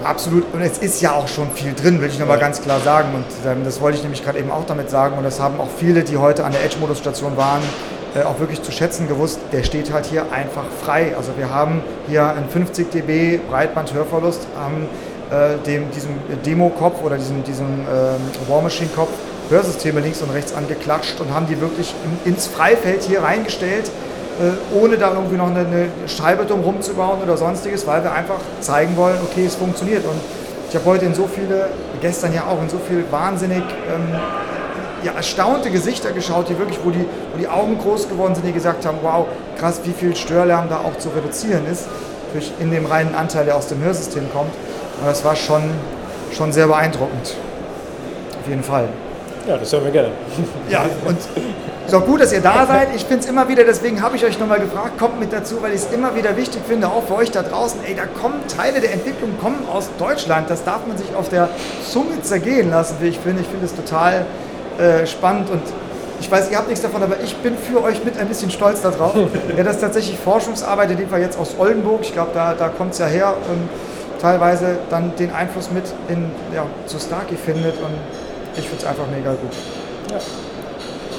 Absolut. 0.04 0.46
Und 0.54 0.62
es 0.62 0.78
ist 0.78 1.02
ja 1.02 1.14
auch 1.14 1.28
schon 1.28 1.52
viel 1.52 1.74
drin, 1.74 2.02
will 2.02 2.10
ich 2.10 2.20
nochmal 2.20 2.38
ja. 2.38 2.44
ganz 2.44 2.62
klar 2.62 2.80
sagen. 2.80 3.10
Und 3.14 3.26
ähm, 3.50 3.64
das 3.64 3.82
wollte 3.82 3.98
ich 3.98 4.04
nämlich 4.04 4.24
gerade 4.24 4.40
eben 4.40 4.52
auch 4.52 4.66
damit 4.66 4.90
sagen. 4.90 5.18
Und 5.18 5.24
das 5.24 5.40
haben 5.40 5.60
auch 5.60 5.70
viele, 5.78 6.04
die 6.04 6.18
heute 6.18 6.46
an 6.46 6.52
der 6.52 6.64
Edge-Modus-Station 6.64 7.36
waren, 7.36 7.62
äh, 8.16 8.24
auch 8.24 8.40
wirklich 8.40 8.62
zu 8.62 8.72
schätzen 8.72 9.08
gewusst, 9.08 9.40
der 9.52 9.64
steht 9.64 9.92
halt 9.92 10.06
hier 10.06 10.32
einfach 10.32 10.66
frei. 10.84 11.14
Also 11.18 11.32
wir 11.38 11.50
haben 11.50 11.82
hier 12.08 12.26
einen 12.26 12.48
50 12.48 12.92
dB 12.92 13.40
Breitband-Hörverlust 13.50 14.48
am 14.56 14.84
äh, 15.30 15.58
dem, 15.66 15.92
diesem 15.92 16.12
Demo-Kopf 16.46 17.04
oder 17.04 17.18
diesem, 17.18 17.44
diesem 17.44 17.82
äh, 17.82 18.50
War 18.50 18.62
Machine-Kopf 18.62 19.10
Hörsysteme 19.50 20.02
links 20.02 20.22
und 20.22 20.30
rechts 20.30 20.54
angeklatscht 20.54 21.20
und 21.20 21.34
haben 21.34 21.48
die 21.48 21.60
wirklich 21.62 21.94
in, 22.26 22.34
ins 22.34 22.48
Freifeld 22.48 23.04
hier 23.04 23.24
reingestellt, 23.24 23.90
ohne 24.74 24.98
da 24.98 25.14
irgendwie 25.14 25.36
noch 25.36 25.48
eine, 25.48 25.90
Scheibe 26.08 26.46
drum 26.46 26.62
rumzubauen 26.62 27.22
oder 27.22 27.38
sonstiges, 27.38 27.88
weil 27.88 28.04
wir 28.04 28.12
einfach 28.12 28.40
zeigen 28.60 28.96
wollen, 28.96 29.18
okay, 29.24 29.46
es 29.46 29.56
funktioniert. 29.56 30.06
Und 30.06 30.20
ich 30.70 30.76
habe 30.76 30.86
heute 30.86 31.06
in 31.06 31.14
so 31.14 31.28
viele, 31.28 31.70
gestern 32.02 32.34
ja 32.34 32.44
auch, 32.44 32.62
in 32.62 32.70
so 32.70 32.78
viel 32.78 33.04
wahnsinnig 33.10 33.64
ähm, 33.64 34.20
ja, 35.04 35.14
erstaunte 35.14 35.70
Gesichter 35.70 36.12
geschaut, 36.12 36.50
die 36.50 36.58
wirklich, 36.58 36.80
wo 36.84 36.92
die, 36.92 37.06
wo 37.34 37.40
die 37.40 37.48
Augen 37.48 37.78
groß 37.78 38.10
geworden 38.10 38.36
sind, 38.36 38.46
die 38.46 38.54
gesagt 38.54 38.86
haben, 38.86 38.98
wow, 39.02 39.26
krass, 39.58 39.82
wie 39.84 39.94
viel 39.94 40.16
Störlärm 40.16 40.70
da 40.70 40.78
auch 40.78 40.98
zu 40.98 41.10
reduzieren 41.10 41.66
ist, 41.72 41.88
durch 42.34 42.52
in 42.60 42.72
dem 42.72 42.86
reinen 42.86 43.16
Anteil, 43.16 43.46
der 43.46 43.56
aus 43.56 43.68
dem 43.68 43.82
Hörsystem 43.82 44.32
kommt. 44.32 44.52
Und 45.00 45.08
das 45.08 45.24
war 45.24 45.36
schon, 45.36 45.64
schon 46.36 46.52
sehr 46.52 46.68
beeindruckend. 46.68 47.36
Auf 48.42 48.50
jeden 48.50 48.64
Fall. 48.64 48.88
Ja, 49.48 49.58
das 49.58 49.72
hören 49.72 49.86
wir 49.86 49.92
gerne. 49.92 50.12
Ja, 50.70 50.86
und 51.06 51.18
ist 51.88 51.94
auch 51.94 52.06
gut, 52.06 52.20
dass 52.20 52.34
ihr 52.34 52.42
da 52.42 52.66
seid. 52.66 52.90
Ich 52.96 53.06
finde 53.06 53.24
es 53.24 53.30
immer 53.30 53.48
wieder, 53.48 53.64
deswegen 53.64 54.02
habe 54.02 54.18
ich 54.18 54.26
euch 54.26 54.38
nochmal 54.40 54.60
gefragt, 54.60 54.98
kommt 55.00 55.20
mit 55.20 55.32
dazu, 55.32 55.62
weil 55.62 55.74
ich 55.74 55.82
es 55.82 55.94
immer 55.94 56.16
wieder 56.16 56.36
wichtig 56.36 56.62
finde, 56.68 56.88
auch 56.88 57.04
für 57.04 57.16
euch 57.16 57.32
da 57.32 57.44
draußen. 57.44 57.80
Ey, 57.86 57.96
da 57.96 58.06
kommen 58.06 58.46
Teile 58.48 58.82
der 58.82 58.94
Entwicklung 58.94 59.38
kommen 59.40 59.66
aus 59.72 59.90
Deutschland. 59.98 60.50
Das 60.50 60.66
darf 60.66 60.86
man 60.86 60.98
sich 60.98 61.16
auf 61.16 61.30
der 61.30 61.50
Zunge 61.90 62.22
zergehen 62.22 62.72
lassen, 62.72 62.98
wie 63.00 63.08
ich 63.08 63.20
finde. 63.20 63.42
Ich 63.42 63.48
finde 63.48 63.66
es 63.66 63.76
total 63.76 64.26
äh, 64.78 65.06
spannend 65.06 65.50
und 65.50 65.62
ich 66.20 66.30
weiß, 66.30 66.52
ihr 66.52 66.58
habt 66.58 66.68
nichts 66.68 66.82
davon, 66.82 67.04
aber 67.04 67.22
ich 67.24 67.38
bin 67.38 67.56
für 67.58 67.82
euch 67.84 68.04
mit 68.04 68.20
ein 68.20 68.28
bisschen 68.28 68.52
stolz 68.52 68.82
darauf. 68.82 69.16
ja, 69.58 69.64
das 69.64 69.76
ist 69.76 69.82
tatsächlich 69.82 70.18
Forschungsarbeit, 70.20 70.92
in 70.92 70.98
dem 70.98 71.10
Fall 71.10 71.22
jetzt 71.22 71.40
aus 71.40 71.56
Oldenburg, 71.58 72.02
ich 72.02 72.12
glaube, 72.12 72.32
da, 72.34 72.54
da 72.54 72.70
kommt 72.70 72.94
es 72.94 73.00
ja 73.00 73.06
her, 73.06 73.36
und 73.50 73.70
teilweise 74.20 74.80
dann 74.90 75.16
den 75.16 75.32
Einfluss 75.32 75.70
mit 75.72 75.84
in, 76.10 76.32
ja, 76.54 76.66
zu 76.88 77.00
Starkey 77.00 77.36
findet 77.36 77.78
und 77.78 77.94
ich 78.56 78.68
finde 78.68 78.84
es 78.84 78.86
einfach 78.86 79.06
mega 79.16 79.32
gut. 79.32 79.54
Ja. 80.12 80.18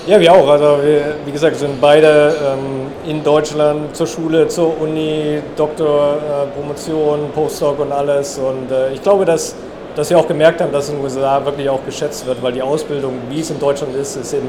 Ja 0.09 0.21
wir 0.21 0.33
auch. 0.33 0.49
Also 0.49 0.79
wir, 0.83 1.17
wie 1.25 1.33
gesagt, 1.33 1.57
sind 1.57 1.81
beide 1.81 2.35
ähm, 2.53 3.11
in 3.11 3.23
Deutschland 3.23 3.95
zur 3.95 4.07
Schule, 4.07 4.49
zur 4.49 4.81
Uni, 4.81 5.41
Doktor, 5.57 6.17
äh, 6.17 6.59
Promotion, 6.59 7.31
Postdoc 7.35 7.79
und 7.81 7.93
alles. 7.93 8.39
Und 8.39 8.71
äh, 8.73 8.93
ich 8.93 9.03
glaube, 9.03 9.25
dass 9.25 9.55
dass 9.95 10.11
wir 10.11 10.19
auch 10.21 10.29
gemerkt 10.29 10.61
haben, 10.61 10.71
dass 10.71 10.89
in 10.89 10.95
den 10.95 11.05
USA 11.05 11.45
wirklich 11.45 11.69
auch 11.69 11.85
geschätzt 11.85 12.25
wird, 12.25 12.41
weil 12.41 12.53
die 12.53 12.63
Ausbildung, 12.63 13.15
wie 13.31 13.41
es 13.41 13.51
in 13.51 13.59
Deutschland 13.59 13.97
ist, 13.97 14.15
ist 14.15 14.33
eben, 14.33 14.47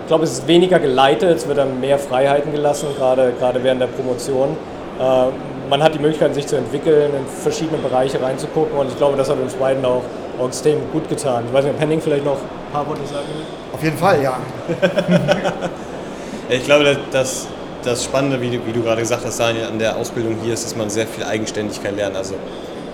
ich 0.00 0.08
glaube, 0.08 0.24
es 0.24 0.32
ist 0.32 0.48
weniger 0.48 0.80
geleitet, 0.80 1.36
es 1.36 1.46
wird 1.46 1.58
dann 1.58 1.78
mehr 1.78 1.96
Freiheiten 1.96 2.50
gelassen, 2.50 2.88
gerade, 2.98 3.32
gerade 3.38 3.62
während 3.62 3.80
der 3.80 3.86
Promotion. 3.86 4.56
Äh, 4.98 5.26
man 5.70 5.80
hat 5.80 5.94
die 5.94 6.00
Möglichkeit, 6.00 6.34
sich 6.34 6.48
zu 6.48 6.56
entwickeln, 6.56 7.12
in 7.14 7.24
verschiedene 7.40 7.78
Bereiche 7.78 8.20
reinzugucken 8.20 8.76
und 8.76 8.88
ich 8.88 8.96
glaube, 8.96 9.16
das 9.16 9.30
hat 9.30 9.38
uns 9.38 9.54
beiden 9.54 9.84
auch, 9.84 10.02
auch 10.40 10.48
extrem 10.48 10.80
gut 10.92 11.08
getan. 11.08 11.44
Ich 11.46 11.52
weiß 11.52 11.64
nicht, 11.66 11.74
ob 11.74 11.80
Henning 11.80 12.00
vielleicht 12.00 12.24
noch 12.24 12.38
ein 12.38 12.72
paar 12.72 12.84
Worte 12.88 13.06
sagen 13.06 13.28
will? 13.28 13.59
Auf 13.80 13.84
jeden 13.84 13.96
Fall, 13.96 14.22
ja. 14.22 14.38
ich 16.50 16.64
glaube, 16.64 16.98
dass 17.10 17.46
das 17.82 18.04
Spannende, 18.04 18.38
wie 18.42 18.50
du, 18.50 18.66
wie 18.66 18.72
du 18.72 18.82
gerade 18.82 19.00
gesagt 19.00 19.24
hast, 19.24 19.40
Daniel, 19.40 19.64
an 19.64 19.78
der 19.78 19.96
Ausbildung 19.96 20.36
hier 20.42 20.52
ist, 20.52 20.66
dass 20.66 20.76
man 20.76 20.90
sehr 20.90 21.06
viel 21.06 21.24
Eigenständigkeit 21.24 21.96
lernt. 21.96 22.14
Also 22.14 22.34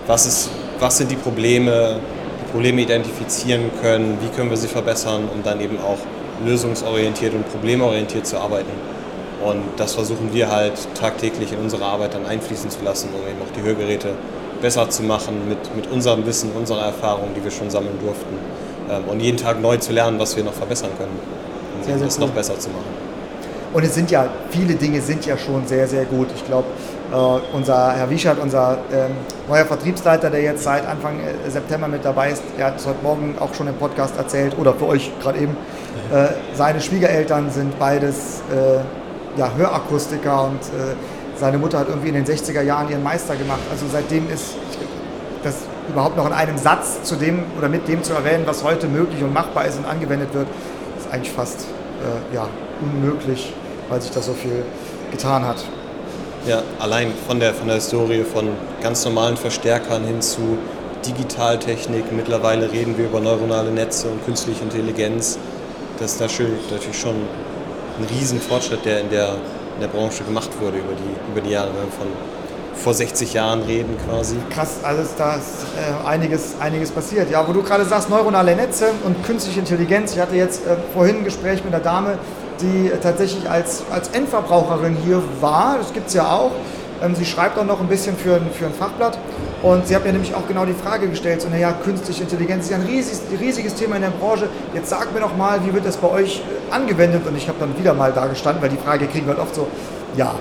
was 0.07 0.27
ist 0.27 0.51
was 0.79 0.99
sind 0.99 1.11
die 1.11 1.17
Probleme, 1.17 1.99
die 2.41 2.53
Probleme 2.53 2.83
identifizieren 2.83 3.73
können, 3.83 4.17
wie 4.21 4.29
können 4.29 4.49
wir 4.49 4.57
sie 4.57 4.69
verbessern, 4.69 5.29
um 5.35 5.43
dann 5.43 5.61
eben 5.61 5.81
auch 5.81 5.99
lösungsorientiert 6.47 7.35
und 7.35 7.51
problemorientiert 7.51 8.25
zu 8.25 8.39
arbeiten. 8.39 8.71
Und 9.45 9.65
das 9.77 9.95
versuchen 9.95 10.33
wir 10.33 10.53
halt 10.53 10.75
tagtäglich 10.95 11.53
in 11.53 11.59
unsere 11.59 11.85
Arbeit 11.85 12.15
dann 12.15 12.27
einfließen 12.27 12.71
zu 12.71 12.85
lassen, 12.85 13.09
um 13.13 13.29
eben 13.29 13.43
auch 13.43 13.53
die 13.57 13.63
Hörgeräte 13.67 14.11
besser 14.63 14.89
zu 14.89 15.03
machen 15.03 15.49
mit, 15.49 15.75
mit 15.75 15.91
unserem 15.91 16.25
Wissen, 16.27 16.53
unserer 16.53 16.87
Erfahrung, 16.87 17.31
die 17.37 17.43
wir 17.43 17.51
schon 17.51 17.71
sammeln 17.71 17.99
durften. 18.01 18.39
Ähm, 18.91 19.05
und 19.09 19.21
jeden 19.21 19.37
Tag 19.37 19.61
neu 19.61 19.77
zu 19.77 19.93
lernen, 19.93 20.19
was 20.19 20.37
wir 20.37 20.45
noch 20.45 20.55
verbessern 20.55 20.91
können, 20.99 21.19
um 21.77 21.85
sehr, 21.85 21.99
sehr 21.99 22.07
das 22.07 22.19
cool. 22.19 22.27
noch 22.27 22.33
besser 22.35 22.59
zu 22.59 22.69
machen. 22.71 23.07
Und 23.73 23.85
es 23.85 23.95
sind 23.95 24.11
ja, 24.11 24.29
viele 24.51 24.75
Dinge 24.75 25.01
sind 25.01 25.27
ja 25.27 25.37
schon 25.37 25.67
sehr, 25.67 25.87
sehr 25.87 26.05
gut. 26.05 26.29
Ich 26.35 26.47
glaube, 26.47 26.67
äh, 27.13 27.55
unser 27.55 27.93
Herr 27.93 28.09
Wiechert, 28.09 28.39
unser 28.39 28.79
ähm, 28.93 29.11
neuer 29.49 29.65
Vertriebsleiter, 29.67 30.31
der 30.31 30.41
jetzt 30.41 30.63
seit 30.63 30.87
Anfang 30.87 31.19
äh, 31.21 31.51
September 31.51 31.87
mit 31.87 32.05
dabei 32.05 32.31
ist, 32.31 32.43
der 32.57 32.67
hat 32.67 32.79
es 32.79 32.87
heute 32.87 33.03
Morgen 33.03 33.37
auch 33.39 33.53
schon 33.55 33.67
im 33.67 33.75
Podcast 33.75 34.17
erzählt 34.17 34.57
oder 34.59 34.73
für 34.73 34.87
euch 34.87 35.13
gerade 35.21 35.41
eben. 35.41 35.57
Äh, 36.13 36.29
seine 36.55 36.81
Schwiegereltern 36.81 37.51
sind 37.51 37.79
beides 37.79 38.43
ja, 39.37 39.51
Hörakustiker 39.55 40.45
und 40.45 40.61
seine 41.37 41.59
Mutter 41.59 41.81
hat 41.81 41.89
irgendwie 41.89 42.09
in 42.09 42.15
den 42.15 42.25
60er 42.25 42.63
Jahren 42.63 42.89
ihren 42.89 43.03
Meister 43.03 43.37
gemacht. 43.37 43.61
Also 43.71 43.85
seitdem 43.93 44.31
ist 44.31 44.55
das 45.43 45.57
überhaupt 45.89 46.17
noch 46.17 46.27
in 46.27 46.33
einem 46.33 46.59
Satz 46.59 47.03
zu 47.03 47.17
dem 47.17 47.45
oder 47.59 47.69
mit 47.69 47.89
dem 47.89 48.03
zu 48.03 48.13
erwähnen, 48.13 48.45
was 48.47 48.65
heute 48.65 48.89
möglich 48.89 49.23
und 49.23 49.33
machbar 49.33 49.67
ist 49.67 49.79
und 49.79 49.85
angewendet 49.85 50.33
wird, 50.35 50.47
ist 50.99 51.13
eigentlich 51.13 51.33
fast 51.33 51.67
äh, 52.03 52.35
ja, 52.35 52.49
unmöglich, 52.81 53.53
weil 53.89 54.01
sich 54.01 54.11
da 54.11 54.21
so 54.21 54.33
viel 54.33 54.65
getan 55.11 55.45
hat. 55.45 55.65
Ja, 56.47 56.63
allein 56.79 57.13
von 57.27 57.41
der, 57.41 57.55
von 57.55 57.67
der 57.67 57.77
Historie 57.77 58.23
von 58.23 58.49
ganz 58.81 59.05
normalen 59.05 59.37
Verstärkern 59.37 60.05
hin 60.05 60.23
zu 60.23 60.59
Digitaltechnik. 61.05 62.13
Mittlerweile 62.13 62.71
reden 62.71 62.97
wir 62.99 63.07
über 63.07 63.21
neuronale 63.21 63.71
Netze 63.71 64.09
und 64.09 64.25
künstliche 64.25 64.63
Intelligenz. 64.63 65.39
Das 65.99 66.15
ist 66.15 66.21
natürlich 66.21 67.01
schon 67.01 67.15
ein 67.15 68.07
Riesenfortschritt, 68.11 68.85
der 68.85 69.01
in 69.01 69.11
der, 69.11 69.35
in 69.75 69.81
der 69.81 69.89
Branche 69.89 70.25
gemacht 70.25 70.51
wurde 70.61 70.79
über 70.79 70.93
die, 70.93 71.33
über 71.33 71.41
die 71.41 71.51
Jahre. 71.51 71.71
Von 71.99 72.07
vor 72.83 72.95
60 72.95 73.35
Jahren 73.35 73.63
reden 73.63 73.97
quasi. 74.09 74.37
Krass, 74.51 74.79
also 74.83 75.03
da 75.17 75.37
ist 75.37 75.67
äh, 75.77 76.07
einiges, 76.07 76.55
einiges 76.61 76.91
passiert. 76.91 77.31
Ja, 77.31 77.47
wo 77.47 77.53
du 77.53 77.63
gerade 77.63 77.85
sagst, 77.85 78.11
neuronale 78.11 78.55
Netze 78.55 78.91
und 79.05 79.25
künstliche 79.25 79.61
Intelligenz. 79.61 80.15
Ich 80.15 80.21
hatte 80.21 80.37
jetzt 80.37 80.67
äh, 80.67 80.77
vorhin 80.95 81.19
ein 81.19 81.25
Gespräch 81.25 81.65
mit 81.65 81.75
einer 81.75 81.83
Dame, 81.83 82.19
die 82.61 82.91
tatsächlich 83.03 83.49
als, 83.49 83.83
als 83.91 84.09
Endverbraucherin 84.09 84.97
hier 85.05 85.23
war. 85.41 85.77
Das 85.79 85.93
gibt 85.93 86.09
es 86.09 86.15
ja 86.15 86.31
auch. 86.31 86.53
Ähm, 87.03 87.15
sie 87.15 87.25
schreibt 87.25 87.59
auch 87.59 87.65
noch 87.65 87.81
ein 87.81 87.89
bisschen 87.89 88.17
für, 88.17 88.41
für 88.53 88.67
ein 88.67 88.75
Fachblatt. 88.75 89.19
Und 89.63 89.87
sie 89.87 89.97
hat 89.97 90.05
mir 90.05 90.13
nämlich 90.13 90.35
auch 90.35 90.47
genau 90.47 90.65
die 90.65 90.75
Frage 90.75 91.09
gestellt, 91.09 91.43
so 91.43 91.49
naja, 91.49 91.73
künstliche 91.73 92.23
Intelligenz 92.23 92.65
ist 92.65 92.71
ja 92.71 92.77
ein 92.77 92.87
riesiges, 92.87 93.23
riesiges 93.41 93.75
Thema 93.75 93.97
in 93.97 94.03
der 94.03 94.11
Branche. 94.11 94.49
Jetzt 94.75 94.91
sag 94.91 95.13
mir 95.13 95.21
doch 95.21 95.37
mal, 95.37 95.65
wie 95.67 95.73
wird 95.73 95.87
das 95.87 95.97
bei 95.97 96.09
euch 96.09 96.41
äh, 96.41 96.75
angewendet? 96.75 97.27
Und 97.27 97.37
ich 97.37 97.49
habe 97.49 97.59
dann 97.59 97.77
wieder 97.79 97.95
mal 97.95 98.13
da 98.13 98.27
gestanden, 98.27 98.63
weil 98.63 98.71
die 98.71 98.77
Frage 98.77 99.07
kriegen 99.07 99.27
wir 99.27 99.35
halt 99.35 99.43
oft 99.43 99.55
so, 99.55 99.67
ja, 100.17 100.35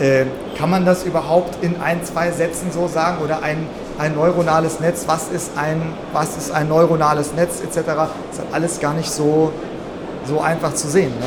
äh, 0.00 0.24
kann 0.56 0.70
man 0.70 0.84
das 0.84 1.04
überhaupt 1.04 1.62
in 1.62 1.80
ein, 1.80 2.04
zwei 2.04 2.30
Sätzen 2.30 2.70
so 2.72 2.88
sagen? 2.88 3.22
Oder 3.22 3.42
ein, 3.42 3.66
ein 3.98 4.14
neuronales 4.14 4.80
Netz, 4.80 5.04
was 5.06 5.28
ist 5.28 5.52
ein, 5.56 5.94
was 6.12 6.36
ist 6.36 6.50
ein 6.50 6.68
neuronales 6.68 7.34
Netz 7.34 7.60
etc.? 7.60 7.74
Das 7.74 7.86
ist 7.86 8.38
halt 8.38 8.52
alles 8.52 8.80
gar 8.80 8.94
nicht 8.94 9.10
so 9.10 9.52
so 10.28 10.40
einfach 10.40 10.74
zu 10.74 10.88
sehen. 10.88 11.10
Ne? 11.18 11.26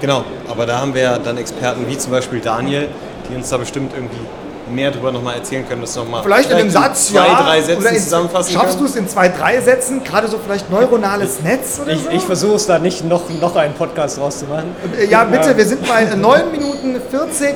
Genau, 0.00 0.24
aber 0.48 0.66
da 0.66 0.80
haben 0.80 0.94
wir 0.94 1.18
dann 1.18 1.38
Experten 1.38 1.86
wie 1.88 1.96
zum 1.96 2.12
Beispiel 2.12 2.40
Daniel, 2.40 2.88
die 3.30 3.36
uns 3.36 3.48
da 3.48 3.56
bestimmt 3.56 3.92
irgendwie 3.94 4.20
mehr 4.70 4.90
darüber 4.90 5.12
nochmal 5.12 5.36
erzählen 5.36 5.66
können, 5.68 5.82
das 5.82 5.94
nochmal 5.96 6.22
Vielleicht, 6.22 6.50
in 6.50 6.56
einem 6.56 6.70
Satz, 6.70 7.08
zwei, 7.08 7.26
ja. 7.26 7.42
drei 7.42 7.60
Sätzen 7.60 7.86
in, 7.86 8.00
zusammenfassen 8.00 8.52
Schaffst 8.52 8.80
du 8.80 8.84
es 8.84 8.96
in 8.96 9.08
zwei, 9.08 9.28
drei 9.28 9.60
Sätzen? 9.60 10.02
Gerade 10.04 10.28
so 10.28 10.38
vielleicht 10.38 10.70
neuronales 10.70 11.42
Netz 11.42 11.80
oder 11.80 11.92
Ich, 11.92 12.02
so? 12.02 12.10
ich 12.10 12.22
versuche 12.22 12.54
es 12.56 12.66
da 12.66 12.78
nicht 12.78 13.04
noch, 13.04 13.28
noch 13.40 13.56
einen 13.56 13.74
Podcast 13.74 14.18
draus 14.18 14.38
zu 14.38 14.46
machen. 14.46 14.74
Äh, 14.98 15.06
ja, 15.06 15.24
bitte, 15.24 15.56
wir 15.56 15.64
sind 15.64 15.86
bei 15.86 16.04
9 16.04 16.50
Minuten 16.50 17.00
40. 17.10 17.48
Äh, 17.48 17.54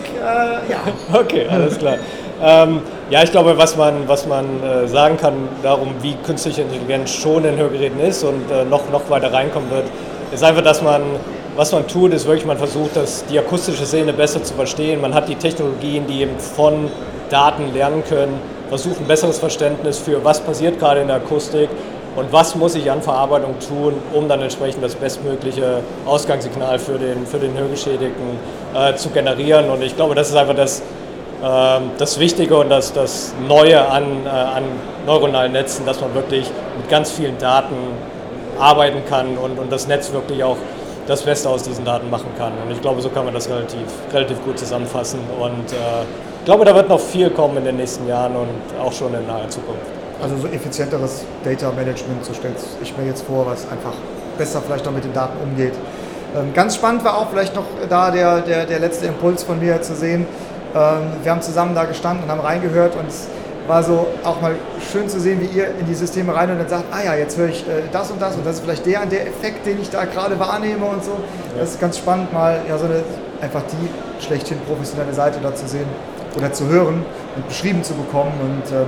ja. 0.71 0.81
Okay, 1.13 1.47
alles 1.49 1.79
klar. 1.79 1.97
Ähm, 2.41 2.83
ja, 3.11 3.23
ich 3.23 3.33
glaube, 3.33 3.57
was 3.59 3.77
man, 3.77 4.07
was 4.07 4.27
man 4.27 4.63
äh, 4.63 4.87
sagen 4.87 5.17
kann 5.17 5.35
darum, 5.63 5.95
wie 6.03 6.15
künstliche 6.25 6.63
Intelligenz 6.63 7.11
schon 7.11 7.45
in 7.45 7.57
Hörgeräten 7.57 7.99
ist 8.01 8.23
und 8.23 8.51
äh, 8.51 8.65
noch, 8.65 8.91
noch 8.91 9.09
weiter 9.11 9.33
reinkommen 9.33 9.71
wird, 9.71 9.87
ist 10.33 10.45
einfach, 10.45 10.63
dass 10.63 10.83
man, 10.83 11.03
was 11.59 11.73
man 11.73 11.89
tut, 11.89 12.15
ist 12.15 12.25
wirklich, 12.25 12.47
man 12.47 12.57
versucht, 12.57 12.95
das, 12.95 13.25
die 13.27 13.37
akustische 13.37 13.85
Szene 13.85 14.13
besser 14.13 14.41
zu 14.45 14.55
verstehen. 14.55 15.01
Man 15.01 15.13
hat 15.13 15.29
die 15.29 15.35
Technologien, 15.35 16.07
die 16.07 16.23
eben 16.23 16.39
von 16.39 16.89
Daten 17.31 17.75
lernen 17.75 18.05
können, 18.09 18.39
versucht 18.69 19.01
ein 19.01 19.09
besseres 19.09 19.41
Verständnis 19.41 19.99
für, 19.99 20.25
was 20.25 20.39
passiert 20.39 20.79
gerade 20.79 21.01
in 21.01 21.09
der 21.09 21.17
Akustik 21.17 21.69
und 22.15 22.33
was 22.33 22.55
muss 22.55 22.77
ich 22.77 22.89
an 22.89 23.03
Verarbeitung 23.03 23.57
tun, 23.59 23.95
um 24.15 24.29
dann 24.29 24.41
entsprechend 24.41 24.85
das 24.85 24.95
bestmögliche 24.95 25.81
Ausgangssignal 26.07 26.79
für 26.79 26.97
den, 26.97 27.27
für 27.27 27.41
den 27.41 27.59
Hörgeschädigten 27.59 28.39
äh, 28.77 28.95
zu 28.95 29.11
generieren. 29.11 29.69
Und 29.69 29.83
ich 29.83 29.97
glaube, 29.97 30.15
das 30.15 30.29
ist 30.29 30.37
einfach 30.37 30.55
das, 30.55 30.81
ähm, 31.43 31.91
das 31.99 32.21
Wichtige 32.21 32.57
und 32.57 32.69
das, 32.69 32.93
das 32.93 33.35
Neue 33.49 33.85
an, 33.85 34.05
äh, 34.25 34.29
an 34.29 34.63
neuronalen 35.07 35.51
Netzen, 35.51 35.85
dass 35.87 36.01
man 36.01 36.15
wirklich 36.15 36.47
mit 36.77 36.89
ganz 36.89 37.11
vielen 37.11 37.37
Daten 37.37 37.75
arbeiten 38.61 39.05
kann 39.09 39.37
und, 39.39 39.59
und 39.59 39.73
das 39.73 39.89
Netz 39.89 40.13
wirklich 40.13 40.45
auch 40.45 40.57
das 41.09 41.23
Beste 41.23 41.49
aus 41.49 41.63
diesen 41.63 41.85
Daten 41.85 42.11
machen 42.11 42.29
kann. 42.37 42.53
Und 42.65 42.71
ich 42.71 42.81
glaube, 42.81 43.01
so 43.01 43.09
kann 43.09 43.25
man 43.25 43.33
das 43.33 43.49
relativ, 43.49 43.81
relativ 44.13 44.45
gut 44.45 44.59
zusammenfassen. 44.59 45.19
Und 45.41 45.73
äh, 45.73 46.05
ich 46.39 46.45
glaube, 46.45 46.65
da 46.65 46.75
wird 46.75 46.89
noch 46.89 47.01
viel 47.01 47.31
kommen 47.31 47.57
in 47.57 47.65
den 47.65 47.77
nächsten 47.77 48.07
Jahren 48.07 48.37
und 48.37 48.81
auch 48.81 48.93
schon 48.93 49.15
in 49.15 49.27
naher 49.27 49.49
Zukunft. 49.49 49.87
Also 50.23 50.37
so 50.37 50.49
effizienteres 50.49 51.25
Data 51.45 51.73
Management, 51.73 52.25
so 52.25 52.35
stelle 52.35 52.55
ich 52.83 52.97
mir 52.97 53.07
jetzt 53.07 53.23
vor, 53.23 53.47
was 53.47 53.63
einfach 53.71 53.95
besser 54.37 54.61
vielleicht 54.65 54.87
auch 54.87 54.93
mit 54.93 55.05
den 55.05 55.15
Daten 55.15 55.39
umgeht. 55.43 55.73
Ähm, 56.37 56.53
ganz 56.53 56.75
spannend 56.75 57.05
war 57.05 57.17
auch 57.17 57.31
vielleicht 57.31 57.55
noch 57.55 57.65
da 57.89 58.11
der, 58.11 58.43
der, 58.43 58.67
der 58.67 58.79
letzte 58.79 59.07
Impuls 59.07 59.43
von 59.43 59.59
mir 59.59 59.81
zu 59.81 59.95
sehen. 59.95 60.27
Ähm, 60.75 61.01
wir 61.23 61.31
haben 61.33 61.41
zusammen 61.41 61.75
da 61.75 61.85
gestanden 61.85 62.25
und 62.25 62.31
haben 62.31 62.41
reingehört 62.41 62.97
und 62.97 63.07
war 63.69 63.83
so 63.83 64.07
auch 64.25 64.41
mal 64.41 64.57
schön 64.91 65.09
zu 65.09 65.21
sehen, 65.21 65.41
wie 65.41 65.59
ihr 65.59 65.69
in 65.79 65.87
die 65.87 65.95
Systeme 65.95 66.35
rein 66.35 66.51
und 66.51 66.59
dann 66.59 66.69
sagt, 66.69 66.85
ah 66.91 67.05
ja, 67.05 67.15
jetzt 67.15 67.37
höre 67.37 67.49
ich 67.49 67.61
äh, 67.69 67.83
das 67.93 68.11
und 68.11 68.21
das 68.21 68.35
und 68.35 68.45
das 68.45 68.57
ist 68.57 68.63
vielleicht 68.63 68.87
der 68.87 69.03
und 69.03 69.13
der 69.13 69.27
Effekt, 69.27 69.67
den 69.67 69.81
ich 69.81 69.91
da 69.91 70.05
gerade 70.05 70.39
wahrnehme 70.41 70.87
und 70.87 71.05
so. 71.05 71.13
Das 71.59 71.71
ist 71.71 71.81
ganz 71.81 71.99
spannend, 71.99 72.33
mal 72.33 72.61
ja 72.69 72.79
so 72.79 72.87
eine 72.87 73.03
einfach 73.41 73.63
die 73.71 74.25
schlechthin 74.25 74.59
professionelle 74.67 75.13
Seite 75.13 75.39
da 75.43 75.55
zu 75.55 75.69
sehen 75.69 75.87
oder 76.37 76.53
zu 76.53 76.67
hören 76.67 77.05
und 77.37 77.49
beschrieben 77.49 77.83
zu 77.83 77.95
bekommen 77.95 78.33
und 78.41 78.73
ähm, 78.73 78.87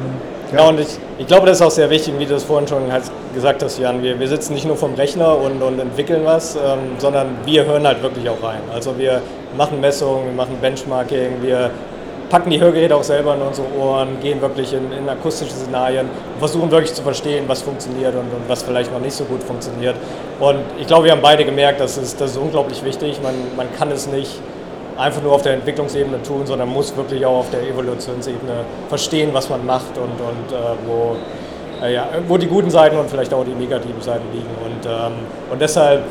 Ja, 0.56 0.68
und 0.68 0.80
ich, 0.80 0.98
ich 1.18 1.26
glaube, 1.26 1.46
das 1.46 1.58
ist 1.58 1.62
auch 1.62 1.70
sehr 1.70 1.90
wichtig, 1.90 2.14
wie 2.18 2.26
du 2.26 2.34
es 2.34 2.44
vorhin 2.44 2.66
schon 2.66 2.90
halt 2.92 3.04
gesagt 3.34 3.62
hast, 3.62 3.78
Jan. 3.78 4.02
Wir, 4.02 4.18
wir 4.18 4.28
sitzen 4.28 4.54
nicht 4.54 4.66
nur 4.66 4.76
vom 4.76 4.94
Rechner 4.94 5.36
und, 5.38 5.62
und 5.62 5.78
entwickeln 5.78 6.22
was, 6.24 6.56
ähm, 6.56 6.96
sondern 6.98 7.28
wir 7.44 7.64
hören 7.64 7.86
halt 7.86 8.02
wirklich 8.02 8.28
auch 8.28 8.42
rein. 8.42 8.60
Also 8.72 8.98
wir 8.98 9.22
machen 9.56 9.80
Messungen, 9.80 10.26
wir 10.26 10.32
machen 10.32 10.56
Benchmarking, 10.60 11.42
wir 11.42 11.70
packen 12.30 12.50
die 12.50 12.60
Hörgeräte 12.60 12.94
auch 12.96 13.02
selber 13.02 13.34
in 13.34 13.42
unsere 13.42 13.66
Ohren, 13.78 14.20
gehen 14.22 14.40
wirklich 14.40 14.72
in, 14.72 14.92
in 14.92 15.08
akustische 15.08 15.52
Szenarien 15.52 16.06
und 16.06 16.38
versuchen 16.38 16.70
wirklich 16.70 16.94
zu 16.94 17.02
verstehen, 17.02 17.44
was 17.48 17.60
funktioniert 17.60 18.14
und, 18.14 18.32
und 18.32 18.48
was 18.48 18.62
vielleicht 18.62 18.92
noch 18.92 19.00
nicht 19.00 19.14
so 19.14 19.24
gut 19.24 19.42
funktioniert. 19.42 19.96
Und 20.38 20.60
ich 20.78 20.86
glaube, 20.86 21.06
wir 21.06 21.12
haben 21.12 21.22
beide 21.22 21.44
gemerkt, 21.44 21.80
das 21.80 21.98
ist, 21.98 22.20
das 22.20 22.30
ist 22.32 22.36
unglaublich 22.38 22.82
wichtig. 22.84 23.20
Man, 23.22 23.34
man 23.56 23.66
kann 23.76 23.90
es 23.90 24.06
nicht 24.06 24.40
einfach 24.96 25.22
nur 25.22 25.32
auf 25.32 25.42
der 25.42 25.54
Entwicklungsebene 25.54 26.22
tun, 26.22 26.46
sondern 26.46 26.68
muss 26.68 26.96
wirklich 26.96 27.26
auch 27.26 27.40
auf 27.40 27.50
der 27.50 27.62
Evolutionsebene 27.62 28.64
verstehen, 28.88 29.30
was 29.32 29.48
man 29.48 29.66
macht 29.66 29.96
und, 29.96 30.04
und 30.04 30.52
äh, 30.52 30.60
wo, 30.86 31.16
äh, 31.84 31.94
ja, 31.94 32.06
wo 32.28 32.36
die 32.36 32.46
guten 32.46 32.70
Seiten 32.70 32.96
und 32.96 33.10
vielleicht 33.10 33.34
auch 33.34 33.44
die 33.44 33.54
negativen 33.54 34.00
Seiten 34.00 34.24
liegen. 34.32 34.50
Und, 34.64 34.86
ähm, 34.86 35.12
und 35.50 35.60
deshalb 35.60 36.02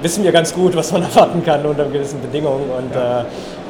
wissen 0.00 0.24
wir 0.24 0.32
ganz 0.32 0.54
gut, 0.54 0.74
was 0.76 0.92
man 0.92 1.02
erwarten 1.14 1.44
kann 1.44 1.66
unter 1.66 1.84
gewissen 1.84 2.22
Bedingungen 2.22 2.70
und, 2.70 2.94
äh, 2.94 3.20
ähm, 3.20 3.26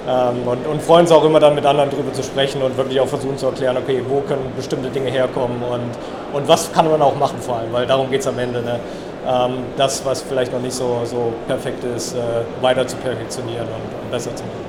und, 0.06 0.66
und 0.66 0.82
freuen 0.82 1.02
uns 1.02 1.12
auch 1.12 1.24
immer 1.24 1.40
dann 1.40 1.54
mit 1.54 1.66
anderen 1.66 1.90
darüber 1.90 2.12
zu 2.12 2.22
sprechen 2.22 2.62
und 2.62 2.76
wirklich 2.76 2.98
auch 3.00 3.08
versuchen 3.08 3.36
zu 3.36 3.46
erklären, 3.46 3.76
okay, 3.76 4.02
wo 4.08 4.20
können 4.20 4.52
bestimmte 4.56 4.88
Dinge 4.88 5.10
herkommen 5.10 5.62
und, 5.62 6.36
und 6.36 6.48
was 6.48 6.72
kann 6.72 6.88
man 6.90 7.02
auch 7.02 7.16
machen 7.16 7.38
vor 7.40 7.56
allem, 7.56 7.72
weil 7.72 7.86
darum 7.86 8.10
geht 8.10 8.20
es 8.20 8.26
am 8.26 8.38
Ende. 8.38 8.62
Ne? 8.62 8.80
Ähm, 9.26 9.64
das, 9.76 10.04
was 10.06 10.22
vielleicht 10.22 10.52
noch 10.52 10.60
nicht 10.60 10.74
so, 10.74 11.02
so 11.04 11.32
perfekt 11.46 11.84
ist, 11.84 12.14
äh, 12.14 12.18
weiter 12.62 12.86
zu 12.86 12.96
perfektionieren 12.96 13.66
und, 13.66 14.02
und 14.02 14.10
besser 14.10 14.34
zu 14.34 14.44
machen. 14.44 14.68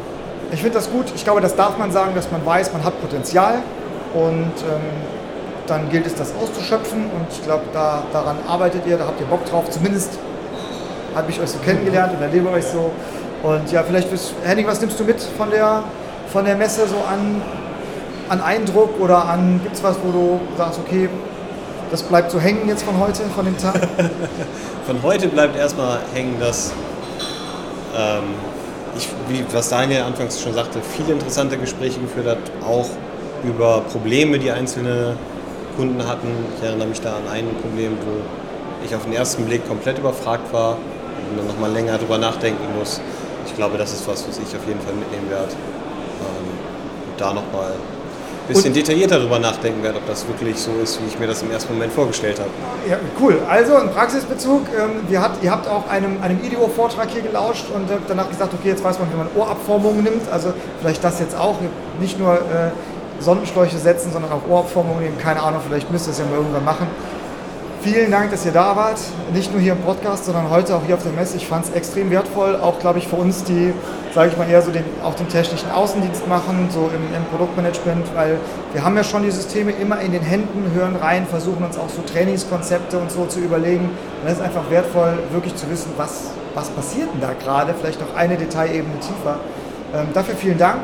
Ich 0.52 0.62
finde 0.62 0.76
das 0.76 0.92
gut. 0.92 1.06
Ich 1.16 1.24
glaube, 1.24 1.42
das 1.42 1.56
darf 1.56 1.78
man 1.78 1.92
sagen, 1.92 2.16
dass 2.16 2.30
man 2.32 2.46
weiß, 2.46 2.74
man 2.74 2.84
hat 2.84 3.00
Potenzial 3.00 3.60
und 4.14 4.52
ähm, 4.64 4.82
dann 5.68 5.90
gilt 5.90 6.08
es, 6.08 6.16
das 6.16 6.34
auszuschöpfen. 6.36 7.04
Und 7.04 7.28
ich 7.32 7.44
glaube, 7.44 7.64
da, 7.72 8.04
daran 8.12 8.38
arbeitet 8.48 8.86
ihr, 8.88 8.98
da 8.98 9.06
habt 9.06 9.20
ihr 9.22 9.28
Bock 9.28 9.46
drauf. 9.46 9.70
Zumindest 9.70 10.18
habe 11.16 11.30
ich 11.30 11.40
euch 11.40 11.50
so 11.50 11.60
kennengelernt 11.60 12.14
und 12.16 12.22
erlebe 12.22 12.50
euch 12.50 12.66
so. 12.66 12.92
Und 13.44 13.72
ja, 13.72 13.84
vielleicht, 13.84 14.12
bist, 14.12 14.34
Henning, 14.44 14.68
was 14.68 14.82
nimmst 14.82 15.00
du 15.00 15.04
mit 15.04 15.22
von 15.22 15.50
der, 15.50 15.84
von 16.32 16.46
der 16.46 16.56
Messe 16.56 16.88
so 16.88 16.98
an, 16.98 17.42
an 18.28 18.42
Eindruck 18.42 19.00
oder 19.00 19.26
an, 19.26 19.62
gibt 19.64 19.76
es 19.76 19.84
was, 19.84 19.96
wo 20.04 20.12
du 20.12 20.40
sagst, 20.58 20.80
okay, 20.86 21.10
das 21.90 22.04
bleibt 22.04 22.32
so 22.32 22.40
hängen 22.40 22.68
jetzt 22.68 22.84
von 22.84 23.00
heute, 23.00 23.24
von 23.36 23.46
dem 23.46 23.58
Tag? 23.58 23.80
Von 24.86 25.04
heute 25.04 25.28
bleibt 25.28 25.56
erstmal 25.56 26.00
hängen, 26.16 26.40
dass, 26.40 26.72
ähm, 27.96 28.24
ich, 28.98 29.08
wie, 29.28 29.46
was 29.54 29.70
Daniel 29.70 30.02
anfangs 30.02 30.42
schon 30.42 30.56
sagte, 30.56 30.80
viele 30.82 31.14
interessante 31.14 31.60
Gespräche 31.60 32.00
geführt 32.00 32.26
hat, 32.26 32.40
auch 32.66 32.90
über 33.44 33.82
Probleme, 33.92 34.40
die 34.40 34.50
einzelne 34.50 35.16
Kunden 35.78 36.08
hatten. 36.08 36.30
Ich 36.58 36.64
erinnere 36.66 36.88
mich 36.88 37.02
da 37.02 37.18
an 37.18 37.28
ein 37.32 37.46
Problem, 37.62 37.98
wo 38.04 38.86
ich 38.86 38.96
auf 38.96 39.04
den 39.04 39.14
ersten 39.14 39.46
Blick 39.46 39.68
komplett 39.68 40.00
überfragt 40.00 40.52
war 40.52 40.72
und 40.72 41.38
dann 41.38 41.48
nochmal 41.48 41.72
länger 41.72 42.00
drüber 42.00 42.18
nachdenken 42.18 42.64
muss. 42.78 43.00
Ich 43.50 43.56
glaube, 43.56 43.78
das 43.78 43.94
ist 43.94 44.08
was, 44.08 44.28
was 44.28 44.38
ich 44.38 44.56
auf 44.56 44.66
jeden 44.68 44.80
Fall 44.80 44.94
mitnehmen 44.94 45.30
werde. 45.30 45.52
Ähm, 45.52 46.50
und 47.12 47.20
da 47.20 47.34
nochmal 47.34 47.72
ein 47.72 48.54
bisschen 48.54 48.74
detaillierter 48.74 49.20
drüber 49.20 49.40
nachdenken 49.40 49.84
werde, 49.84 49.98
ob 49.98 50.08
das 50.08 50.28
wirklich 50.28 50.58
so 50.58 50.72
ist, 50.82 51.00
wie 51.02 51.08
ich 51.08 51.20
mir 51.20 51.28
das 51.28 51.42
im 51.42 51.52
ersten 51.52 51.74
Moment 51.74 51.94
vorgestellt 51.94 52.40
habe. 52.40 52.50
Ja, 52.90 52.98
cool. 53.20 53.40
Also 53.48 53.76
ein 53.76 53.92
Praxisbezug. 53.92 54.68
Ähm, 54.70 55.02
wir 55.08 55.22
hat, 55.22 55.32
ihr 55.42 55.52
habt 55.52 55.68
auch 55.68 55.88
einem, 55.90 56.22
einem 56.22 56.40
IDEO-Vortrag 56.44 57.10
hier 57.12 57.22
gelauscht 57.22 57.66
und 57.74 57.90
äh, 57.90 57.98
danach 58.08 58.30
gesagt, 58.30 58.54
okay, 58.54 58.70
jetzt 58.70 58.84
weiß 58.84 59.00
man, 59.00 59.12
wie 59.12 59.18
man 59.18 59.28
Ohrabformungen 59.36 60.04
nimmt. 60.04 60.32
Also 60.32 60.54
vielleicht 60.80 61.04
das 61.04 61.20
jetzt 61.20 61.38
auch. 61.38 61.56
Nicht 62.00 62.18
nur 62.18 62.36
äh, 62.36 62.72
Sonnenschläuche 63.20 63.78
setzen, 63.78 64.12
sondern 64.12 64.32
auch 64.32 64.48
Ohrabformungen 64.50 65.04
nehmen. 65.04 65.18
Keine 65.18 65.42
Ahnung, 65.42 65.62
vielleicht 65.68 65.92
müsst 65.92 66.08
ihr 66.08 66.12
es 66.12 66.20
ja 66.20 66.26
mal 66.26 66.36
irgendwann 66.36 66.64
machen. 66.64 66.88
Vielen 67.82 68.12
Dank, 68.12 68.30
dass 68.30 68.46
ihr 68.46 68.52
da 68.52 68.76
wart. 68.76 69.00
Nicht 69.34 69.54
nur 69.54 69.62
hier 69.62 69.72
im 69.72 69.80
Podcast, 69.80 70.26
sondern 70.26 70.50
heute 70.50 70.76
auch 70.76 70.82
hier 70.86 70.96
auf 70.96 71.04
der 71.04 71.14
Messe. 71.14 71.38
Ich 71.38 71.48
fand 71.48 71.64
es 71.64 71.72
extrem 71.72 72.12
wertvoll, 72.12 72.58
auch 72.58 72.78
glaube 72.80 73.00
ich 73.00 73.08
für 73.08 73.16
uns, 73.16 73.46
die, 73.46 73.74
sage 74.14 74.32
ich 74.32 74.38
mal, 74.38 74.50
eher 74.50 74.62
so 74.62 74.70
den, 74.70 74.84
auch 75.02 75.16
den 75.16 75.30
technischen 75.30 75.72
Außendienst 75.72 76.28
machen, 76.28 76.68
so 76.74 76.92
im, 76.94 77.16
im 77.16 77.24
Produktmanagement, 77.32 78.06
weil 78.16 78.38
wir 78.74 78.84
haben 78.84 78.98
ja 78.98 79.04
schon 79.06 79.24
die 79.24 79.32
Systeme 79.32 79.72
immer 79.72 80.02
in 80.02 80.12
den 80.12 80.24
Händen, 80.24 80.70
hören 80.76 80.98
rein, 80.98 81.26
versuchen 81.26 81.64
uns 81.64 81.78
auch 81.78 81.88
so 81.88 82.02
Trainingskonzepte 82.02 82.98
und 82.98 83.12
so 83.12 83.26
zu 83.28 83.40
überlegen. 83.40 83.86
Und 83.86 84.26
das 84.26 84.34
ist 84.34 84.42
einfach 84.42 84.70
wertvoll, 84.70 85.18
wirklich 85.32 85.56
zu 85.56 85.70
wissen, 85.70 85.94
was, 85.96 86.32
was 86.56 86.68
passiert 86.72 87.08
denn 87.14 87.22
da 87.22 87.32
gerade, 87.32 87.74
vielleicht 87.80 88.02
noch 88.02 88.14
eine 88.14 88.36
Detailebene 88.36 89.00
tiefer. 89.00 89.40
Ähm, 89.96 90.08
dafür 90.14 90.36
vielen 90.36 90.58
Dank 90.58 90.82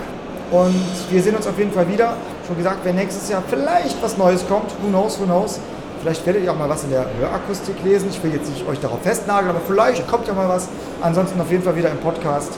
und 0.49 0.75
wir 1.09 1.21
sehen 1.21 1.35
uns 1.35 1.45
auf 1.45 1.57
jeden 1.57 1.73
Fall 1.73 1.89
wieder. 1.89 2.13
Schon 2.47 2.55
gesagt, 2.55 2.85
wenn 2.85 2.95
nächstes 2.95 3.27
Jahr 3.27 3.43
vielleicht 3.49 4.01
was 4.01 4.17
Neues 4.17 4.47
kommt, 4.47 4.71
who 4.81 4.87
knows, 4.87 5.19
who 5.19 5.25
knows. 5.25 5.59
Vielleicht 6.05 6.23
werdet 6.27 6.43
ihr 6.43 6.51
auch 6.51 6.57
mal 6.59 6.69
was 6.69 6.83
in 6.83 6.91
der 6.91 7.07
Hörakustik 7.17 7.83
lesen. 7.83 8.09
Ich 8.11 8.21
will 8.21 8.31
jetzt 8.31 8.47
nicht 8.47 8.67
euch 8.67 8.79
darauf 8.79 9.01
festnageln, 9.01 9.49
aber 9.49 9.59
vielleicht 9.65 10.07
kommt 10.07 10.27
ja 10.27 10.35
mal 10.35 10.47
was. 10.47 10.67
Ansonsten 11.01 11.41
auf 11.41 11.49
jeden 11.49 11.63
Fall 11.63 11.75
wieder 11.75 11.89
im 11.89 11.97
Podcast. 11.97 12.51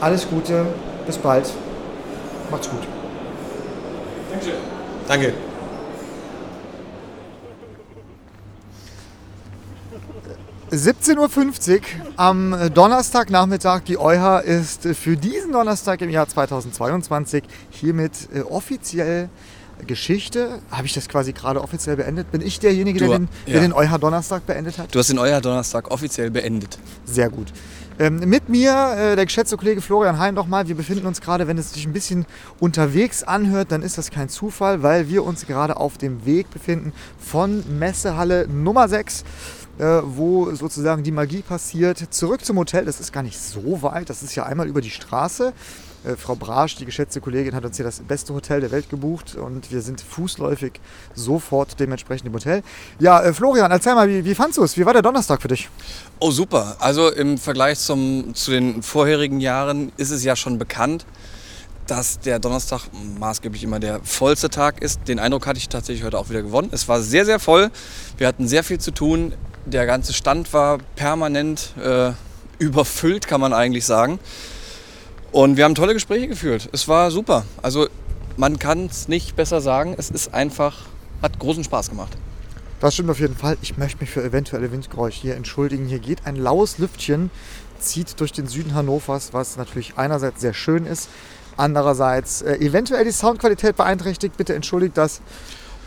Alles 0.00 0.26
Gute, 0.26 0.64
bis 1.04 1.18
bald. 1.18 1.52
Macht's 2.50 2.70
gut. 2.70 2.80
Danke. 5.06 5.34
Uhr 10.72 10.78
17.50 10.78 11.74
Uhr 11.74 11.80
am 12.16 12.56
Donnerstagnachmittag. 12.72 13.80
Die 13.80 13.98
EuH 13.98 14.40
ist 14.46 14.86
für 14.94 15.18
diesen 15.18 15.52
Donnerstag 15.52 16.00
im 16.00 16.08
Jahr 16.08 16.26
2022 16.26 17.44
hiermit 17.68 18.12
äh, 18.32 18.40
offiziell 18.40 19.28
Geschichte. 19.86 20.60
Habe 20.70 20.86
ich 20.86 20.92
das 20.94 21.08
quasi 21.08 21.32
gerade 21.32 21.60
offiziell 21.60 21.96
beendet? 21.96 22.30
Bin 22.30 22.40
ich 22.40 22.58
derjenige, 22.60 22.98
der 22.98 23.08
Du- 23.08 23.14
den, 23.14 23.28
der 23.46 23.54
ja. 23.56 23.60
den 23.60 23.72
EuH 23.72 23.98
Donnerstag 23.98 24.46
beendet 24.46 24.78
hat? 24.78 24.94
Du 24.94 24.98
hast 24.98 25.08
den 25.10 25.18
Euer 25.18 25.40
Donnerstag 25.40 25.90
offiziell 25.90 26.30
beendet. 26.30 26.78
Sehr 27.04 27.28
gut. 27.30 27.52
Ähm, 27.98 28.20
mit 28.20 28.48
mir, 28.48 28.70
äh, 28.96 29.16
der 29.16 29.26
geschätzte 29.26 29.56
Kollege 29.58 29.82
Florian 29.82 30.18
Hein 30.18 30.34
nochmal. 30.34 30.66
Wir 30.68 30.74
befinden 30.74 31.06
uns 31.06 31.20
gerade, 31.20 31.46
wenn 31.48 31.58
es 31.58 31.72
sich 31.74 31.86
ein 31.86 31.92
bisschen 31.92 32.24
unterwegs 32.58 33.22
anhört, 33.22 33.72
dann 33.72 33.82
ist 33.82 33.98
das 33.98 34.10
kein 34.10 34.28
Zufall, 34.30 34.82
weil 34.82 35.08
wir 35.10 35.22
uns 35.24 35.46
gerade 35.46 35.76
auf 35.76 35.98
dem 35.98 36.24
Weg 36.24 36.50
befinden 36.50 36.92
von 37.18 37.62
Messehalle 37.78 38.46
Nummer 38.48 38.88
6. 38.88 39.24
äh, 39.78 40.02
wo 40.04 40.54
sozusagen 40.54 41.02
die 41.02 41.10
Magie 41.12 41.40
passiert. 41.42 42.02
Zurück 42.12 42.44
zum 42.44 42.58
Hotel, 42.58 42.84
das 42.84 43.00
ist 43.00 43.12
gar 43.12 43.22
nicht 43.22 43.38
so 43.38 43.80
weit, 43.82 44.10
das 44.10 44.22
ist 44.22 44.34
ja 44.34 44.44
einmal 44.44 44.66
über 44.66 44.80
die 44.82 44.90
Straße. 44.90 45.52
Äh, 46.04 46.16
Frau 46.16 46.34
Brasch, 46.34 46.76
die 46.76 46.86
geschätzte 46.86 47.20
Kollegin, 47.20 47.54
hat 47.54 47.64
uns 47.64 47.76
hier 47.76 47.84
das 47.84 48.00
beste 48.00 48.32
Hotel 48.32 48.60
der 48.60 48.70
Welt 48.70 48.88
gebucht 48.88 49.34
und 49.34 49.70
wir 49.70 49.82
sind 49.82 50.00
fußläufig 50.00 50.72
sofort 51.14 51.78
dementsprechend 51.78 52.26
im 52.28 52.34
Hotel. 52.34 52.62
Ja, 52.98 53.22
äh, 53.22 53.34
Florian, 53.34 53.70
erzähl 53.70 53.94
mal, 53.94 54.08
wie, 54.08 54.24
wie 54.24 54.34
fandst 54.34 54.58
du 54.58 54.62
es? 54.62 54.76
Wie 54.76 54.86
war 54.86 54.92
der 54.92 55.02
Donnerstag 55.02 55.42
für 55.42 55.48
dich? 55.48 55.68
Oh, 56.18 56.30
super. 56.30 56.76
Also 56.80 57.10
im 57.10 57.36
Vergleich 57.36 57.78
zum, 57.78 58.34
zu 58.34 58.50
den 58.50 58.82
vorherigen 58.82 59.40
Jahren 59.40 59.92
ist 59.96 60.10
es 60.10 60.24
ja 60.24 60.36
schon 60.36 60.58
bekannt, 60.58 61.04
dass 61.86 62.20
der 62.20 62.38
Donnerstag 62.38 62.82
maßgeblich 63.18 63.64
immer 63.64 63.80
der 63.80 64.00
vollste 64.02 64.48
Tag 64.48 64.80
ist. 64.80 65.08
Den 65.08 65.18
Eindruck 65.18 65.46
hatte 65.46 65.58
ich 65.58 65.68
tatsächlich 65.68 66.04
heute 66.04 66.18
auch 66.18 66.30
wieder 66.30 66.42
gewonnen. 66.42 66.68
Es 66.72 66.88
war 66.88 67.02
sehr, 67.02 67.24
sehr 67.24 67.40
voll. 67.40 67.70
Wir 68.16 68.26
hatten 68.26 68.48
sehr 68.48 68.64
viel 68.64 68.78
zu 68.78 68.92
tun. 68.92 69.34
Der 69.66 69.84
ganze 69.86 70.12
Stand 70.12 70.52
war 70.54 70.78
permanent 70.96 71.74
äh, 71.82 72.12
überfüllt, 72.58 73.26
kann 73.26 73.40
man 73.40 73.52
eigentlich 73.52 73.84
sagen. 73.84 74.18
Und 75.32 75.56
wir 75.56 75.64
haben 75.64 75.74
tolle 75.76 75.94
Gespräche 75.94 76.26
geführt. 76.26 76.68
Es 76.72 76.88
war 76.88 77.10
super. 77.10 77.44
Also 77.62 77.88
man 78.36 78.58
kann 78.58 78.86
es 78.86 79.06
nicht 79.06 79.36
besser 79.36 79.60
sagen. 79.60 79.94
Es 79.96 80.10
ist 80.10 80.34
einfach, 80.34 80.76
hat 81.22 81.38
großen 81.38 81.62
Spaß 81.62 81.90
gemacht. 81.90 82.16
Das 82.80 82.94
stimmt 82.94 83.10
auf 83.10 83.20
jeden 83.20 83.36
Fall. 83.36 83.56
Ich 83.62 83.76
möchte 83.76 84.00
mich 84.00 84.10
für 84.10 84.24
eventuelle 84.24 84.72
Windgeräusche 84.72 85.20
hier 85.20 85.36
entschuldigen. 85.36 85.86
Hier 85.86 85.98
geht 85.98 86.26
ein 86.26 86.34
laues 86.34 86.78
Lüftchen, 86.78 87.30
zieht 87.78 88.18
durch 88.18 88.32
den 88.32 88.46
Süden 88.46 88.74
Hannovers, 88.74 89.32
was 89.32 89.56
natürlich 89.56 89.94
einerseits 89.96 90.40
sehr 90.40 90.54
schön 90.54 90.86
ist, 90.86 91.08
andererseits 91.56 92.42
äh, 92.42 92.54
eventuell 92.56 93.04
die 93.04 93.12
Soundqualität 93.12 93.76
beeinträchtigt. 93.76 94.36
Bitte 94.36 94.54
entschuldigt 94.54 94.96
das. 94.96 95.20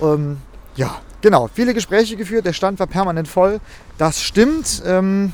Ähm, 0.02 0.38
ja, 0.76 1.02
genau. 1.22 1.50
Viele 1.54 1.74
Gespräche 1.74 2.16
geführt. 2.16 2.46
Der 2.46 2.54
Stand 2.54 2.80
war 2.80 2.88
permanent 2.88 3.28
voll. 3.28 3.60
Das 3.98 4.22
stimmt. 4.22 4.84
Ähm, 4.86 5.34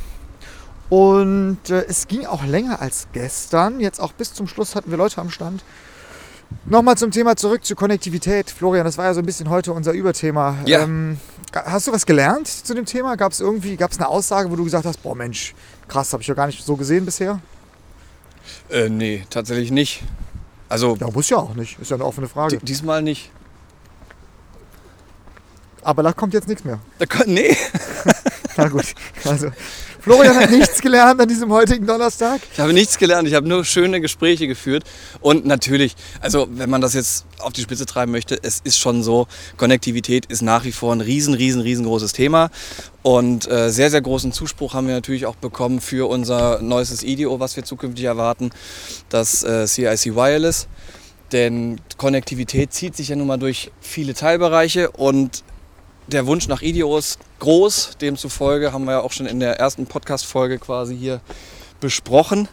und 0.90 1.58
äh, 1.70 1.86
es 1.88 2.08
ging 2.08 2.26
auch 2.26 2.44
länger 2.44 2.82
als 2.82 3.08
gestern. 3.14 3.80
Jetzt 3.80 4.00
auch 4.00 4.12
bis 4.14 4.34
zum 4.34 4.48
Schluss 4.48 4.76
hatten 4.76 4.90
wir 4.92 4.98
Leute 4.98 5.22
am 5.22 5.30
Stand. 5.30 5.64
Nochmal 6.66 6.98
zum 6.98 7.12
Thema 7.12 7.36
zurück 7.36 7.64
zur 7.64 7.78
Konnektivität. 7.78 8.50
Florian, 8.50 8.84
das 8.86 8.98
war 8.98 9.06
ja 9.06 9.14
so 9.14 9.20
ein 9.20 9.26
bisschen 9.26 9.50
heute 9.50 9.72
unser 9.72 9.92
Überthema. 9.92 10.56
Ja. 10.66 10.82
Ähm, 10.82 11.20
hast 11.54 11.86
du 11.88 11.92
was 11.92 12.08
gelernt 12.08 12.48
zu 12.48 12.74
dem 12.74 12.86
Thema? 12.86 13.16
Gab 13.18 13.32
es 13.34 13.40
irgendwie, 13.40 13.76
gab 13.78 13.92
es 13.92 13.98
eine 14.00 14.08
Aussage, 14.08 14.50
wo 14.50 14.56
du 14.56 14.64
gesagt 14.64 14.86
hast, 14.86 15.04
boah 15.04 15.14
Mensch, 15.16 15.54
krass, 15.88 16.12
habe 16.12 16.22
ich 16.24 16.28
ja 16.28 16.34
gar 16.34 16.48
nicht 16.48 16.64
so 16.66 16.76
gesehen 16.76 17.06
bisher? 17.06 17.40
Äh, 18.72 18.90
nee, 18.90 19.26
tatsächlich 19.30 19.70
nicht. 19.70 20.02
Also 20.70 20.96
Ja, 21.00 21.10
muss 21.12 21.30
ja 21.30 21.38
auch 21.38 21.54
nicht. 21.54 21.80
Ist 21.80 21.92
ja 21.92 21.98
eine 21.98 22.06
offene 22.06 22.28
Frage. 22.28 22.58
di- 22.58 22.66
diesmal 22.66 23.04
nicht. 23.04 23.32
Aber 25.82 26.04
da 26.04 26.14
kommt 26.14 26.34
jetzt 26.34 26.48
nichts 26.48 26.64
mehr. 26.64 26.80
Da 26.98 27.06
Nee, 27.26 27.56
Na 28.58 28.68
gut. 28.68 28.94
Also, 29.24 29.52
Florian 30.00 30.36
hat 30.36 30.50
nichts 30.50 30.82
gelernt 30.82 31.20
an 31.20 31.28
diesem 31.28 31.52
heutigen 31.52 31.86
Donnerstag. 31.86 32.41
ich 32.54 32.60
habe 32.60 32.74
nichts 32.74 32.97
gelernt. 32.97 33.28
Ich 33.28 33.34
habe 33.34 33.47
nur 33.47 33.66
schöne 33.66 34.00
Gespräche 34.00 34.47
geführt. 34.47 34.84
Und 35.20 35.45
natürlich, 35.45 35.95
also 36.22 36.47
wenn 36.52 36.70
man 36.70 36.80
das 36.82 36.93
jetzt 36.93 37.26
auf 37.39 37.52
die 37.54 37.62
Spitze 37.62 37.86
treiben 37.86 38.12
möchte, 38.12 38.39
es 38.41 38.62
ist 38.64 38.80
schon 38.80 39.04
so, 39.04 39.28
Konnektivität 39.58 40.26
ist 40.28 40.41
nach 40.41 40.64
wie 40.64 40.72
vor 40.72 40.93
ein 40.93 41.02
riesen, 41.02 41.34
riesen, 41.34 41.62
riesengroßes 41.62 42.14
Thema. 42.14 42.50
Und 43.02 43.50
äh, 43.50 43.70
sehr, 43.70 43.89
sehr 43.89 44.02
großen 44.02 44.32
Zuspruch 44.32 44.74
haben 44.74 44.88
wir 44.88 44.95
natürlich 44.95 45.26
auch 45.26 45.36
bekommen 45.36 45.82
für 45.82 46.10
unser 46.10 46.62
neuestes 46.62 47.04
IDEO, 47.04 47.39
was 47.39 47.56
wir 47.56 47.64
zukünftig 47.64 48.06
erwarten, 48.06 48.52
das 49.10 49.43
äh, 49.43 49.68
CIC 49.68 50.16
Wireless. 50.16 50.68
Denn 51.32 51.80
Konnektivität 51.97 52.74
zieht 52.74 52.95
sich 52.95 53.10
ja 53.10 53.16
nun 53.16 53.28
mal 53.28 53.38
durch 53.38 53.72
viele 53.82 54.14
Teilbereiche 54.14 54.91
und 54.91 55.43
der 56.08 56.26
Wunsch 56.26 56.47
nach 56.47 56.62
IDEO 56.62 56.97
ist 56.97 57.20
groß. 57.40 57.98
Demzufolge 58.02 58.72
haben 58.74 58.86
wir 58.86 58.94
ja 58.94 59.00
auch 59.02 59.12
schon 59.12 59.26
in 59.26 59.40
der 59.40 59.60
ersten 59.60 59.86
Podcast-Folge 59.86 60.60
quasi 60.60 60.98
hier 60.98 61.22
besprochen. 61.80 62.48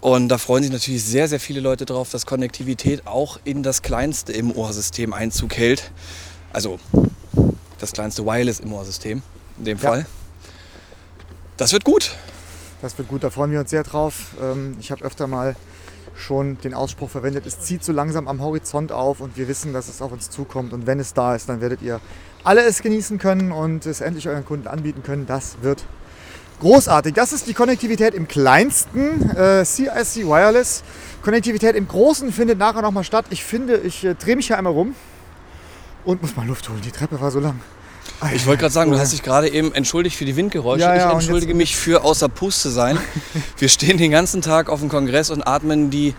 Und 0.00 0.28
da 0.28 0.38
freuen 0.38 0.62
sich 0.64 0.72
natürlich 0.72 1.04
sehr, 1.04 1.28
sehr 1.28 1.38
viele 1.40 1.60
Leute 1.60 1.84
drauf, 1.86 2.10
dass 2.10 2.26
Konnektivität 2.26 3.06
auch 3.06 3.38
in 3.44 3.62
das 3.62 3.82
kleinste 3.82 4.32
im 4.32 4.50
Ohrsystem 4.54 5.12
Einzug 5.12 5.56
hält. 5.56 5.92
Also 6.52 6.80
das 7.78 7.92
kleinste 7.92 8.24
Wireless 8.24 8.60
im 8.60 8.72
Ohrsystem 8.72 9.22
in 9.58 9.64
dem 9.64 9.78
Ja. 9.78 9.88
Fall. 9.90 10.06
Das 11.56 11.72
wird 11.72 11.84
gut. 11.84 12.16
Das 12.80 12.98
wird 12.98 13.06
gut, 13.08 13.22
da 13.22 13.30
freuen 13.30 13.52
wir 13.52 13.60
uns 13.60 13.70
sehr 13.70 13.84
drauf. 13.84 14.34
Ähm, 14.42 14.76
Ich 14.80 14.90
habe 14.90 15.04
öfter 15.04 15.28
mal 15.28 15.54
schon 16.14 16.58
den 16.58 16.74
Ausspruch 16.74 17.10
verwendet, 17.10 17.46
es 17.46 17.60
zieht 17.60 17.84
so 17.84 17.92
langsam 17.92 18.28
am 18.28 18.40
Horizont 18.40 18.92
auf 18.92 19.20
und 19.20 19.36
wir 19.36 19.48
wissen, 19.48 19.72
dass 19.72 19.88
es 19.88 20.02
auf 20.02 20.12
uns 20.12 20.30
zukommt. 20.30 20.72
Und 20.72 20.86
wenn 20.86 21.00
es 21.00 21.14
da 21.14 21.34
ist, 21.34 21.48
dann 21.48 21.60
werdet 21.60 21.82
ihr 21.82 22.00
alle 22.44 22.62
es 22.62 22.82
genießen 22.82 23.18
können 23.18 23.52
und 23.52 23.86
es 23.86 24.00
endlich 24.00 24.28
euren 24.28 24.44
Kunden 24.44 24.66
anbieten 24.66 25.02
können. 25.02 25.26
Das 25.26 25.56
wird 25.62 25.84
großartig. 26.60 27.14
Das 27.14 27.32
ist 27.32 27.46
die 27.46 27.54
Konnektivität 27.54 28.14
im 28.14 28.28
kleinsten, 28.28 29.30
äh, 29.30 29.64
CIC 29.64 30.26
Wireless. 30.26 30.82
Konnektivität 31.22 31.76
im 31.76 31.88
großen 31.88 32.32
findet 32.32 32.58
nachher 32.58 32.82
nochmal 32.82 33.04
statt. 33.04 33.26
Ich 33.30 33.44
finde, 33.44 33.76
ich 33.78 34.04
äh, 34.04 34.14
drehe 34.14 34.36
mich 34.36 34.46
hier 34.46 34.58
einmal 34.58 34.72
rum 34.72 34.94
und 36.04 36.22
muss 36.22 36.36
mal 36.36 36.46
Luft 36.46 36.68
holen. 36.68 36.80
Die 36.84 36.90
Treppe 36.90 37.20
war 37.20 37.30
so 37.30 37.40
lang. 37.40 37.60
Ich 38.34 38.46
wollte 38.46 38.60
gerade 38.60 38.72
sagen, 38.72 38.90
du 38.90 38.98
hast 38.98 39.12
dich 39.12 39.22
gerade 39.22 39.48
eben 39.48 39.74
entschuldigt 39.74 40.16
für 40.16 40.24
die 40.24 40.36
Windgeräusche. 40.36 40.82
Ja, 40.82 40.94
ja, 40.94 41.08
ich 41.08 41.14
entschuldige 41.14 41.54
mich 41.54 41.76
für 41.76 42.04
außer 42.04 42.28
Puste 42.28 42.70
sein. 42.70 42.98
Wir 43.58 43.68
stehen 43.68 43.98
den 43.98 44.10
ganzen 44.10 44.42
Tag 44.42 44.68
auf 44.68 44.80
dem 44.80 44.88
Kongress 44.88 45.30
und 45.30 45.42
atmen 45.42 45.90
die 45.90 46.14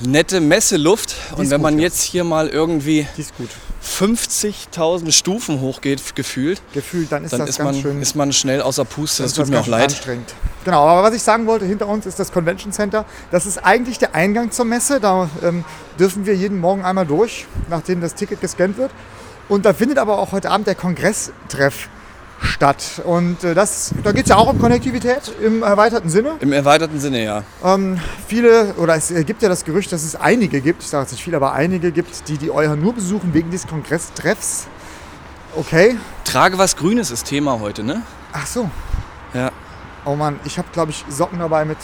nette 0.00 0.40
Messeluft. 0.40 1.14
Und 1.36 1.50
wenn 1.50 1.58
gut, 1.58 1.62
man 1.62 1.78
ja. 1.78 1.84
jetzt 1.84 2.02
hier 2.02 2.24
mal 2.24 2.48
irgendwie 2.48 3.06
Die 3.16 3.20
ist 3.22 3.36
gut. 3.36 3.50
50.000 3.84 5.10
Stufen 5.10 5.60
hochgeht, 5.60 6.14
gefühlt, 6.14 6.62
Gefühlt, 6.72 7.10
dann 7.10 7.24
ist 7.24 7.32
dann 7.32 7.40
das 7.40 7.50
ist 7.50 7.58
ganz 7.58 7.74
man, 7.74 7.82
schön. 7.82 8.00
ist 8.00 8.14
man 8.14 8.32
schnell 8.32 8.62
außer 8.62 8.84
Puste. 8.84 9.24
Das, 9.24 9.34
tut 9.34 9.48
mir 9.48 9.58
auch 9.58 9.66
leid. 9.66 9.90
Anstrengend. 9.90 10.34
Genau, 10.64 10.86
aber 10.86 11.02
was 11.02 11.14
ich 11.14 11.22
sagen 11.22 11.46
wollte, 11.46 11.64
hinter 11.64 11.88
uns 11.88 12.06
ist 12.06 12.18
das 12.20 12.32
Convention 12.32 12.72
Center. 12.72 13.04
Das 13.32 13.44
ist 13.44 13.58
eigentlich 13.58 13.98
der 13.98 14.14
Eingang 14.14 14.52
zur 14.52 14.66
Messe. 14.66 15.00
Da 15.00 15.28
ähm, 15.42 15.64
dürfen 15.98 16.26
wir 16.26 16.36
jeden 16.36 16.60
Morgen 16.60 16.84
einmal 16.84 17.06
durch, 17.06 17.46
nachdem 17.68 18.00
das 18.00 18.14
Ticket 18.14 18.40
gescannt 18.40 18.78
wird. 18.78 18.92
Und 19.48 19.64
da 19.64 19.72
findet 19.72 19.98
aber 19.98 20.18
auch 20.18 20.32
heute 20.32 20.50
Abend 20.50 20.66
der 20.66 20.74
Kongresstreff 20.74 21.88
statt. 22.40 23.02
Und 23.04 23.44
äh, 23.44 23.54
das, 23.54 23.94
da 24.02 24.12
geht 24.12 24.24
es 24.24 24.30
ja 24.30 24.36
auch 24.36 24.48
um 24.48 24.58
Konnektivität 24.58 25.32
im 25.42 25.62
erweiterten 25.62 26.08
Sinne. 26.08 26.32
Im 26.40 26.52
erweiterten 26.52 26.98
Sinne, 27.00 27.24
ja. 27.24 27.44
Ähm, 27.64 28.00
viele, 28.26 28.74
oder 28.74 28.96
es 28.96 29.10
äh, 29.10 29.24
gibt 29.24 29.42
ja 29.42 29.48
das 29.48 29.64
Gerücht, 29.64 29.92
dass 29.92 30.02
es 30.02 30.16
einige 30.16 30.60
gibt, 30.60 30.82
ich 30.82 30.88
sage 30.88 31.02
jetzt 31.02 31.12
nicht 31.12 31.22
viele, 31.22 31.36
aber 31.36 31.52
einige 31.52 31.92
gibt, 31.92 32.28
die 32.28 32.38
die 32.38 32.50
Euer 32.50 32.76
nur 32.76 32.94
besuchen 32.94 33.34
wegen 33.34 33.50
des 33.50 33.66
Kongresstreffs. 33.66 34.66
Okay. 35.56 35.96
Trage 36.24 36.58
was 36.58 36.76
Grünes 36.76 37.10
ist 37.10 37.26
Thema 37.26 37.60
heute, 37.60 37.82
ne? 37.82 38.02
Ach 38.32 38.46
so. 38.46 38.70
Ja. 39.34 39.50
Oh 40.04 40.16
Mann, 40.16 40.40
ich 40.44 40.58
habe, 40.58 40.68
glaube 40.72 40.90
ich, 40.90 41.04
Socken 41.08 41.38
dabei 41.38 41.64
mit, 41.64 41.78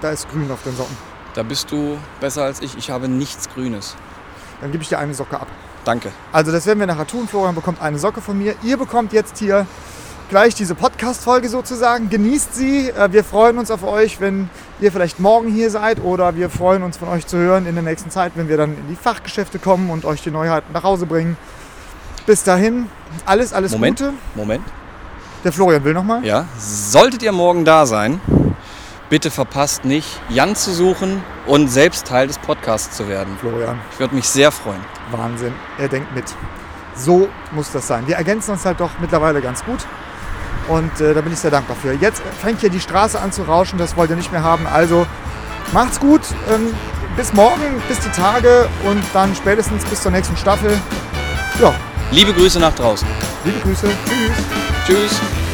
da 0.00 0.10
ist 0.10 0.30
grün 0.30 0.50
auf 0.50 0.62
den 0.62 0.76
Socken. 0.76 0.96
Da 1.34 1.42
bist 1.42 1.70
du 1.70 1.98
besser 2.20 2.44
als 2.44 2.60
ich. 2.60 2.76
Ich 2.76 2.90
habe 2.90 3.08
nichts 3.08 3.48
Grünes. 3.48 3.96
Dann 4.60 4.72
gebe 4.72 4.82
ich 4.82 4.88
dir 4.88 4.98
eine 4.98 5.14
Socke 5.14 5.40
ab. 5.40 5.48
Danke. 5.88 6.12
Also 6.34 6.52
das 6.52 6.66
werden 6.66 6.80
wir 6.80 6.86
nachher 6.86 7.06
tun. 7.06 7.26
Florian 7.26 7.54
bekommt 7.54 7.80
eine 7.80 7.98
Socke 7.98 8.20
von 8.20 8.36
mir. 8.36 8.54
Ihr 8.62 8.76
bekommt 8.76 9.14
jetzt 9.14 9.38
hier 9.38 9.66
gleich 10.28 10.54
diese 10.54 10.74
Podcast-Folge 10.74 11.48
sozusagen. 11.48 12.10
Genießt 12.10 12.54
sie. 12.54 12.90
Äh, 12.90 13.10
Wir 13.10 13.24
freuen 13.24 13.56
uns 13.56 13.70
auf 13.70 13.82
euch, 13.84 14.20
wenn 14.20 14.50
ihr 14.80 14.92
vielleicht 14.92 15.18
morgen 15.18 15.48
hier 15.50 15.70
seid 15.70 16.04
oder 16.04 16.36
wir 16.36 16.50
freuen 16.50 16.82
uns 16.82 16.98
von 16.98 17.08
euch 17.08 17.26
zu 17.26 17.38
hören 17.38 17.64
in 17.64 17.74
der 17.74 17.82
nächsten 17.82 18.10
Zeit, 18.10 18.32
wenn 18.34 18.50
wir 18.50 18.58
dann 18.58 18.74
in 18.74 18.86
die 18.90 18.96
Fachgeschäfte 18.96 19.58
kommen 19.58 19.88
und 19.88 20.04
euch 20.04 20.20
die 20.22 20.30
Neuheiten 20.30 20.74
nach 20.74 20.82
Hause 20.82 21.06
bringen. 21.06 21.38
Bis 22.26 22.42
dahin, 22.44 22.88
alles, 23.24 23.54
alles 23.54 23.72
Moment. 23.72 23.98
Gute. 23.98 24.12
Moment. 24.34 24.64
Der 25.42 25.52
Florian 25.54 25.82
will 25.84 25.94
nochmal. 25.94 26.22
Ja. 26.22 26.44
Solltet 26.58 27.22
ihr 27.22 27.32
morgen 27.32 27.64
da 27.64 27.86
sein, 27.86 28.20
bitte 29.08 29.30
verpasst 29.30 29.84
nicht, 29.84 30.20
Jan 30.28 30.54
zu 30.56 30.72
suchen 30.72 31.22
und 31.46 31.68
selbst 31.68 32.06
Teil 32.06 32.26
des 32.26 32.38
Podcasts 32.38 32.96
zu 32.96 33.08
werden. 33.08 33.36
Florian, 33.40 33.78
Ich 33.92 33.98
würde 34.00 34.14
mich 34.14 34.28
sehr 34.28 34.50
freuen. 34.52 34.80
Wahnsinn. 35.10 35.54
Er 35.78 35.88
denkt 35.88 36.14
mit. 36.14 36.24
So 36.94 37.28
muss 37.52 37.70
das 37.72 37.86
sein. 37.86 38.06
Wir 38.06 38.16
ergänzen 38.16 38.50
uns 38.52 38.64
halt 38.64 38.80
doch 38.80 38.90
mittlerweile 39.00 39.40
ganz 39.40 39.64
gut. 39.64 39.78
Und 40.68 41.00
äh, 41.00 41.14
da 41.14 41.20
bin 41.22 41.32
ich 41.32 41.38
sehr 41.38 41.50
dankbar 41.50 41.76
für. 41.80 41.92
Jetzt 41.94 42.22
fängt 42.42 42.60
hier 42.60 42.70
die 42.70 42.80
Straße 42.80 43.18
an 43.20 43.32
zu 43.32 43.42
rauschen, 43.44 43.78
das 43.78 43.96
wollt 43.96 44.10
ihr 44.10 44.16
nicht 44.16 44.32
mehr 44.32 44.42
haben. 44.42 44.66
Also 44.66 45.06
macht's 45.72 45.98
gut. 45.98 46.20
Ähm, 46.52 46.74
bis 47.16 47.32
morgen, 47.32 47.82
bis 47.88 47.98
die 48.00 48.10
Tage 48.10 48.68
und 48.84 49.02
dann 49.14 49.34
spätestens 49.34 49.84
bis 49.86 50.02
zur 50.02 50.12
nächsten 50.12 50.36
Staffel. 50.36 50.70
Ja, 51.60 51.74
Liebe 52.10 52.32
Grüße 52.32 52.58
nach 52.58 52.74
draußen. 52.74 53.06
liebe 53.44 53.58
Grüße. 53.60 53.86
Tschüss. 54.06 54.36
Tschüss. 54.86 55.47